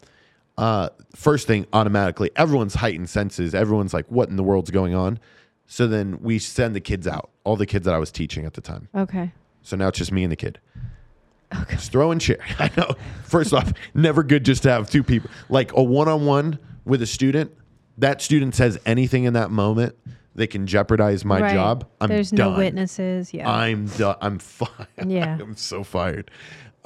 Uh, 0.59 0.89
first 1.15 1.47
thing, 1.47 1.67
automatically, 1.73 2.31
everyone's 2.37 2.75
heightened 2.75 3.09
senses. 3.09 3.55
Everyone's 3.55 3.95
like, 3.95 4.07
what 4.09 4.29
in 4.29 4.37
the 4.37 4.43
world's 4.43 4.71
going 4.71 4.95
on? 4.95 5.21
So 5.67 5.87
then 5.87 6.19
we 6.21 6.39
send 6.39 6.75
the 6.75 6.81
kids 6.81 7.07
out, 7.07 7.31
all 7.45 7.57
the 7.57 7.67
kids 7.67 7.85
that 7.85 7.95
I 7.95 7.99
was 7.99 8.11
teaching 8.11 8.45
at 8.45 8.55
the 8.55 8.61
time. 8.61 8.89
Okay. 8.95 9.33
So 9.63 9.77
now 9.77 9.89
it's 9.89 9.99
just 9.99 10.13
me 10.13 10.25
and 10.25 10.33
the 10.33 10.37
kid. 10.37 10.59
Okay. 11.55 11.77
Just 11.77 11.93
throwing 11.93 12.19
chair. 12.19 12.39
I 12.59 12.71
know. 12.77 12.95
First 13.25 13.53
off, 13.55 13.73
never 13.95 14.23
good 14.23 14.45
just 14.45 14.65
to 14.65 14.71
have 14.71 14.91
two 14.91 15.03
people. 15.03 15.31
Like 15.49 15.73
a 15.77 15.83
one 15.83 16.09
on 16.09 16.27
one 16.27 16.59
with 16.85 17.03
a 17.03 17.07
student, 17.07 17.53
that 17.99 18.21
student 18.23 18.55
says 18.55 18.79
anything 18.87 19.25
in 19.25 19.33
that 19.35 19.51
moment 19.51 19.97
they 20.35 20.47
can 20.47 20.67
jeopardize 20.67 21.27
my 21.27 21.43
Right. 21.43 21.53
job. 21.53 21.87
I'm 22.01 22.09
There's 22.09 22.31
done. 22.31 22.53
no 22.53 22.57
witnesses. 22.59 23.35
Yeah. 23.35 23.51
I'm 23.51 23.87
done. 23.87 24.17
I'm 24.23 24.39
fired. 24.41 24.89
Yeah. 25.07 25.37
I'm 25.41 25.57
so 25.57 25.85
fired. 25.85 26.31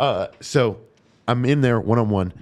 Uh, 0.00 0.26
so 0.40 0.80
I'm 1.28 1.44
in 1.44 1.60
there 1.60 1.78
one 1.80 2.00
on 2.00 2.08
one. 2.08 2.32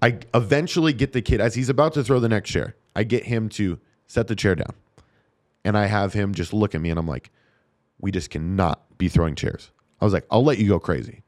I 0.00 0.18
eventually 0.32 0.94
get 0.94 1.12
the 1.12 1.20
kid 1.20 1.42
as 1.42 1.54
he's 1.54 1.68
about 1.68 1.92
to 1.94 2.02
throw 2.04 2.18
the 2.18 2.30
next 2.30 2.48
chair. 2.50 2.76
I 2.96 3.04
get 3.04 3.24
him 3.24 3.50
to 3.50 3.78
set 4.06 4.26
the 4.28 4.34
chair 4.34 4.54
down, 4.54 4.72
and 5.66 5.76
I 5.76 5.84
have 5.84 6.14
him 6.14 6.32
just 6.32 6.54
look 6.54 6.74
at 6.74 6.80
me, 6.80 6.88
and 6.88 6.98
I'm 6.98 7.06
like, 7.06 7.30
"We 8.00 8.10
just 8.10 8.30
cannot 8.30 8.96
be 8.96 9.08
throwing 9.08 9.34
chairs." 9.34 9.70
I 10.00 10.04
was 10.06 10.14
like, 10.14 10.24
"I'll 10.30 10.44
let 10.44 10.56
you 10.58 10.68
go 10.68 10.78
crazy, 10.80 11.22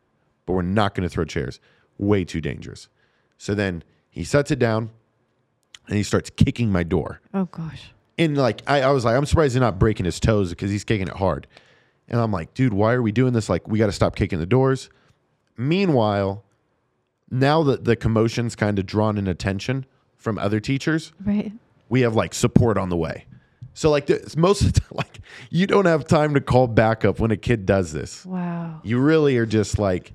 but 0.46 0.54
we're 0.54 0.62
not 0.62 0.94
going 0.94 1.06
to 1.06 1.12
throw 1.12 1.24
chairs. 1.26 1.60
Way 1.98 2.24
too 2.24 2.40
dangerous." 2.40 2.88
So 3.36 3.54
then 3.54 3.82
he 4.08 4.24
sets 4.24 4.50
it 4.50 4.58
down, 4.58 4.90
and 5.90 5.96
he 5.98 6.02
starts 6.02 6.30
kicking 6.30 6.72
my 6.72 6.82
door 6.82 7.20
oh 7.34 7.44
gosh. 7.46 7.92
and 8.16 8.38
like 8.38 8.62
I, 8.66 8.80
I 8.82 8.90
was 8.92 9.04
like, 9.04 9.14
I'm 9.16 9.26
surprised 9.26 9.52
he's 9.54 9.60
not 9.60 9.78
breaking 9.78 10.06
his 10.06 10.18
toes 10.20 10.48
because 10.50 10.70
he's 10.70 10.84
kicking 10.84 11.08
it 11.08 11.14
hard. 11.16 11.46
And 12.08 12.18
I'm 12.20 12.32
like, 12.32 12.54
dude, 12.54 12.72
why 12.72 12.94
are 12.94 13.02
we 13.02 13.12
doing 13.12 13.34
this? 13.34 13.48
Like, 13.48 13.68
we 13.68 13.78
got 13.78 13.86
to 13.86 13.92
stop 13.92 14.16
kicking 14.16 14.40
the 14.40 14.46
doors. 14.46 14.90
Meanwhile, 15.56 16.42
now 17.30 17.62
that 17.62 17.84
the 17.84 17.94
commotion's 17.96 18.56
kind 18.56 18.78
of 18.78 18.86
drawn 18.86 19.16
in 19.18 19.28
attention 19.28 19.86
from 20.16 20.38
other 20.38 20.58
teachers, 20.60 21.12
Right. 21.24 21.52
we 21.88 22.00
have 22.00 22.14
like 22.16 22.34
support 22.34 22.76
on 22.78 22.88
the 22.88 22.96
way. 22.96 23.26
So 23.74 23.90
like, 23.90 24.06
the, 24.06 24.34
most 24.36 24.62
of 24.62 24.72
the 24.72 24.80
time, 24.80 24.88
like 24.96 25.20
you 25.50 25.66
don't 25.66 25.86
have 25.86 26.04
time 26.06 26.34
to 26.34 26.40
call 26.40 26.66
backup 26.66 27.20
when 27.20 27.30
a 27.30 27.36
kid 27.36 27.66
does 27.66 27.92
this. 27.92 28.26
Wow. 28.26 28.80
You 28.82 28.98
really 28.98 29.36
are 29.38 29.46
just 29.46 29.78
like 29.78 30.12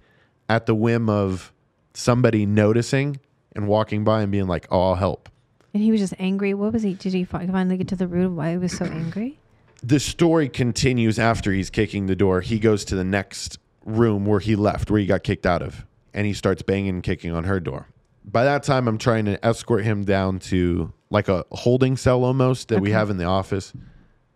at 0.50 0.66
the 0.66 0.76
whim 0.76 1.10
of 1.10 1.54
somebody 1.94 2.46
noticing 2.46 3.20
and 3.56 3.68
walking 3.68 4.04
by 4.04 4.22
and 4.22 4.32
being 4.32 4.48
like, 4.48 4.68
"Oh, 4.70 4.90
I'll 4.90 4.96
help." 4.96 5.30
And 5.76 5.84
he 5.84 5.92
was 5.92 6.00
just 6.00 6.14
angry. 6.18 6.54
What 6.54 6.72
was 6.72 6.84
he? 6.84 6.94
Did 6.94 7.14
he 7.14 7.26
finally 7.26 7.76
get 7.76 7.90
to 7.90 7.98
the 7.98 8.08
root 8.08 8.28
of 8.28 8.36
why 8.36 8.52
he 8.52 8.58
was 8.58 8.76
so 8.76 8.86
angry? 8.92 9.38
the 9.84 10.00
story 10.00 10.50
continues 10.50 11.20
after 11.20 11.52
he's 11.52 11.70
kicking 11.70 12.08
the 12.08 12.16
door. 12.16 12.42
He 12.42 12.58
goes 12.58 12.86
to 12.86 12.96
the 12.96 13.04
next 13.04 13.60
room 13.86 14.26
where 14.26 14.40
he 14.40 14.56
left, 14.56 14.90
where 14.90 15.00
he 15.00 15.06
got 15.06 15.24
kicked 15.24 15.46
out 15.46 15.62
of, 15.62 15.86
and 16.12 16.26
he 16.26 16.34
starts 16.34 16.64
banging 16.64 16.90
and 16.90 17.04
kicking 17.04 17.32
on 17.32 17.44
her 17.44 17.60
door. 17.60 17.88
By 18.24 18.46
that 18.46 18.64
time, 18.64 18.88
I'm 18.88 18.98
trying 18.98 19.26
to 19.26 19.46
escort 19.46 19.84
him 19.84 20.04
down 20.04 20.40
to 20.40 20.92
like 21.12 21.28
a 21.28 21.46
holding 21.52 21.98
cell 21.98 22.24
almost 22.24 22.70
that 22.70 22.82
we 22.82 22.92
have 22.92 23.12
in 23.12 23.18
the 23.18 23.26
office 23.26 23.74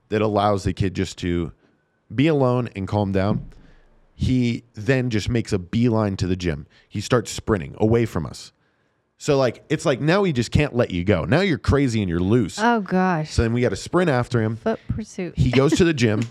that 0.09 0.21
allows 0.21 0.65
the 0.65 0.73
kid 0.73 0.93
just 0.93 1.17
to 1.19 1.51
be 2.13 2.27
alone 2.27 2.69
and 2.75 2.87
calm 2.87 3.11
down. 3.11 3.49
He 4.13 4.65
then 4.75 5.09
just 5.09 5.29
makes 5.29 5.51
a 5.51 5.57
beeline 5.57 6.15
to 6.17 6.27
the 6.27 6.35
gym. 6.35 6.67
He 6.87 7.01
starts 7.01 7.31
sprinting 7.31 7.75
away 7.79 8.05
from 8.05 8.27
us. 8.27 8.51
So 9.21 9.37
like 9.37 9.63
it's 9.69 9.85
like 9.85 9.99
now 9.99 10.23
he 10.23 10.31
just 10.33 10.49
can't 10.51 10.73
let 10.73 10.91
you 10.91 11.03
go. 11.03 11.25
Now 11.25 11.41
you're 11.41 11.57
crazy 11.57 12.01
and 12.01 12.09
you're 12.09 12.21
loose. 12.21 12.57
Oh 12.57 12.79
gosh. 12.81 13.29
so 13.31 13.41
then 13.43 13.51
we 13.53 13.59
got 13.61 13.69
to 13.69 13.75
sprint 13.75 14.09
after 14.09 14.41
him 14.41 14.55
Foot 14.55 14.79
pursuit. 14.87 15.37
he 15.37 15.51
goes 15.51 15.73
to 15.77 15.83
the 15.83 15.93
gym 16.03 16.21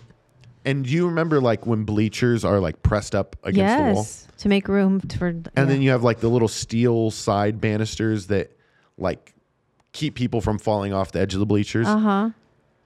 and 0.64 0.84
do 0.84 0.90
you 0.90 1.06
remember 1.06 1.38
like 1.40 1.66
when 1.66 1.84
bleachers 1.84 2.44
are 2.44 2.58
like 2.60 2.82
pressed 2.82 3.14
up 3.14 3.36
against 3.44 3.76
the 3.76 3.92
wall. 3.94 4.06
To 4.38 4.48
make 4.48 4.68
room 4.68 5.00
for. 5.00 5.28
and 5.28 5.44
then 5.54 5.82
you 5.82 5.90
have 5.90 6.02
like 6.02 6.20
the 6.20 6.28
little 6.28 6.48
steel 6.48 7.10
side 7.10 7.60
banisters 7.60 8.28
that 8.28 8.56
like 8.96 9.34
keep 9.92 10.14
people 10.14 10.40
from 10.40 10.58
falling 10.58 10.92
off 10.94 11.12
the 11.12 11.20
edge 11.20 11.34
of 11.34 11.40
the 11.40 11.46
bleachers 11.46 11.86
Uh 11.86 11.98
huh. 11.98 12.30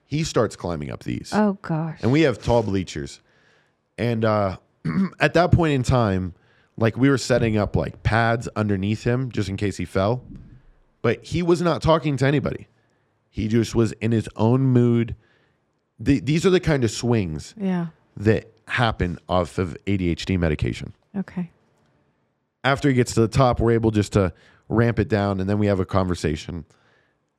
he 0.06 0.24
starts 0.24 0.56
climbing 0.56 0.90
up 0.90 1.04
these 1.04 1.30
Oh 1.32 1.58
gosh. 1.62 1.98
and 2.02 2.10
we 2.10 2.22
have 2.22 2.42
tall 2.42 2.62
bleachers 2.64 3.20
and 3.96 4.24
uh 4.24 4.56
at 5.20 5.34
that 5.34 5.52
point 5.52 5.74
in 5.74 5.82
time 5.84 6.34
like 6.76 6.96
we 6.96 7.08
were 7.08 7.18
setting 7.18 7.56
up 7.56 7.76
like 7.76 8.02
pads 8.02 8.48
underneath 8.56 9.04
him 9.04 9.30
just 9.30 9.48
in 9.48 9.56
case 9.56 9.76
he 9.76 9.84
fell 9.84 10.22
but 11.02 11.24
he 11.24 11.42
was 11.42 11.60
not 11.60 11.82
talking 11.82 12.16
to 12.16 12.26
anybody 12.26 12.68
he 13.30 13.48
just 13.48 13.74
was 13.74 13.92
in 13.92 14.12
his 14.12 14.28
own 14.36 14.62
mood 14.62 15.14
the, 15.98 16.20
these 16.20 16.44
are 16.44 16.50
the 16.50 16.60
kind 16.60 16.84
of 16.84 16.90
swings 16.90 17.54
yeah. 17.56 17.86
that 18.16 18.52
happen 18.66 19.18
off 19.28 19.58
of 19.58 19.76
ADHD 19.86 20.38
medication. 20.38 20.94
Okay. 21.16 21.50
After 22.64 22.88
he 22.88 22.94
gets 22.94 23.14
to 23.14 23.20
the 23.20 23.28
top, 23.28 23.60
we're 23.60 23.72
able 23.72 23.90
just 23.90 24.12
to 24.14 24.32
ramp 24.68 24.98
it 24.98 25.08
down 25.08 25.40
and 25.40 25.48
then 25.48 25.58
we 25.58 25.66
have 25.66 25.80
a 25.80 25.84
conversation. 25.84 26.64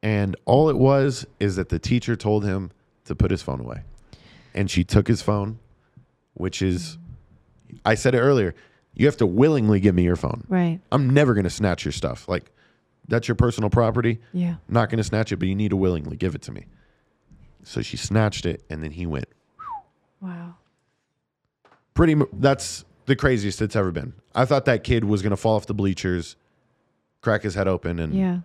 And 0.02 0.36
all 0.46 0.70
it 0.70 0.78
was 0.78 1.26
is 1.40 1.56
that 1.56 1.70
the 1.70 1.80
teacher 1.80 2.16
told 2.16 2.46
him 2.46 2.72
to 3.06 3.16
put 3.16 3.32
his 3.32 3.42
phone 3.42 3.60
away. 3.60 3.84
And 4.54 4.70
she 4.70 4.84
took 4.84 5.08
his 5.08 5.22
phone, 5.22 5.60
which 6.36 6.62
is, 6.62 6.98
I 7.84 7.96
said 7.96 8.14
it 8.14 8.20
earlier, 8.20 8.54
you 8.96 9.06
have 9.08 9.18
to 9.18 9.26
willingly 9.26 9.80
give 9.80 9.96
me 9.96 10.04
your 10.04 10.16
phone. 10.16 10.44
Right. 10.48 10.80
I'm 10.92 11.10
never 11.10 11.34
going 11.34 11.46
to 11.46 11.50
snatch 11.50 11.84
your 11.86 11.92
stuff. 11.92 12.28
Like, 12.28 12.52
that's 13.08 13.28
your 13.28 13.36
personal 13.36 13.70
property. 13.70 14.20
Yeah. 14.34 14.56
I'm 14.68 14.74
not 14.74 14.90
going 14.90 14.98
to 14.98 15.04
snatch 15.04 15.32
it, 15.32 15.38
but 15.38 15.48
you 15.48 15.56
need 15.56 15.70
to 15.70 15.76
willingly 15.78 16.16
give 16.16 16.36
it 16.36 16.42
to 16.44 16.52
me. 16.52 16.66
So 17.64 17.82
she 17.82 17.98
snatched 17.98 18.46
it 18.46 18.64
and 18.70 18.84
then 18.84 18.92
he 18.92 19.06
went 19.06 19.28
Wow. 20.22 20.56
pretty 21.94 22.16
that's 22.34 22.86
the 23.06 23.16
craziest 23.16 23.62
it's 23.62 23.76
ever 23.76 23.92
been. 23.92 24.14
I 24.36 24.46
thought 24.46 24.66
that 24.66 24.84
kid 24.84 25.04
was 25.06 25.22
going 25.22 25.32
to 25.32 25.38
fall 25.38 25.56
off 25.56 25.66
the 25.66 25.74
bleachers, 25.74 26.36
crack 27.22 27.42
his 27.44 27.56
head 27.56 27.68
open 27.68 28.00
and 28.00 28.14
Yeah. 28.14 28.40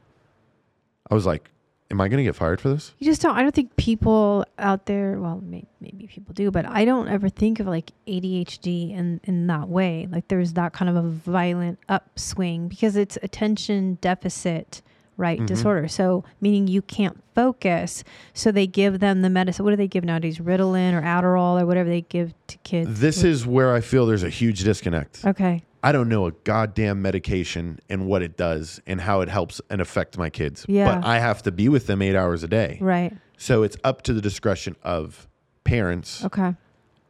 I 1.10 1.14
was 1.14 1.24
like, 1.26 1.50
am 1.90 2.00
I 2.00 2.08
going 2.08 2.18
to 2.18 2.24
get 2.24 2.36
fired 2.36 2.60
for 2.60 2.68
this? 2.68 2.94
You 2.98 3.06
just 3.06 3.22
don't. 3.22 3.36
I 3.36 3.42
don't 3.42 3.54
think 3.54 3.76
people 3.76 4.44
out 4.58 4.86
there. 4.86 5.18
Well, 5.18 5.40
may, 5.42 5.64
maybe 5.80 6.06
people 6.06 6.34
do, 6.34 6.50
but 6.50 6.66
I 6.66 6.84
don't 6.84 7.08
ever 7.08 7.28
think 7.28 7.60
of 7.60 7.66
like 7.66 7.92
ADHD 8.06 8.96
in 8.96 9.20
in 9.24 9.46
that 9.46 9.68
way. 9.68 10.08
Like 10.10 10.28
there's 10.28 10.54
that 10.54 10.72
kind 10.72 10.88
of 10.88 10.96
a 10.96 11.08
violent 11.08 11.78
upswing 11.88 12.68
because 12.68 12.96
it's 12.96 13.18
attention 13.22 13.98
deficit 14.00 14.82
right 15.18 15.40
Mhm. 15.40 15.46
disorder. 15.46 15.88
So 15.88 16.24
meaning 16.40 16.66
you 16.68 16.80
can't 16.80 17.22
focus. 17.34 18.02
So 18.32 18.50
they 18.50 18.66
give 18.66 19.00
them 19.00 19.20
the 19.20 19.28
medicine. 19.28 19.64
What 19.64 19.72
do 19.72 19.76
they 19.76 19.86
give 19.88 20.04
nowadays? 20.04 20.38
Ritalin 20.38 20.94
or 20.94 21.02
Adderall 21.02 21.60
or 21.60 21.66
whatever 21.66 21.88
they 21.90 22.00
give 22.02 22.32
to 22.46 22.56
kids. 22.58 23.00
This 23.00 23.22
is 23.22 23.46
where 23.46 23.74
I 23.74 23.80
feel 23.82 24.06
there's 24.06 24.22
a 24.22 24.30
huge 24.30 24.64
disconnect. 24.64 25.24
okay. 25.26 25.62
I 25.80 25.92
don't 25.92 26.08
know 26.08 26.26
a 26.26 26.32
goddamn 26.42 27.02
medication 27.02 27.78
and 27.88 28.06
what 28.06 28.20
it 28.22 28.36
does 28.36 28.80
and 28.86 29.00
how 29.00 29.20
it 29.20 29.28
helps 29.28 29.60
and 29.70 29.80
affect 29.80 30.18
my 30.18 30.28
kids. 30.28 30.64
Yeah. 30.68 30.96
But 30.96 31.04
I 31.06 31.20
have 31.20 31.42
to 31.44 31.52
be 31.52 31.68
with 31.68 31.86
them 31.86 32.02
8 32.02 32.16
hours 32.16 32.42
a 32.42 32.48
day. 32.48 32.78
Right. 32.80 33.12
So 33.36 33.62
it's 33.62 33.76
up 33.84 34.02
to 34.02 34.12
the 34.12 34.20
discretion 34.20 34.74
of 34.82 35.28
parents 35.62 36.24
Okay. 36.24 36.54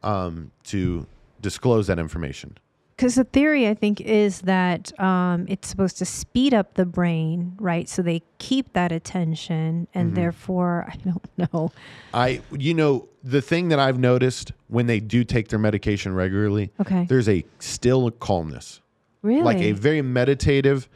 um, 0.03 0.51
to 0.65 1.07
disclose 1.41 1.87
that 1.87 1.97
information. 1.97 2.57
Because 2.99 3.15
the 3.15 3.23
theory, 3.23 3.65
I 3.65 3.75
think, 3.75 4.01
is 4.01 4.41
that 4.41 4.91
um, 4.99 5.45
it's 5.47 5.69
supposed 5.69 5.97
to 5.99 6.05
speed 6.05 6.53
up 6.53 6.73
the 6.73 6.85
brain, 6.85 7.53
right? 7.57 7.87
So 7.87 8.01
they 8.01 8.21
keep 8.39 8.73
that 8.73 8.91
attention, 8.91 9.87
and 9.93 10.11
Mhm. 10.11 10.15
therefore, 10.15 10.85
I 10.91 10.95
don't 10.97 11.53
know. 11.53 11.71
I 12.13 12.41
you 12.51 12.73
know 12.73 13.07
the 13.23 13.41
thing 13.41 13.69
that 13.69 13.79
I've 13.79 13.97
noticed 13.97 14.51
when 14.67 14.87
they 14.87 14.99
do 14.99 15.23
take 15.23 15.47
their 15.47 15.59
medication 15.59 16.13
regularly, 16.13 16.71
Okay, 16.81 17.05
there's 17.07 17.29
a 17.29 17.45
still 17.59 18.11
calmness, 18.11 18.81
really? 19.21 19.43
like 19.43 19.59
a 19.61 19.71
very 19.71 20.01
meditative. 20.01 20.89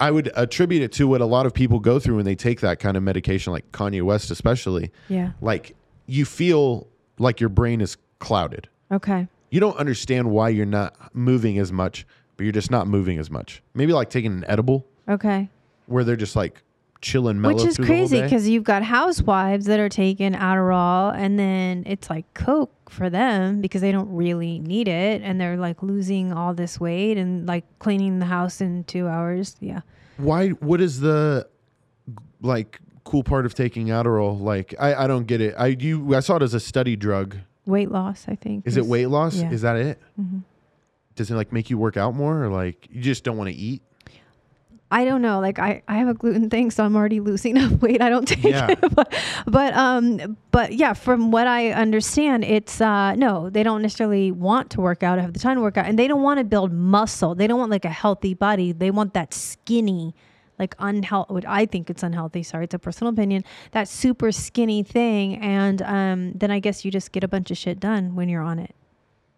I 0.00 0.10
would 0.10 0.30
attribute 0.34 0.80
it 0.80 0.92
to 0.92 1.06
what 1.06 1.20
a 1.20 1.26
lot 1.26 1.44
of 1.44 1.52
people 1.52 1.78
go 1.78 1.98
through 1.98 2.16
when 2.16 2.24
they 2.24 2.34
take 2.34 2.60
that 2.62 2.78
kind 2.80 2.96
of 2.96 3.02
medication, 3.02 3.52
like 3.52 3.70
Kanye 3.70 4.02
West, 4.02 4.30
especially. 4.30 4.92
yeah. 5.10 5.32
Like 5.42 5.76
you 6.06 6.24
feel 6.24 6.88
like 7.18 7.38
your 7.38 7.50
brain 7.50 7.82
is 7.82 7.98
clouded. 8.18 8.66
Okay. 8.90 9.28
You 9.50 9.60
don't 9.60 9.76
understand 9.76 10.30
why 10.30 10.50
you're 10.50 10.66
not 10.66 11.14
moving 11.14 11.58
as 11.58 11.72
much, 11.72 12.06
but 12.36 12.44
you're 12.44 12.52
just 12.52 12.70
not 12.70 12.86
moving 12.86 13.18
as 13.18 13.30
much. 13.30 13.62
Maybe 13.74 13.92
like 13.92 14.10
taking 14.10 14.32
an 14.32 14.44
edible 14.46 14.86
Okay. 15.08 15.48
where 15.86 16.04
they're 16.04 16.16
just 16.16 16.36
like 16.36 16.62
chilling 17.00 17.40
mellow. 17.40 17.54
Which 17.54 17.64
is 17.64 17.76
through 17.76 17.86
the 17.86 17.92
whole 17.92 17.98
crazy 18.08 18.22
because 18.22 18.48
you've 18.48 18.64
got 18.64 18.82
housewives 18.82 19.66
that 19.66 19.78
are 19.80 19.88
taking 19.88 20.32
Adderall 20.32 21.14
and 21.16 21.38
then 21.38 21.84
it's 21.86 22.10
like 22.10 22.32
Coke 22.34 22.72
for 22.90 23.08
them 23.08 23.60
because 23.60 23.80
they 23.80 23.92
don't 23.92 24.12
really 24.14 24.58
need 24.58 24.88
it 24.88 25.22
and 25.22 25.40
they're 25.40 25.56
like 25.56 25.82
losing 25.82 26.32
all 26.32 26.54
this 26.54 26.80
weight 26.80 27.16
and 27.16 27.46
like 27.46 27.64
cleaning 27.78 28.18
the 28.18 28.26
house 28.26 28.60
in 28.60 28.84
two 28.84 29.06
hours. 29.08 29.56
Yeah. 29.60 29.80
why? 30.16 30.48
What 30.50 30.80
is 30.80 31.00
the 31.00 31.46
like 32.42 32.80
cool 33.04 33.22
part 33.22 33.46
of 33.46 33.54
taking 33.54 33.86
Adderall? 33.86 34.40
Like, 34.40 34.74
I, 34.78 35.04
I 35.04 35.06
don't 35.06 35.26
get 35.26 35.40
it. 35.40 35.54
I 35.56 35.68
you 35.68 36.14
I 36.14 36.20
saw 36.20 36.36
it 36.36 36.42
as 36.42 36.52
a 36.54 36.60
study 36.60 36.96
drug. 36.96 37.36
Weight 37.68 37.90
loss, 37.90 38.24
I 38.28 38.34
think. 38.34 38.66
Is 38.66 38.76
it 38.76 38.86
weight 38.86 39.06
loss? 39.06 39.36
yeah. 39.36 39.50
Is 39.50 39.62
that 39.62 39.76
it? 39.76 40.00
Mhm. 40.20 40.42
Does 41.14 41.30
it 41.30 41.34
like 41.34 41.52
make 41.52 41.68
you 41.70 41.76
work 41.78 41.96
out 41.96 42.14
more, 42.14 42.44
or 42.44 42.48
like 42.48 42.88
you 42.90 43.00
just 43.02 43.22
don't 43.24 43.36
want 43.36 43.50
to 43.50 43.56
eat? 43.56 43.82
I 44.90 45.04
don't 45.04 45.20
know. 45.20 45.38
Like 45.40 45.58
I, 45.58 45.82
I 45.86 45.96
have 45.98 46.08
a 46.08 46.14
gluten 46.14 46.48
thing, 46.48 46.70
so 46.70 46.82
I'm 46.82 46.96
already 46.96 47.20
losing 47.20 47.58
up 47.62 47.82
weight. 47.82 48.00
I 48.00 48.08
don't 48.08 48.26
take 48.26 48.42
Yeah. 48.42 48.68
it, 48.70 48.80
but, 48.94 49.12
but 49.46 49.74
um, 49.74 50.38
but 50.50 50.72
yeah, 50.72 50.94
from 50.94 51.30
what 51.30 51.46
I 51.46 51.72
understand, 51.72 52.42
it's 52.44 52.80
uh, 52.80 53.14
no, 53.14 53.50
they 53.50 53.62
don't 53.62 53.82
necessarily 53.82 54.32
want 54.32 54.70
to 54.70 54.80
work 54.80 55.02
out, 55.02 55.18
have 55.18 55.34
the 55.34 55.38
time 55.40 55.56
to 55.56 55.60
work 55.60 55.76
out, 55.76 55.84
and 55.86 55.98
they 55.98 56.08
don't 56.08 56.22
want 56.22 56.38
to 56.38 56.44
build 56.44 56.72
muscle. 56.72 57.34
They 57.34 57.46
don't 57.46 57.58
want 57.58 57.70
like 57.70 57.84
a 57.84 57.90
healthy 57.90 58.32
body. 58.32 58.72
They 58.72 58.90
want 58.90 59.12
that 59.12 59.34
skinny, 59.34 60.14
like 60.58 60.74
unhealthy. 60.78 61.34
Which 61.34 61.44
I 61.46 61.66
think 61.66 61.90
it's 61.90 62.02
unhealthy. 62.02 62.42
Sorry, 62.42 62.64
it's 62.64 62.74
a 62.74 62.78
personal 62.78 63.12
opinion. 63.12 63.44
That 63.72 63.88
super 63.88 64.32
skinny 64.32 64.82
thing, 64.82 65.36
and 65.38 65.82
um, 65.82 66.32
then 66.34 66.50
I 66.50 66.58
guess 66.60 66.84
you 66.84 66.90
just 66.90 67.12
get 67.12 67.24
a 67.24 67.28
bunch 67.28 67.50
of 67.50 67.56
shit 67.58 67.80
done 67.80 68.14
when 68.14 68.28
you're 68.28 68.42
on 68.42 68.58
it, 68.58 68.74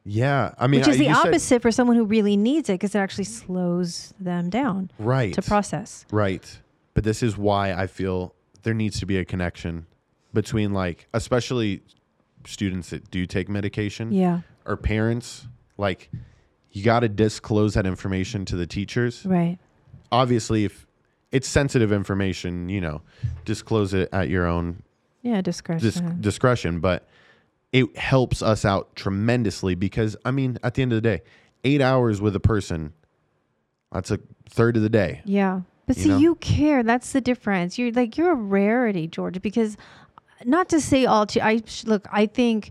Yeah, 0.04 0.54
I 0.58 0.66
mean, 0.66 0.80
which 0.80 0.88
is 0.88 0.98
the 0.98 1.04
you 1.06 1.14
said- 1.14 1.26
opposite 1.28 1.62
for 1.62 1.70
someone 1.70 1.96
who 1.96 2.04
really 2.04 2.36
needs 2.36 2.68
it 2.68 2.74
because 2.74 2.94
it 2.94 2.98
actually 2.98 3.24
slows 3.24 4.14
them 4.18 4.50
down 4.50 4.90
right? 4.98 5.34
to 5.34 5.42
process. 5.42 6.04
Right. 6.10 6.60
But 6.94 7.04
this 7.04 7.22
is 7.22 7.36
why 7.36 7.72
I 7.72 7.86
feel 7.86 8.34
there 8.62 8.74
needs 8.74 8.98
to 9.00 9.06
be 9.06 9.16
a 9.18 9.24
connection 9.24 9.86
between 10.34 10.72
like 10.72 11.06
especially 11.14 11.82
students 12.46 12.90
that 12.90 13.10
do 13.10 13.26
take 13.26 13.48
medication 13.48 14.12
Yeah. 14.12 14.40
or 14.66 14.76
parents 14.76 15.46
like 15.76 16.10
you 16.72 16.82
got 16.84 17.00
to 17.00 17.08
disclose 17.08 17.74
that 17.74 17.86
information 17.86 18.44
to 18.46 18.56
the 18.56 18.66
teachers. 18.66 19.24
Right. 19.26 19.58
Obviously 20.12 20.64
if 20.64 20.86
it's 21.32 21.48
sensitive 21.48 21.92
information, 21.92 22.68
you 22.68 22.80
know, 22.80 23.02
disclose 23.44 23.94
it 23.94 24.08
at 24.12 24.28
your 24.28 24.46
own 24.46 24.82
Yeah, 25.22 25.40
discretion. 25.40 25.88
dis- 25.88 26.20
discretion, 26.20 26.80
but 26.80 27.06
it 27.72 27.96
helps 27.96 28.42
us 28.42 28.64
out 28.64 28.94
tremendously 28.96 29.74
because 29.74 30.16
I 30.24 30.30
mean, 30.32 30.58
at 30.62 30.74
the 30.74 30.82
end 30.82 30.92
of 30.92 30.96
the 30.96 31.02
day, 31.08 31.22
8 31.64 31.80
hours 31.80 32.20
with 32.20 32.34
a 32.34 32.40
person 32.40 32.92
that's 33.92 34.10
a 34.10 34.18
third 34.48 34.76
of 34.76 34.82
the 34.82 34.88
day. 34.90 35.22
yeah. 35.24 35.60
But 35.86 35.96
You 35.96 36.02
see, 36.04 36.08
know? 36.10 36.18
you 36.18 36.34
care. 36.36 36.84
That's 36.84 37.10
the 37.12 37.20
difference. 37.20 37.76
You're 37.76 37.90
like 37.90 38.16
you're 38.16 38.30
a 38.30 38.34
rarity, 38.36 39.08
George. 39.08 39.42
Because 39.42 39.76
uh, 40.18 40.44
not 40.44 40.68
to 40.68 40.80
say 40.80 41.04
all. 41.04 41.26
Te- 41.26 41.40
I 41.40 41.62
sh- 41.66 41.82
look. 41.84 42.06
I 42.12 42.26
think 42.26 42.70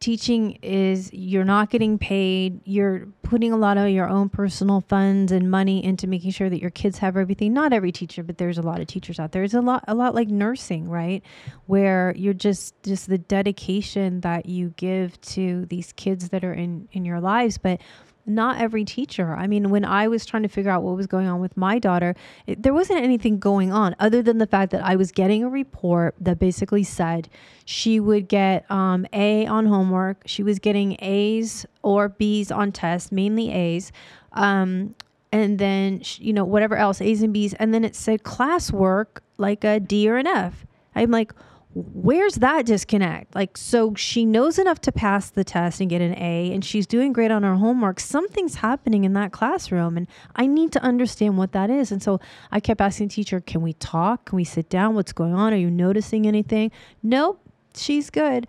teaching 0.00 0.58
is 0.62 1.12
you're 1.12 1.44
not 1.44 1.70
getting 1.70 1.98
paid. 1.98 2.60
You're 2.64 3.06
putting 3.22 3.52
a 3.52 3.56
lot 3.56 3.78
of 3.78 3.88
your 3.88 4.08
own 4.08 4.28
personal 4.28 4.82
funds 4.82 5.32
and 5.32 5.50
money 5.50 5.82
into 5.82 6.06
making 6.06 6.32
sure 6.32 6.50
that 6.50 6.60
your 6.60 6.70
kids 6.70 6.98
have 6.98 7.16
everything. 7.16 7.52
Not 7.54 7.72
every 7.72 7.90
teacher, 7.90 8.22
but 8.22 8.36
there's 8.36 8.58
a 8.58 8.62
lot 8.62 8.80
of 8.80 8.86
teachers 8.86 9.18
out 9.18 9.32
there. 9.32 9.42
it's 9.42 9.54
a 9.54 9.60
lot, 9.60 9.84
a 9.88 9.94
lot 9.94 10.14
like 10.14 10.28
nursing, 10.28 10.88
right? 10.88 11.22
Where 11.66 12.14
you're 12.16 12.34
just 12.34 12.74
just 12.82 13.08
the 13.08 13.18
dedication 13.18 14.20
that 14.20 14.46
you 14.46 14.74
give 14.76 15.18
to 15.22 15.66
these 15.66 15.92
kids 15.94 16.28
that 16.30 16.44
are 16.44 16.54
in 16.54 16.88
in 16.92 17.04
your 17.04 17.20
lives, 17.20 17.56
but 17.56 17.80
not 18.26 18.58
every 18.58 18.84
teacher. 18.84 19.34
I 19.34 19.46
mean, 19.46 19.70
when 19.70 19.84
I 19.84 20.08
was 20.08 20.24
trying 20.24 20.42
to 20.44 20.48
figure 20.48 20.70
out 20.70 20.82
what 20.82 20.96
was 20.96 21.06
going 21.06 21.26
on 21.26 21.40
with 21.40 21.56
my 21.56 21.78
daughter, 21.78 22.14
it, 22.46 22.62
there 22.62 22.72
wasn't 22.72 23.02
anything 23.02 23.38
going 23.38 23.72
on 23.72 23.94
other 23.98 24.22
than 24.22 24.38
the 24.38 24.46
fact 24.46 24.72
that 24.72 24.82
I 24.82 24.96
was 24.96 25.12
getting 25.12 25.44
a 25.44 25.48
report 25.48 26.14
that 26.20 26.38
basically 26.38 26.84
said 26.84 27.28
she 27.64 28.00
would 28.00 28.28
get 28.28 28.70
um, 28.70 29.06
A 29.12 29.46
on 29.46 29.66
homework, 29.66 30.22
she 30.26 30.42
was 30.42 30.58
getting 30.58 30.96
A's 31.00 31.66
or 31.82 32.08
B's 32.08 32.50
on 32.50 32.72
tests, 32.72 33.12
mainly 33.12 33.50
A's. 33.52 33.92
Um, 34.32 34.94
and 35.30 35.58
then, 35.58 36.00
you 36.18 36.32
know, 36.32 36.44
whatever 36.44 36.76
else, 36.76 37.00
A's 37.00 37.22
and 37.22 37.32
B's. 37.32 37.54
And 37.54 37.74
then 37.74 37.84
it 37.84 37.96
said 37.96 38.22
classwork 38.22 39.18
like 39.36 39.64
a 39.64 39.80
D 39.80 40.08
or 40.08 40.16
an 40.16 40.26
F. 40.26 40.64
I'm 40.94 41.10
like, 41.10 41.32
where's 41.74 42.36
that 42.36 42.66
disconnect? 42.66 43.34
Like, 43.34 43.56
so 43.56 43.94
she 43.94 44.24
knows 44.24 44.58
enough 44.58 44.80
to 44.82 44.92
pass 44.92 45.30
the 45.30 45.44
test 45.44 45.80
and 45.80 45.90
get 45.90 46.00
an 46.00 46.14
A, 46.16 46.52
and 46.52 46.64
she's 46.64 46.86
doing 46.86 47.12
great 47.12 47.30
on 47.30 47.42
her 47.42 47.56
homework. 47.56 48.00
Something's 48.00 48.56
happening 48.56 49.04
in 49.04 49.12
that 49.14 49.32
classroom, 49.32 49.96
and 49.96 50.06
I 50.36 50.46
need 50.46 50.72
to 50.72 50.82
understand 50.82 51.36
what 51.36 51.52
that 51.52 51.70
is. 51.70 51.90
And 51.90 52.02
so 52.02 52.20
I 52.52 52.60
kept 52.60 52.80
asking 52.80 53.08
teacher, 53.08 53.40
Can 53.40 53.62
we 53.62 53.72
talk? 53.74 54.26
Can 54.26 54.36
we 54.36 54.44
sit 54.44 54.68
down? 54.68 54.94
What's 54.94 55.12
going 55.12 55.34
on? 55.34 55.52
Are 55.52 55.56
you 55.56 55.70
noticing 55.70 56.26
anything? 56.26 56.70
Nope, 57.02 57.40
she's 57.74 58.10
good. 58.10 58.46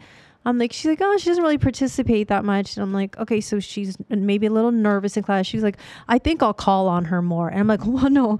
I'm 0.48 0.60
like, 0.60 0.72
she's 0.72 0.86
like, 0.86 1.00
oh, 1.02 1.18
she 1.18 1.30
doesn't 1.30 1.44
really 1.44 1.58
participate 1.58 2.28
that 2.28 2.46
much. 2.46 2.78
And 2.78 2.84
I'm 2.84 2.94
like, 2.94 3.18
okay, 3.18 3.42
so 3.42 3.60
she's 3.60 3.98
maybe 4.10 4.46
a 4.46 4.52
little 4.52 4.72
nervous 4.72 5.18
in 5.18 5.24
class. 5.24 5.48
She's 5.48 5.64
like, 5.64 5.78
I 6.08 6.20
think 6.20 6.44
I'll 6.44 6.54
call 6.54 6.88
on 6.88 7.06
her 7.06 7.24
more. 7.24 7.50
And 7.50 7.60
I'm 7.60 7.68
like, 7.68 7.84
well, 7.86 8.12
no, 8.12 8.38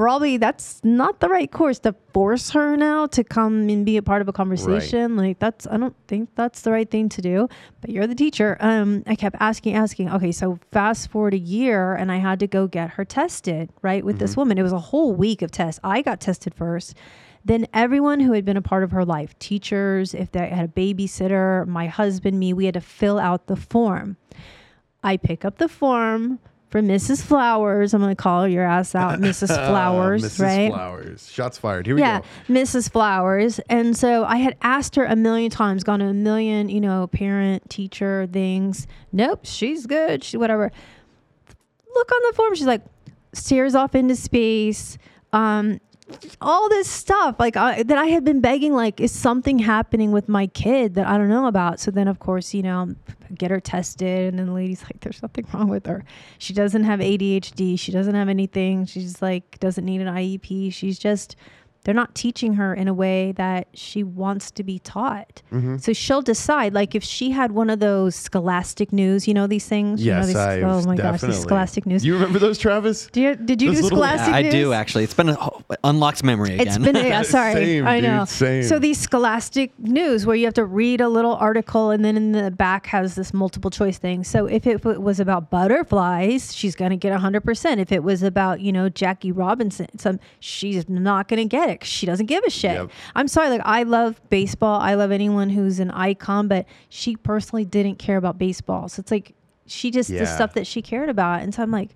probably 0.00 0.38
that's 0.38 0.80
not 0.82 1.20
the 1.20 1.28
right 1.28 1.52
course 1.52 1.78
to 1.78 1.94
force 2.14 2.48
her 2.48 2.74
now 2.74 3.06
to 3.06 3.22
come 3.22 3.68
and 3.68 3.84
be 3.84 3.98
a 3.98 4.02
part 4.02 4.22
of 4.22 4.28
a 4.28 4.32
conversation. 4.32 5.14
Like 5.14 5.38
that's, 5.38 5.66
I 5.66 5.76
don't 5.76 5.94
think 6.08 6.30
that's 6.36 6.62
the 6.62 6.72
right 6.72 6.90
thing 6.90 7.10
to 7.10 7.20
do. 7.20 7.48
But 7.82 7.90
you're 7.90 8.06
the 8.06 8.14
teacher. 8.14 8.56
Um, 8.60 9.02
I 9.06 9.14
kept 9.14 9.36
asking, 9.40 9.74
asking. 9.74 10.10
Okay, 10.10 10.32
so 10.32 10.58
fast 10.70 11.10
forward 11.10 11.34
a 11.34 11.38
year, 11.38 11.94
and 11.94 12.10
I 12.10 12.16
had 12.16 12.40
to 12.40 12.46
go 12.46 12.66
get 12.66 12.90
her 12.92 13.04
tested, 13.04 13.68
right, 13.82 14.02
with 14.02 14.18
this 14.18 14.38
woman. 14.38 14.56
It 14.56 14.62
was 14.62 14.72
a 14.72 14.78
whole 14.78 15.12
week 15.12 15.42
of 15.42 15.50
tests. 15.50 15.78
I 15.84 16.00
got 16.00 16.18
tested 16.18 16.54
first. 16.54 16.96
Then 17.44 17.66
everyone 17.74 18.20
who 18.20 18.32
had 18.32 18.46
been 18.46 18.56
a 18.56 18.62
part 18.62 18.84
of 18.84 18.92
her 18.92 19.04
life, 19.04 19.38
teachers, 19.38 20.14
if 20.14 20.32
they 20.32 20.48
had 20.48 20.64
a 20.64 20.68
babysitter, 20.68 21.66
my 21.66 21.88
husband, 21.88 22.38
me, 22.38 22.54
we 22.54 22.64
had 22.64 22.74
to 22.74 22.80
fill 22.80 23.18
out 23.18 23.48
the 23.48 23.56
form. 23.56 24.16
I 25.02 25.18
pick 25.18 25.44
up 25.44 25.58
the 25.58 25.68
form 25.68 26.38
for 26.70 26.80
Mrs. 26.80 27.22
Flowers. 27.22 27.92
I'm 27.92 28.00
going 28.00 28.14
to 28.14 28.20
call 28.20 28.46
your 28.48 28.64
ass 28.64 28.94
out, 28.94 29.18
Mrs. 29.20 29.48
Flowers, 29.48 30.22
Mrs. 30.22 30.40
right? 30.40 30.72
Flowers. 30.72 31.30
Shots 31.30 31.58
fired. 31.58 31.86
Here 31.86 31.96
we 31.96 32.00
yeah, 32.00 32.20
go. 32.20 32.26
Yeah, 32.48 32.62
Mrs. 32.62 32.90
Flowers. 32.90 33.58
And 33.68 33.96
so 33.96 34.24
I 34.24 34.36
had 34.36 34.56
asked 34.62 34.96
her 34.96 35.04
a 35.04 35.16
million 35.16 35.50
times, 35.50 35.84
gone 35.84 35.98
to 35.98 36.06
a 36.06 36.14
million, 36.14 36.68
you 36.68 36.80
know, 36.80 37.08
parent, 37.08 37.68
teacher 37.68 38.28
things. 38.32 38.86
Nope, 39.12 39.40
she's 39.42 39.86
good. 39.86 40.24
She 40.24 40.36
whatever. 40.36 40.70
Look 41.94 42.12
on 42.12 42.20
the 42.30 42.36
form. 42.36 42.54
She's 42.54 42.66
like, 42.66 42.82
stares 43.32 43.74
off 43.74 43.94
into 43.94 44.16
space. 44.16 44.96
Um, 45.32 45.80
all 46.40 46.68
this 46.68 46.88
stuff 46.88 47.36
like 47.38 47.56
I, 47.56 47.82
that 47.82 47.98
I 47.98 48.06
had 48.06 48.24
been 48.24 48.40
begging 48.40 48.72
like 48.74 49.00
is 49.00 49.12
something 49.12 49.58
happening 49.58 50.12
with 50.12 50.28
my 50.28 50.46
kid 50.46 50.94
that 50.94 51.06
I 51.06 51.18
don't 51.18 51.28
know 51.28 51.46
about? 51.46 51.80
So 51.80 51.90
then 51.90 52.08
of 52.08 52.18
course 52.18 52.54
you 52.54 52.62
know 52.62 52.94
get 53.34 53.50
her 53.50 53.60
tested 53.60 54.28
and 54.28 54.38
then 54.38 54.46
the 54.46 54.52
lady's 54.52 54.82
like 54.82 55.00
there's 55.00 55.22
nothing 55.22 55.46
wrong 55.52 55.68
with 55.68 55.86
her. 55.86 56.04
She 56.38 56.52
doesn't 56.52 56.84
have 56.84 57.00
ADHD 57.00 57.78
she 57.78 57.92
doesn't 57.92 58.14
have 58.14 58.28
anything. 58.28 58.86
She's 58.86 59.20
like 59.20 59.58
doesn't 59.60 59.84
need 59.84 60.00
an 60.00 60.08
IEP 60.08 60.72
she's 60.72 60.98
just 60.98 61.36
they're 61.84 61.94
not 61.94 62.14
teaching 62.14 62.54
her 62.54 62.74
in 62.74 62.88
a 62.88 62.94
way 62.94 63.32
that 63.32 63.68
she 63.74 64.02
wants 64.02 64.50
to 64.50 64.62
be 64.62 64.78
taught. 64.78 65.40
Mm-hmm. 65.50 65.78
So 65.78 65.92
she'll 65.94 66.20
decide, 66.20 66.74
like 66.74 66.94
if 66.94 67.02
she 67.02 67.30
had 67.30 67.52
one 67.52 67.70
of 67.70 67.80
those 67.80 68.14
scholastic 68.14 68.92
news, 68.92 69.26
you 69.26 69.32
know 69.32 69.46
these 69.46 69.66
things. 69.66 70.02
you 70.04 70.10
know, 70.12 70.18
Yes, 70.18 70.26
these, 70.26 70.36
I 70.36 70.60
oh 70.60 70.82
my 70.84 70.94
gosh, 70.96 70.96
definitely. 70.96 71.28
these 71.28 71.40
scholastic 71.42 71.86
news. 71.86 72.04
You 72.04 72.14
remember 72.14 72.38
those, 72.38 72.58
Travis? 72.58 73.06
Do 73.12 73.20
you, 73.22 73.34
did 73.34 73.62
you 73.62 73.68
those 73.70 73.78
do 73.78 73.82
little- 73.84 73.98
scholastic 73.98 74.28
Yeah, 74.30 74.36
I 74.36 74.50
do 74.50 74.72
actually. 74.74 75.04
It's 75.04 75.14
been 75.14 75.30
a, 75.30 75.36
oh, 75.40 75.62
unlocked 75.82 76.22
memory 76.22 76.54
again. 76.56 76.66
It's 76.66 76.78
been 76.78 76.96
yeah, 76.96 77.22
sorry. 77.38 77.54
Same, 77.54 77.86
I 77.86 78.00
dude, 78.00 78.10
know. 78.10 78.24
same. 78.26 78.62
So 78.64 78.78
these 78.78 78.98
scholastic 79.00 79.72
news 79.78 80.26
where 80.26 80.36
you 80.36 80.44
have 80.44 80.54
to 80.54 80.64
read 80.66 81.00
a 81.00 81.08
little 81.08 81.34
article 81.36 81.90
and 81.90 82.04
then 82.04 82.16
in 82.16 82.32
the 82.32 82.50
back 82.50 82.86
has 82.86 83.14
this 83.14 83.32
multiple 83.32 83.70
choice 83.70 83.96
thing. 83.96 84.22
So 84.24 84.44
if 84.46 84.66
it 84.66 84.82
w- 84.82 85.00
was 85.00 85.18
about 85.18 85.48
butterflies, 85.50 86.54
she's 86.54 86.74
going 86.76 86.90
to 86.90 86.96
get 86.96 87.18
100%. 87.18 87.78
If 87.78 87.90
it 87.92 88.02
was 88.02 88.22
about, 88.22 88.60
you 88.60 88.70
know, 88.72 88.88
Jackie 88.88 89.32
Robinson, 89.32 89.86
some 89.98 90.20
she's 90.40 90.88
not 90.88 91.26
going 91.28 91.38
to 91.38 91.44
get 91.48 91.68
it 91.69 91.69
she 91.82 92.06
doesn't 92.06 92.26
give 92.26 92.44
a 92.44 92.50
shit. 92.50 92.72
Yep. 92.72 92.90
I'm 93.14 93.28
sorry 93.28 93.48
like 93.50 93.62
I 93.64 93.84
love 93.84 94.20
baseball. 94.30 94.80
I 94.80 94.94
love 94.94 95.10
anyone 95.10 95.50
who's 95.50 95.80
an 95.80 95.90
icon, 95.90 96.48
but 96.48 96.66
she 96.88 97.16
personally 97.16 97.64
didn't 97.64 97.98
care 97.98 98.16
about 98.16 98.38
baseball. 98.38 98.88
So 98.88 99.00
it's 99.00 99.10
like 99.10 99.34
she 99.66 99.90
just 99.90 100.10
the 100.10 100.26
stuff 100.26 100.54
that 100.54 100.66
she 100.66 100.82
cared 100.82 101.08
about. 101.08 101.42
And 101.42 101.54
so 101.54 101.62
I'm 101.62 101.70
like, 101.70 101.90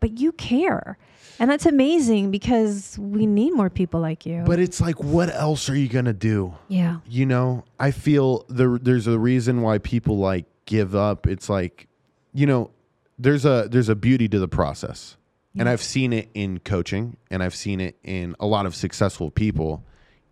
but 0.00 0.18
you 0.18 0.32
care. 0.32 0.98
And 1.38 1.50
that's 1.50 1.66
amazing 1.66 2.30
because 2.30 2.98
we 2.98 3.26
need 3.26 3.52
more 3.52 3.68
people 3.68 4.00
like 4.00 4.24
you. 4.24 4.42
But 4.46 4.58
it's 4.58 4.80
like, 4.80 5.02
what 5.02 5.28
else 5.34 5.68
are 5.68 5.76
you 5.76 5.88
gonna 5.88 6.12
do? 6.14 6.54
yeah. 6.68 6.98
You 7.08 7.26
know, 7.26 7.64
I 7.78 7.90
feel 7.90 8.44
the 8.48 8.78
there's 8.80 9.06
a 9.06 9.18
reason 9.18 9.62
why 9.62 9.78
people 9.78 10.18
like 10.18 10.46
give 10.64 10.94
up. 10.94 11.26
It's 11.26 11.48
like, 11.48 11.88
you 12.32 12.46
know, 12.46 12.70
there's 13.18 13.44
a 13.44 13.68
there's 13.70 13.88
a 13.88 13.94
beauty 13.94 14.28
to 14.28 14.38
the 14.38 14.48
process, 14.48 15.16
and 15.58 15.68
I've 15.68 15.82
seen 15.82 16.12
it 16.12 16.28
in 16.34 16.58
coaching, 16.60 17.16
and 17.30 17.42
I've 17.42 17.54
seen 17.54 17.80
it 17.80 17.96
in 18.02 18.36
a 18.40 18.46
lot 18.46 18.66
of 18.66 18.74
successful 18.74 19.30
people, 19.30 19.84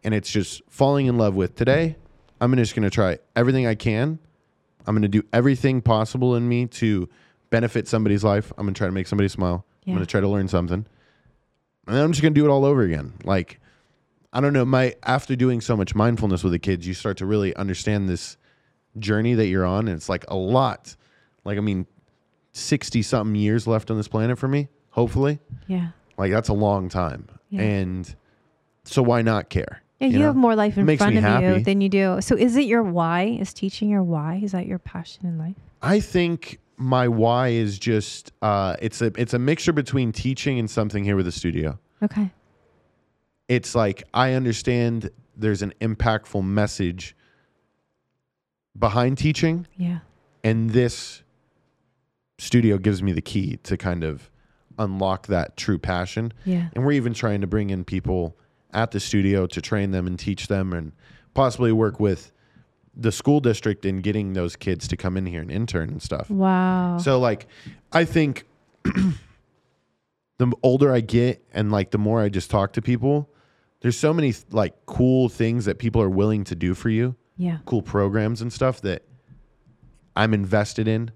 and 0.03 0.15
it's 0.15 0.31
just 0.31 0.63
falling 0.69 1.07
in 1.07 1.17
love 1.17 1.35
with 1.35 1.55
today. 1.55 1.97
I'm 2.41 2.55
just 2.57 2.75
gonna 2.75 2.91
try 2.91 3.19
everything 3.35 3.67
I 3.67 3.75
can. 3.75 4.19
I'm 4.87 4.95
gonna 4.95 5.09
do 5.09 5.23
everything 5.33 5.81
possible 5.81 6.35
in 6.35 6.49
me 6.49 6.67
to 6.67 7.09
benefit 7.51 7.89
somebody's 7.89 8.25
life. 8.25 8.53
I'm 8.59 8.67
gonna 8.67 8.75
try 8.75 8.87
to 8.87 8.93
make 8.93 9.07
somebody 9.07 9.29
smile. 9.29 9.65
Yeah. 9.85 9.93
I'm 9.93 9.97
gonna 9.97 10.07
try 10.07 10.21
to 10.21 10.29
learn 10.29 10.49
something, 10.49 10.85
and 11.87 11.97
then 11.97 12.03
I'm 12.03 12.13
just 12.13 12.23
gonna 12.23 12.35
do 12.35 12.45
it 12.45 12.51
all 12.51 12.65
over 12.65 12.83
again. 12.83 13.15
Like 13.25 13.61
I 14.33 14.41
don't 14.41 14.53
know. 14.53 14.65
My 14.65 14.95
after 15.05 15.37
doing 15.37 15.61
so 15.61 15.77
much 15.77 15.95
mindfulness 15.95 16.43
with 16.43 16.53
the 16.53 16.59
kids, 16.59 16.87
you 16.87 16.93
start 16.93 17.17
to 17.19 17.27
really 17.27 17.55
understand 17.55 18.09
this 18.09 18.37
journey 18.99 19.35
that 19.35 19.47
you're 19.47 19.65
on, 19.65 19.89
and 19.89 19.97
it's 19.97 20.09
like 20.09 20.25
a 20.29 20.37
lot. 20.37 20.97
Like 21.45 21.57
I 21.57 21.61
mean, 21.61 21.87
sixty 22.53 23.01
something 23.03 23.37
years 23.37 23.67
left 23.67 23.91
on 23.91 23.97
this 23.97 24.09
planet 24.09 24.39
for 24.39 24.49
me. 24.49 24.69
Hopefully, 24.95 25.41
Yeah. 25.67 25.89
like 26.17 26.31
that's 26.31 26.49
a 26.49 26.55
long 26.55 26.89
time, 26.89 27.27
Yeah. 27.51 27.63
and 27.63 28.15
so 28.85 29.03
why 29.03 29.23
not 29.23 29.51
care? 29.51 29.83
Yeah, 30.01 30.09
you, 30.09 30.19
know? 30.21 30.27
have 30.27 30.37
more 30.37 30.55
life 30.55 30.77
in 30.79 30.85
front 30.97 31.17
of 31.17 31.43
you 31.43 31.65
than 31.65 31.81
you 31.81 31.89
do. 31.89 32.21
So 32.21 32.37
is 32.37 32.57
it 32.57 32.67
your 32.67 32.83
why? 32.83 33.23
Is 33.41 33.53
teaching 33.53 33.89
your 33.89 34.03
why? 34.03 34.41
Is 34.43 34.53
that 34.53 34.67
your 34.67 34.79
passion 34.79 35.27
in 35.27 35.37
life? 35.39 35.57
I 35.83 35.99
think 36.01 36.59
my 36.77 37.09
why 37.09 37.49
is 37.49 37.79
just 37.79 38.33
uh, 38.43 38.77
it's 38.81 39.01
a 39.03 39.11
it's 39.17 39.35
a 39.35 39.39
mixture 39.39 39.73
between 39.73 40.13
teaching 40.13 40.59
and 40.59 40.71
something 40.71 41.03
here 41.05 41.17
with 41.17 41.27
the 41.27 41.33
studio. 41.33 41.79
Okay. 42.03 42.31
It's 43.49 43.75
like 43.75 44.05
I 44.15 44.33
understand 44.35 45.11
there's 45.37 45.63
an 45.63 45.73
impactful 45.81 46.45
message 46.45 47.17
behind 48.79 49.19
teaching, 49.19 49.67
Yeah. 49.77 49.99
and 50.43 50.71
this 50.71 51.23
studio 52.39 52.79
gives 52.79 53.03
me 53.03 53.13
the 53.13 53.23
key 53.23 53.57
to 53.65 53.77
kind 53.77 54.03
of 54.05 54.31
unlock 54.79 55.27
that 55.29 55.57
true 55.57 55.79
passion. 55.79 56.33
Yeah. 56.45 56.69
And 56.75 56.85
we're 56.85 56.93
even 56.93 57.15
trying 57.15 57.41
to 57.41 57.47
bring 57.47 57.71
in 57.71 57.85
people 57.85 58.37
at 58.73 58.91
the 58.91 59.01
studio 59.01 59.47
to 59.47 59.61
train 59.61 59.93
them 59.93 60.07
and 60.07 60.19
teach 60.19 60.49
them 60.49 60.73
and 60.73 60.93
possibly 61.33 61.73
work 61.73 62.01
with 62.01 62.33
the 62.97 63.13
school 63.13 63.41
district 63.41 63.85
in 63.85 64.01
getting 64.01 64.35
those 64.35 64.57
kids 64.57 64.87
to 64.89 64.97
come 64.97 65.17
in 65.17 65.27
here 65.27 65.41
and 65.41 65.51
intern 65.51 65.91
and 65.91 66.03
stuff. 66.03 66.31
Wow. 66.31 66.99
So 66.99 67.19
like 67.19 67.47
I 67.93 68.05
think 68.05 68.45
the 68.85 70.53
older 70.63 70.93
I 70.93 71.01
get 71.01 71.45
and 71.53 71.71
like 71.73 71.91
the 71.91 71.99
more 71.99 72.21
I 72.21 72.29
just 72.29 72.51
talk 72.51 72.73
to 72.75 72.83
people, 72.83 73.31
there's 73.81 73.99
so 73.99 74.13
many 74.13 74.35
like 74.51 74.75
cool 74.87 75.29
things 75.29 75.65
that 75.65 75.79
people 75.79 76.01
are 76.01 76.11
willing 76.11 76.45
to 76.45 76.55
do 76.55 76.75
for 76.75 76.89
you, 76.89 77.17
yeah. 77.37 77.59
cool 77.67 77.83
programs 77.83 78.41
and 78.41 78.53
stuff 78.53 78.81
that 78.83 79.03
I'm 80.17 80.33
invested 80.33 80.89
in. 80.89 81.11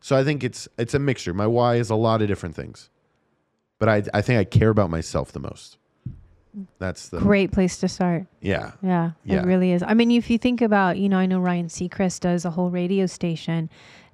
So 0.00 0.16
I 0.16 0.24
think 0.24 0.42
it's 0.42 0.68
it's 0.78 0.94
a 0.94 0.98
mixture. 0.98 1.34
My 1.34 1.46
why 1.46 1.76
is 1.76 1.90
a 1.90 1.94
lot 1.94 2.22
of 2.22 2.28
different 2.28 2.54
things. 2.54 2.90
But 3.80 3.88
I 3.88 4.02
I 4.14 4.22
think 4.22 4.38
I 4.38 4.44
care 4.44 4.68
about 4.70 4.90
myself 4.90 5.32
the 5.32 5.40
most. 5.40 5.78
That's 6.78 7.08
the 7.08 7.18
Great 7.20 7.52
place 7.52 7.78
to 7.78 7.88
start. 7.88 8.26
Yeah. 8.40 8.72
Yeah, 8.82 9.12
Yeah. 9.24 9.40
it 9.42 9.46
really 9.46 9.70
is. 9.72 9.82
I 9.84 9.94
mean, 9.94 10.10
if 10.10 10.28
you 10.30 10.36
think 10.36 10.60
about, 10.60 10.98
you 10.98 11.08
know, 11.08 11.16
I 11.16 11.26
know 11.26 11.38
Ryan 11.38 11.68
Seacrest 11.68 12.20
does 12.20 12.44
a 12.44 12.50
whole 12.50 12.70
radio 12.70 13.06
station 13.06 13.70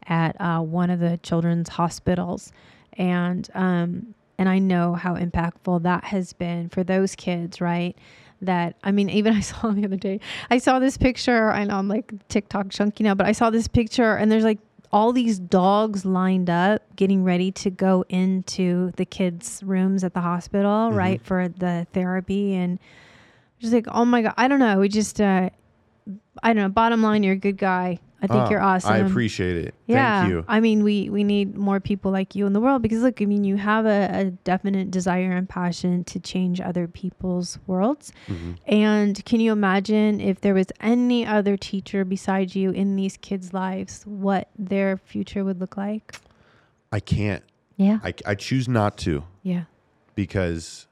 at 0.07 0.39
uh, 0.39 0.61
one 0.61 0.91
of 0.91 1.01
the 1.01 1.19
children's 1.23 1.69
hospitals, 1.71 2.53
and 2.95 3.49
um, 3.55 4.15
and 4.39 4.49
I 4.51 4.59
know 4.59 4.95
how 4.95 5.15
impactful 5.17 5.83
that 5.85 6.05
has 6.05 6.33
been 6.35 6.69
for 6.69 6.85
those 6.85 7.15
kids, 7.17 7.61
right? 7.61 7.97
That 8.43 8.77
I 8.85 8.93
mean, 8.93 9.09
even 9.09 9.33
I 9.41 9.41
saw 9.41 9.71
the 9.71 9.85
other 9.87 9.97
day, 9.97 10.21
I 10.51 10.59
saw 10.59 10.79
this 10.79 10.99
picture. 10.99 11.51
I 11.51 11.65
know 11.65 11.77
I'm 11.77 11.89
like 11.89 12.13
TikTok 12.29 12.69
chunky 12.71 13.03
now, 13.03 13.15
but 13.15 13.27
I 13.27 13.33
saw 13.33 13.49
this 13.51 13.67
picture, 13.67 14.15
and 14.15 14.31
there's 14.31 14.45
like 14.45 14.59
all 14.93 15.13
these 15.13 15.39
dogs 15.39 16.05
lined 16.05 16.51
up 16.51 16.83
getting 16.97 17.25
ready 17.25 17.51
to 17.53 17.71
go 17.71 18.05
into 18.09 18.93
the 18.97 19.05
kids' 19.05 19.63
rooms 19.63 20.05
at 20.05 20.15
the 20.15 20.21
hospital, 20.21 20.93
right, 20.93 21.21
for 21.23 21.49
the 21.49 21.87
therapy 21.93 22.55
and 22.55 22.79
just 23.59 23.73
like, 23.73 23.87
oh 23.89 24.05
my 24.05 24.23
god, 24.23 24.35
I 24.37 24.49
don't 24.49 24.59
know. 24.59 24.79
We 24.79 24.89
just, 24.89 25.21
uh, 25.21 25.51
I 26.43 26.53
don't 26.53 26.63
know. 26.63 26.69
Bottom 26.69 27.03
line, 27.03 27.23
you're 27.23 27.35
a 27.35 27.37
good 27.37 27.59
guy. 27.59 28.01
I 28.31 28.33
think 28.35 28.47
Oh, 28.47 28.51
you're 28.51 28.61
awesome. 28.63 28.93
I 28.93 28.99
appreciate 28.99 29.57
it. 29.57 29.75
Yeah, 29.87 30.21
Thank 30.23 30.31
you. 30.33 30.45
I 30.49 30.61
mean, 30.61 30.83
we 30.85 31.09
we 31.11 31.23
need 31.25 31.57
more 31.57 31.81
people 31.81 32.11
like 32.11 32.35
you 32.35 32.47
in 32.47 32.53
the 32.53 32.61
world 32.61 32.83
because 32.83 33.01
look, 33.03 33.23
I 33.23 33.25
mean, 33.27 33.45
you 33.45 33.57
have 33.57 33.87
a, 33.87 34.09
a 34.13 34.25
definite 34.45 34.91
desire 34.91 35.31
and 35.33 35.49
passion 35.49 36.05
to 36.05 36.19
change 36.21 36.61
other 36.61 36.87
people's 36.89 37.59
worlds. 37.67 38.13
Mhm. 38.29 38.57
And 38.67 39.25
can 39.25 39.41
you 39.41 39.53
imagine 39.53 40.21
if 40.21 40.41
there 40.41 40.55
was 40.55 40.67
any 40.81 41.25
other 41.27 41.57
teacher 41.57 42.05
besides 42.05 42.57
you 42.57 42.71
in 42.71 42.97
these 42.97 43.17
kids' 43.17 43.53
lives, 43.53 44.03
what 44.07 44.49
their 44.59 44.97
future 44.97 45.45
would 45.45 45.61
look 45.61 45.77
like? 45.77 46.17
I 46.93 47.01
can't. 47.01 47.43
Yeah. 47.77 47.99
I, 48.03 48.15
I 48.25 48.35
choose 48.35 48.69
not 48.69 48.97
to 48.99 49.25
Yeah. 49.43 49.65
because 50.15 50.87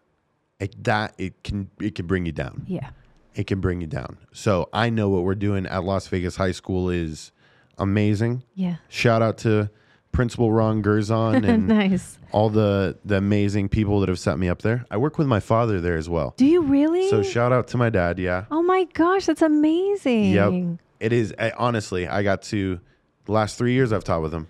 it, 0.60 0.82
that 0.84 1.14
it 1.18 1.42
can 1.42 1.70
it 1.80 1.94
can 1.94 2.06
bring 2.06 2.26
you 2.26 2.32
down. 2.32 2.64
Yeah. 2.68 2.90
It 3.34 3.46
can 3.46 3.60
bring 3.60 3.80
you 3.80 3.86
down. 3.86 4.18
So 4.32 4.68
I 4.72 4.90
know 4.90 5.08
what 5.08 5.24
we're 5.24 5.34
doing 5.34 5.66
at 5.66 5.84
Las 5.84 6.06
Vegas 6.08 6.36
High 6.36 6.52
School 6.52 6.88
is 6.88 7.32
amazing. 7.78 8.44
Yeah. 8.54 8.76
Shout 8.88 9.22
out 9.22 9.38
to 9.38 9.70
Principal 10.12 10.52
Ron 10.52 10.82
Gerzon 10.82 11.44
and 11.48 11.66
nice. 11.66 12.18
all 12.30 12.48
the 12.48 12.96
the 13.04 13.16
amazing 13.16 13.68
people 13.68 14.00
that 14.00 14.08
have 14.08 14.18
set 14.18 14.38
me 14.38 14.48
up 14.48 14.62
there. 14.62 14.84
I 14.90 14.96
work 14.96 15.18
with 15.18 15.26
my 15.26 15.40
father 15.40 15.80
there 15.80 15.96
as 15.96 16.08
well. 16.08 16.34
Do 16.36 16.46
you 16.46 16.62
really? 16.62 17.10
So 17.10 17.22
shout 17.22 17.52
out 17.52 17.66
to 17.68 17.76
my 17.76 17.90
dad. 17.90 18.18
Yeah. 18.18 18.44
oh 18.50 18.62
my 18.62 18.84
gosh, 18.94 19.26
that's 19.26 19.42
amazing. 19.42 20.30
Yep. 20.32 20.78
It 21.00 21.12
is 21.12 21.34
I, 21.38 21.50
honestly. 21.56 22.06
I 22.06 22.22
got 22.22 22.42
to 22.44 22.78
the 23.24 23.32
last 23.32 23.58
three 23.58 23.72
years 23.72 23.92
I've 23.92 24.04
taught 24.04 24.22
with 24.22 24.32
him. 24.32 24.46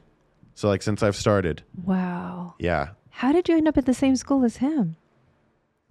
So 0.55 0.68
like 0.68 0.82
since 0.82 1.03
I've 1.03 1.16
started. 1.16 1.62
Wow. 1.82 2.55
Yeah. 2.59 2.91
How 3.09 3.32
did 3.32 3.49
you 3.49 3.57
end 3.57 3.66
up 3.68 3.78
at 3.78 3.87
the 3.87 3.95
same 3.95 4.16
school 4.16 4.45
as 4.45 4.59
him? 4.59 4.97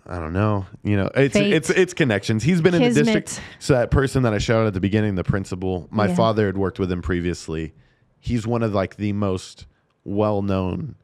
I 0.06 0.20
don't 0.20 0.34
know. 0.34 0.66
You 0.84 0.98
know, 0.98 1.10
it's 1.16 1.34
Fate. 1.34 1.54
it's 1.54 1.70
it's 1.70 1.94
connections. 1.94 2.44
He's 2.44 2.60
been 2.62 2.74
in 2.74 2.82
the 2.82 3.04
district. 3.04 3.40
So 3.60 3.74
that 3.74 3.90
person 3.90 4.24
that 4.24 4.34
I 4.34 4.38
shouted 4.38 4.68
at 4.68 4.74
the 4.74 4.82
beginning, 4.82 5.16
the 5.16 5.24
principal, 5.24 5.88
my 5.92 6.08
Yeah. 6.08 6.16
father 6.16 6.46
had 6.48 6.58
worked 6.58 6.78
with 6.80 6.92
him 6.92 7.02
previously. 7.02 7.74
He's 8.20 8.46
one 8.46 8.64
of 8.64 8.74
like 8.74 8.98
the 8.98 9.14
most 9.14 9.66
well-known, 10.04 10.96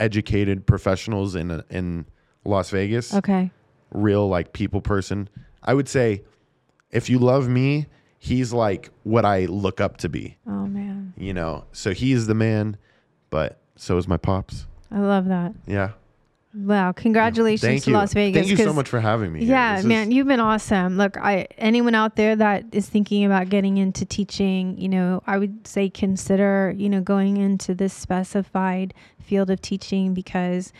educated 0.00 0.66
professionals 0.66 1.34
in 1.34 1.62
in 1.70 2.06
Las 2.44 2.70
Vegas. 2.70 3.14
Okay. 3.14 3.50
Real 3.92 4.28
like 4.28 4.52
people 4.52 4.80
person. 4.80 5.28
I 5.62 5.74
would 5.74 5.88
say, 5.88 6.22
if 6.90 7.10
you 7.10 7.18
love 7.18 7.48
me, 7.48 7.86
he's 8.18 8.52
like 8.52 8.90
what 9.02 9.24
I 9.26 9.44
look 9.46 9.80
up 9.80 9.98
to 9.98 10.08
be. 10.08 10.36
Oh 10.46 10.66
man. 10.66 11.12
You 11.16 11.34
know, 11.34 11.64
so 11.72 11.92
he's 11.92 12.26
the 12.26 12.34
man, 12.34 12.76
but 13.28 13.60
so 13.76 13.98
is 13.98 14.08
my 14.08 14.16
pops. 14.16 14.66
I 14.90 15.00
love 15.00 15.26
that. 15.26 15.52
Yeah. 15.66 15.90
Wow. 16.54 16.92
Congratulations 16.92 17.84
to 17.84 17.90
you. 17.90 17.96
Las 17.96 18.14
Vegas. 18.14 18.46
Thank 18.46 18.58
you 18.58 18.64
so 18.64 18.72
much 18.72 18.88
for 18.88 19.00
having 19.00 19.32
me. 19.32 19.40
here. 19.40 19.50
Yeah, 19.50 19.76
This 19.76 19.84
man, 19.84 20.08
is- 20.08 20.14
you've 20.14 20.26
been 20.26 20.40
awesome. 20.40 20.96
Look, 20.96 21.16
I 21.18 21.46
anyone 21.58 21.94
out 21.94 22.16
there 22.16 22.34
that 22.36 22.64
is 22.72 22.88
thinking 22.88 23.24
about 23.24 23.48
getting 23.50 23.76
into 23.76 24.04
teaching, 24.04 24.78
you 24.78 24.88
know, 24.88 25.22
I 25.26 25.36
would 25.38 25.66
say 25.66 25.90
consider, 25.90 26.74
you 26.76 26.88
know, 26.88 27.00
going 27.02 27.36
into 27.36 27.74
this 27.74 27.92
specified 27.92 28.94
field 29.20 29.50
of 29.50 29.60
teaching 29.60 30.14
because 30.14 30.72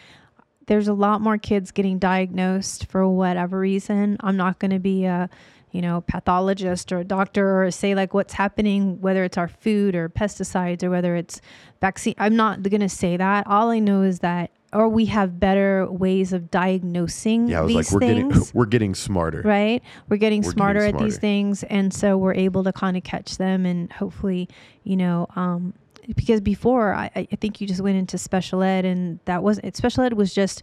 there's 0.66 0.88
a 0.88 0.94
lot 0.94 1.20
more 1.20 1.36
kids 1.38 1.70
getting 1.70 1.98
diagnosed 1.98 2.86
for 2.86 3.06
whatever 3.08 3.58
reason. 3.58 4.16
I'm 4.20 4.36
not 4.36 4.58
going 4.58 4.70
to 4.70 4.78
be 4.78 5.04
a, 5.04 5.28
you 5.70 5.82
know, 5.82 6.00
pathologist 6.02 6.92
or 6.92 6.98
a 7.00 7.04
doctor 7.04 7.62
or 7.62 7.70
say 7.70 7.94
like 7.94 8.14
what's 8.14 8.32
happening, 8.34 9.00
whether 9.02 9.22
it's 9.22 9.36
our 9.38 9.48
food 9.48 9.94
or 9.94 10.08
pesticides 10.08 10.82
or 10.82 10.88
whether 10.90 11.14
it's 11.14 11.40
vaccine. 11.80 12.14
I'm 12.18 12.36
not 12.36 12.62
going 12.62 12.80
to 12.80 12.88
say 12.88 13.18
that. 13.18 13.46
All 13.46 13.70
I 13.70 13.78
know 13.78 14.00
is 14.02 14.20
that, 14.20 14.50
or 14.72 14.88
we 14.88 15.06
have 15.06 15.40
better 15.40 15.90
ways 15.90 16.32
of 16.32 16.50
diagnosing 16.50 17.48
Yeah, 17.48 17.60
I 17.60 17.62
was 17.62 17.74
like, 17.74 17.90
we're 17.90 18.00
things 18.00 18.34
getting 18.34 18.50
we're 18.54 18.66
getting 18.66 18.94
smarter. 18.94 19.42
right? 19.42 19.82
We're 20.08 20.18
getting 20.18 20.42
We're 20.42 20.52
smarter 20.52 20.80
getting 20.80 20.96
at 20.96 21.04
these 21.04 21.18
things, 21.18 21.62
and 21.64 21.92
so 21.92 22.16
we're 22.16 22.34
able 22.34 22.64
to 22.64 22.72
kind 22.72 22.96
of 22.96 23.04
catch 23.04 23.38
them, 23.38 23.64
and 23.66 23.92
hopefully, 23.92 24.48
you 24.84 24.96
know, 24.96 25.26
um, 25.36 25.74
because 26.16 26.40
before 26.40 26.94
I, 26.94 27.10
I 27.14 27.36
think 27.40 27.60
you 27.60 27.66
just 27.66 27.80
went 27.80 27.96
into 27.96 28.18
special 28.18 28.62
ed, 28.62 28.84
and 28.84 29.20
that 29.24 29.42
wasn't 29.42 29.76
special 29.76 30.04
ed 30.04 30.14
was 30.14 30.34
just 30.34 30.62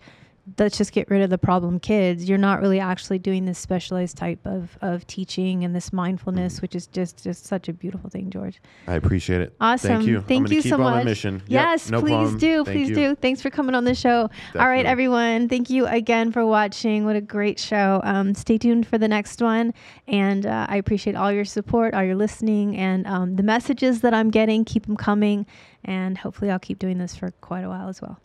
let's 0.59 0.77
just 0.77 0.91
get 0.91 1.09
rid 1.09 1.21
of 1.21 1.29
the 1.29 1.37
problem 1.37 1.79
kids. 1.79 2.29
You're 2.29 2.37
not 2.37 2.61
really 2.61 2.79
actually 2.79 3.19
doing 3.19 3.45
this 3.45 3.57
specialized 3.59 4.15
type 4.17 4.39
of 4.45 4.77
of 4.81 5.05
teaching 5.07 5.63
and 5.63 5.75
this 5.75 5.87
Mm-hmm. 5.87 5.95
mindfulness, 5.97 6.61
which 6.61 6.75
is 6.75 6.87
just 6.87 7.23
just 7.23 7.45
such 7.45 7.67
a 7.69 7.73
beautiful 7.73 8.09
thing, 8.09 8.29
George. 8.29 8.61
I 8.87 8.95
appreciate 8.95 9.41
it. 9.41 9.55
Awesome. 9.61 9.89
Thank 9.97 10.07
you. 10.07 10.21
Thank 10.21 10.49
you 10.51 10.61
so 10.61 10.77
much. 10.77 11.05
mission. 11.05 11.35
Yep, 11.47 11.49
Yes, 11.49 11.89
no 11.89 11.99
please 12.01 12.09
problem. 12.11 12.37
do. 12.37 12.63
Thank 12.63 12.75
please 12.77 12.89
you. 12.89 12.95
do. 12.95 13.15
Thanks 13.15 13.41
for 13.41 13.49
coming 13.49 13.75
on 13.75 13.83
the 13.85 13.95
show. 13.95 14.29
All 14.55 14.67
right, 14.67 14.85
everyone. 14.85 15.47
Thank 15.49 15.69
you 15.69 15.85
again 15.87 16.31
for 16.31 16.45
watching. 16.45 17.05
What 17.05 17.15
a 17.15 17.21
great 17.21 17.59
show. 17.59 18.01
Um, 18.03 18.33
stay 18.35 18.57
tuned 18.57 18.87
for 18.87 18.97
the 18.97 19.07
next 19.07 19.41
one. 19.41 19.73
And 20.07 20.45
uh, 20.45 20.67
I 20.69 20.77
appreciate 20.77 21.15
all 21.15 21.31
your 21.31 21.45
support, 21.45 21.93
all 21.93 22.03
your 22.03 22.15
listening, 22.15 22.75
and 22.77 23.05
um, 23.07 23.35
the 23.35 23.43
messages 23.43 24.01
that 24.01 24.13
I'm 24.13 24.29
getting. 24.31 24.65
Keep 24.65 24.85
them 24.87 24.97
coming. 24.97 25.45
And 25.83 26.17
hopefully, 26.17 26.49
I'll 26.51 26.59
keep 26.59 26.79
doing 26.79 26.97
this 26.97 27.15
for 27.15 27.31
quite 27.41 27.61
a 27.63 27.69
while 27.69 27.87
as 27.89 28.01
well. 28.01 28.19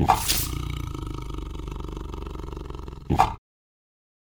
Absolutely. 0.00 0.48